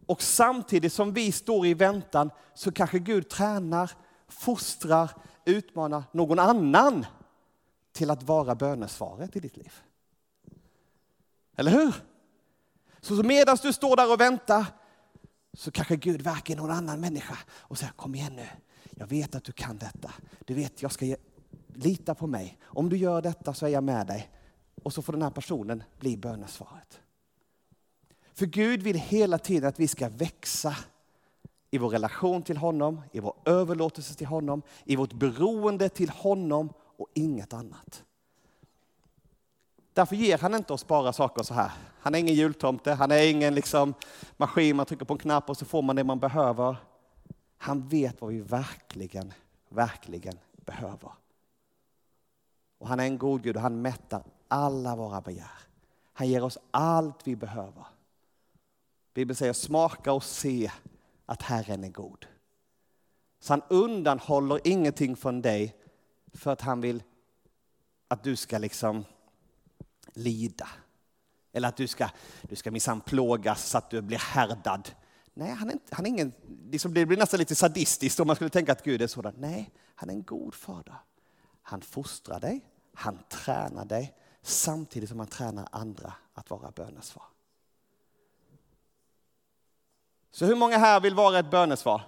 Och 0.07 0.23
samtidigt 0.23 0.93
som 0.93 1.13
vi 1.13 1.33
står 1.33 1.67
i 1.67 1.75
väntan 1.75 2.31
så 2.55 2.73
kanske 2.73 2.99
Gud 2.99 3.29
tränar, 3.29 3.91
fostrar, 4.29 5.11
utmanar 5.45 6.03
någon 6.13 6.39
annan 6.39 7.07
till 7.95 8.11
att 8.11 8.23
vara 8.23 8.55
bönesvaret 8.55 9.37
i 9.37 9.41
ditt 9.41 9.57
liv. 9.57 9.73
Eller 11.57 11.71
hur? 11.71 11.95
Så 13.01 13.15
medan 13.15 13.57
du 13.63 13.73
står 13.73 13.97
där 13.97 14.13
och 14.13 14.21
väntar 14.21 14.67
så 15.53 15.71
kanske 15.71 15.97
Gud 15.97 16.23
verkar 16.23 16.55
i 16.55 16.57
någon 16.57 16.71
annan 16.71 17.01
människa 17.01 17.39
och 17.51 17.79
säger 17.79 17.93
kom 17.93 18.15
igen 18.15 18.37
nu, 18.37 18.47
jag 18.91 19.07
vet 19.07 19.35
att 19.35 19.45
du 19.45 19.53
kan 19.53 19.79
detta. 19.79 20.13
Du 20.45 20.55
vet, 20.55 20.83
jag 20.83 20.93
ska 20.93 21.05
ge, 21.05 21.17
lita 21.75 22.15
på 22.15 22.27
mig. 22.27 22.59
Om 22.65 22.89
du 22.89 22.97
gör 22.97 23.23
detta 23.23 23.55
så 23.55 23.67
är 23.67 23.71
jag 23.71 23.85
med 23.85 24.07
dig. 24.07 24.31
Och 24.83 24.93
så 24.93 25.03
får 25.03 25.13
den 25.13 25.23
här 25.23 25.31
personen 25.31 25.83
bli 25.99 26.17
bönesvaret. 26.17 27.01
För 28.33 28.47
Gud 28.47 28.83
vill 28.83 28.97
hela 28.97 29.39
tiden 29.39 29.69
att 29.69 29.81
vi 29.81 29.89
ska 29.89 30.09
växa 30.09 30.77
i 31.71 31.79
vår 31.79 31.89
relation 31.89 32.43
till 32.43 32.57
honom, 32.57 33.01
i 33.13 33.21
vår 33.21 33.35
överlåtelse 33.45 34.15
till 34.15 34.27
honom, 34.27 34.63
i 34.85 34.97
vårt 34.97 35.13
beroende 35.13 35.89
till 35.89 36.11
honom 36.11 36.73
och 36.97 37.09
inget 37.15 37.53
annat. 37.53 38.05
Därför 39.93 40.17
ger 40.17 40.39
han 40.39 40.55
inte 40.55 40.73
oss 40.73 40.87
bara 40.87 41.13
saker 41.13 41.43
så 41.43 41.55
här. 41.55 41.71
Han 42.01 42.15
är 42.15 42.19
ingen 42.19 42.35
jultomte, 42.35 42.93
han 42.93 43.11
är 43.11 43.31
ingen 43.31 43.55
liksom 43.55 43.95
maskin 44.37 44.77
man 44.77 44.87
trycker 44.87 45.05
på 45.05 45.15
en 45.15 45.19
knapp 45.19 45.51
och 45.51 45.57
så 45.57 45.65
får 45.65 45.83
man 45.83 45.97
det 45.97 46.05
man 46.05 46.19
behöver. 46.19 46.77
Han 47.59 47.89
vet 47.89 48.21
vad 48.21 48.31
vi 48.31 48.41
verkligen, 48.41 49.33
verkligen 49.69 50.39
behöver. 50.65 51.13
Och 52.79 52.89
han 52.89 53.01
är 53.01 53.05
en 53.05 53.19
god 53.19 53.43
Gud 53.43 53.57
och 53.57 53.63
han 53.63 53.83
mättar 53.83 54.23
alla 54.49 54.97
våra 54.97 55.21
begär. 55.21 55.59
Han 56.13 56.29
ger 56.29 56.45
oss 56.45 56.59
allt 56.71 57.27
vi 57.27 57.37
behöver. 57.37 57.87
Bibeln 59.15 59.37
säger 59.37 59.53
smaka 59.53 60.13
och 60.13 60.25
se 60.25 60.71
att 61.27 61.43
Herren 61.43 61.85
är 61.85 61.89
god. 61.89 62.27
Så 63.41 63.53
han 63.53 63.63
undanhåller 63.69 64.61
ingenting 64.65 65.17
från 65.17 65.43
dig 65.43 65.77
för 66.35 66.53
att 66.53 66.61
han 66.61 66.81
vill 66.81 67.03
att 68.09 68.25
du 68.25 68.37
ska 68.37 68.59
liksom 68.59 69.05
lida. 70.13 70.69
Eller 71.53 71.69
att 71.69 71.77
du 71.77 71.87
ska, 71.87 72.11
du 72.43 72.57
ska 72.57 72.71
minsann 72.71 73.01
plågas 73.01 73.69
så 73.69 73.79
att 73.79 73.91
du 73.91 74.03
blir 74.03 74.19
härdad. 74.19 74.91
Nej, 75.35 75.51
han 75.51 75.69
är, 75.69 75.73
inte, 75.73 75.95
han 75.95 76.07
är 76.07 76.11
ingen, 76.11 76.33
liksom 76.71 76.95
det 76.95 77.07
blir 77.07 77.19
nästan 77.19 77.39
lite 77.39 77.55
sadistiskt 77.55 78.21
om 78.21 78.27
man 78.27 78.37
skulle 78.37 78.51
tänka 78.51 78.73
att 78.73 78.85
Gud 78.85 79.03
är 79.03 79.07
sådan. 79.07 79.35
Nej, 79.39 79.71
han 79.95 80.11
är 80.11 80.15
en 80.15 80.23
god 80.23 80.55
fader. 80.55 80.95
Han 81.63 81.81
fostrar 81.81 82.41
dig, 82.41 82.61
han 82.95 83.19
tränar 83.29 83.85
dig 83.85 84.15
samtidigt 84.43 85.09
som 85.09 85.19
han 85.19 85.29
tränar 85.29 85.69
andra 85.73 86.13
att 86.35 86.51
vara 86.51 86.71
bönesvar. 86.71 87.25
Så 90.31 90.47
hur 90.47 90.57
många 90.57 90.79
här 90.79 91.01
vill 91.01 91.15
vara 91.15 91.39
ett 91.39 91.51
bönesvar? 91.51 92.03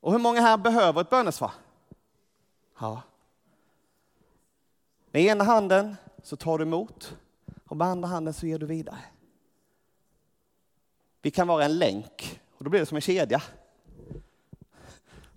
Och 0.00 0.12
hur 0.12 0.18
många 0.18 0.40
här 0.40 0.56
behöver 0.56 1.00
ett 1.00 1.10
bönesvar? 1.10 1.52
Ja. 2.82 3.02
Med 5.10 5.22
ena 5.22 5.44
handen 5.44 5.96
så 6.22 6.36
tar 6.36 6.58
du 6.58 6.64
emot 6.64 7.16
och 7.64 7.76
med 7.76 7.86
andra 7.86 8.08
handen 8.08 8.34
så 8.34 8.46
ger 8.46 8.58
du 8.58 8.66
vidare. 8.66 8.98
Vi 11.20 11.30
kan 11.30 11.48
vara 11.48 11.64
en 11.64 11.78
länk 11.78 12.40
och 12.58 12.64
då 12.64 12.70
blir 12.70 12.80
det 12.80 12.86
som 12.86 12.96
en 12.96 13.00
kedja. 13.02 13.42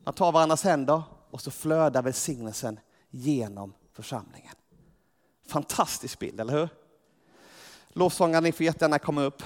Man 0.04 0.14
tar 0.14 0.32
varandras 0.32 0.64
händer 0.64 1.04
och 1.30 1.42
så 1.42 1.52
flödar 1.52 2.02
välsignelsen 2.02 2.80
genom 3.10 3.74
församlingen. 3.94 4.56
Fantastisk 5.48 6.20
bild, 6.20 6.40
eller 6.40 6.54
hur? 6.54 6.70
Lovsångare, 7.88 8.42
ni 8.42 8.52
får 8.52 8.64
jättegärna 8.64 9.00
komma 9.00 9.22
upp. 9.22 9.44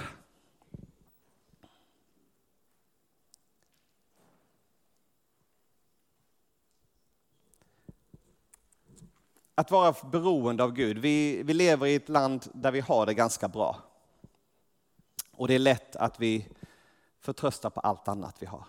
Att 9.60 9.70
vara 9.70 9.94
beroende 10.10 10.64
av 10.64 10.72
Gud. 10.72 10.98
Vi, 10.98 11.42
vi 11.42 11.54
lever 11.54 11.86
i 11.86 11.94
ett 11.94 12.08
land 12.08 12.46
där 12.54 12.70
vi 12.70 12.80
har 12.80 13.06
det 13.06 13.14
ganska 13.14 13.48
bra. 13.48 13.76
Och 15.32 15.48
det 15.48 15.54
är 15.54 15.58
lätt 15.58 15.96
att 15.96 16.20
vi 16.20 16.48
förtröstar 17.18 17.70
på 17.70 17.80
allt 17.80 18.08
annat 18.08 18.36
vi 18.38 18.46
har. 18.46 18.64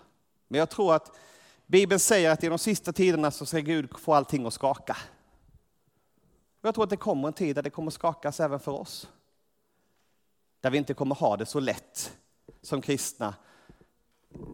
Men 0.47 0.59
jag 0.59 0.69
tror 0.69 0.95
att 0.95 1.17
Bibeln 1.65 1.99
säger 1.99 2.31
att 2.31 2.43
i 2.43 2.47
de 2.47 2.57
sista 2.57 2.93
tiderna 2.93 3.31
så 3.31 3.45
ska 3.45 3.59
Gud 3.59 3.99
få 3.99 4.13
allting 4.13 4.45
att 4.45 4.53
skaka. 4.53 4.97
Och 6.61 6.67
jag 6.67 6.73
tror 6.75 6.83
att 6.83 6.89
det 6.89 6.97
kommer 6.97 7.27
en 7.27 7.33
tid 7.33 7.55
där 7.55 7.63
det 7.63 7.69
kommer 7.69 7.91
skakas 7.91 8.39
även 8.39 8.59
för 8.59 8.71
oss. 8.71 9.09
Där 10.61 10.69
vi 10.69 10.77
inte 10.77 10.93
kommer 10.93 11.15
ha 11.15 11.37
det 11.37 11.45
så 11.45 11.59
lätt 11.59 12.17
som 12.61 12.81
kristna. 12.81 13.35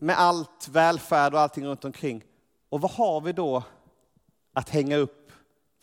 Med 0.01 0.19
allt 0.19 0.67
välfärd 0.67 1.33
och 1.33 1.39
allting 1.39 1.65
runt 1.65 1.85
omkring. 1.85 2.23
Och 2.69 2.81
vad 2.81 2.91
har 2.91 3.21
vi 3.21 3.33
då 3.33 3.63
att 4.53 4.69
hänga 4.69 4.97
upp 4.97 5.16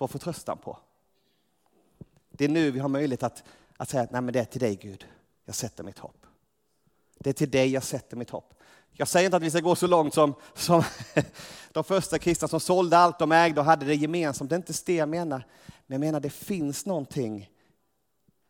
vår 0.05 0.09
förtröstan 0.09 0.59
på? 0.59 0.79
Det 2.31 2.45
är 2.45 2.49
nu 2.49 2.71
vi 2.71 2.79
har 2.79 2.89
möjlighet 2.89 3.23
att, 3.23 3.45
att 3.77 3.89
säga 3.89 4.03
att 4.03 4.11
Nej, 4.11 4.21
men 4.21 4.33
det 4.33 4.41
är 4.41 4.45
till 4.45 4.61
dig 4.61 4.77
Gud, 4.77 5.07
jag 5.45 5.55
sätter 5.55 5.85
mitt 5.85 5.99
hopp. 5.99 6.27
Det 7.19 7.31
är 7.31 7.35
till 7.35 7.51
dig 7.51 7.69
jag 7.69 7.83
sätter 7.83 8.17
mitt 8.17 8.31
hopp. 8.31 8.55
Jag 8.93 9.09
säger 9.09 9.25
inte 9.27 9.37
att 9.37 9.43
vi 9.43 9.51
ska 9.51 9.61
gå 9.61 9.77
så 9.77 9.87
långt 9.87 10.15
som, 10.15 10.35
som 10.55 10.83
de 11.73 11.85
första 11.85 12.19
kristna 12.19 12.49
som 12.49 12.61
sålde 12.61 12.99
allt 12.99 13.19
de 13.19 13.33
ägde 13.33 13.61
och 13.61 13.67
hade 13.67 13.87
det 13.87 13.95
gemensamt. 13.95 14.51
Det 14.51 14.55
är 14.55 14.57
inte 14.57 14.73
det 14.87 14.95
jag 14.95 15.09
menar. 15.09 15.47
Men 15.87 15.95
jag 15.95 16.01
menar 16.01 16.21
det 16.21 16.31
finns 16.31 16.87
någonting 16.87 17.51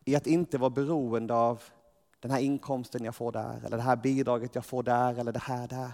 i 0.05 0.15
att 0.15 0.27
inte 0.27 0.57
vara 0.57 0.69
beroende 0.69 1.33
av 1.33 1.63
den 2.19 2.31
här 2.31 2.39
inkomsten 2.39 3.03
jag 3.03 3.15
får 3.15 3.31
där, 3.31 3.61
eller 3.65 3.77
det 3.77 3.83
här 3.83 3.95
bidraget 3.95 4.55
jag 4.55 4.65
får 4.65 4.83
där, 4.83 5.19
eller 5.19 5.31
det 5.31 5.39
här 5.39 5.67
där. 5.67 5.91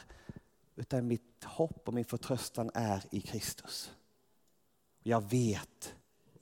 Utan 0.75 1.07
mitt 1.07 1.43
hopp 1.43 1.87
och 1.87 1.93
min 1.93 2.05
förtröstan 2.05 2.71
är 2.73 3.03
i 3.11 3.21
Kristus. 3.21 3.91
Jag 5.03 5.29
vet, 5.29 5.93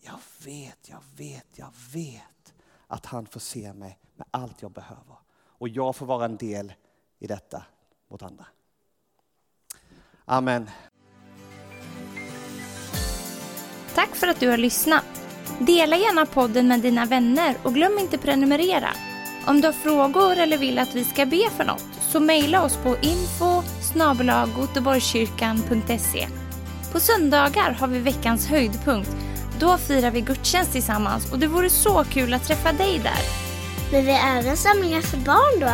jag 0.02 0.20
vet, 0.46 0.90
jag 0.90 1.04
vet, 1.18 1.48
jag 1.56 1.72
vet 1.94 2.54
att 2.88 3.06
han 3.06 3.26
förser 3.26 3.74
mig 3.74 3.98
med 4.16 4.28
allt 4.32 4.62
jag 4.62 4.72
behöver. 4.72 5.16
Och 5.46 5.70
jag 5.70 5.96
får 5.96 6.06
vara 6.06 6.26
en 6.26 6.38
del 6.38 6.74
i 7.20 7.28
detta 7.28 7.64
mot 8.10 8.22
andra. 8.22 8.46
Amen. 10.26 10.70
Tack 13.96 14.16
för 14.16 14.28
att 14.28 14.40
du 14.40 14.50
har 14.50 14.58
lyssnat. 14.58 15.06
Dela 15.60 15.98
gärna 15.98 16.26
podden 16.26 16.68
med 16.68 16.80
dina 16.80 17.06
vänner 17.06 17.56
och 17.64 17.74
glöm 17.74 17.98
inte 18.00 18.18
prenumerera. 18.18 18.90
Om 19.48 19.62
du 19.62 19.68
har 19.68 19.74
frågor 19.74 20.38
eller 20.38 20.58
vill 20.58 20.80
att 20.80 20.96
vi 20.96 21.04
ska 21.04 21.26
be 21.26 21.50
för 21.50 21.64
något 21.64 21.86
så 22.02 22.20
mejla 22.20 22.64
oss 22.64 22.78
på 22.78 22.90
info 22.90 23.64
på 26.92 27.00
söndagar 27.00 27.72
har 27.72 27.88
vi 27.88 28.00
veckans 28.00 28.48
höjdpunkt. 28.48 29.16
Då 29.60 29.78
firar 29.78 30.12
vi 30.12 30.22
gudstjänst 30.22 30.72
tillsammans 30.72 31.32
och 31.32 31.40
det 31.40 31.48
vore 31.48 31.70
så 31.70 32.04
kul 32.04 32.34
att 32.34 32.44
träffa 32.44 32.72
dig 32.72 33.00
där. 33.04 33.22
Men 33.92 34.06
vi 34.06 34.12
har 34.12 34.38
även 34.38 34.58
samlingar 34.58 35.02
för 35.02 35.18
barn 35.18 35.60
då? 35.60 35.72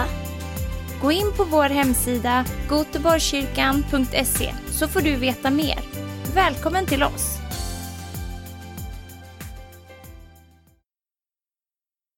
Gå 1.02 1.12
in 1.12 1.32
på 1.38 1.44
vår 1.44 1.70
hemsida 1.70 2.46
goteborgskyrkan.se 2.70 4.54
så 4.72 4.88
får 4.88 5.02
du 5.02 5.16
veta 5.16 5.50
mer. 5.50 5.80
Välkommen 6.34 6.86
till 6.86 7.04
oss! 7.04 7.45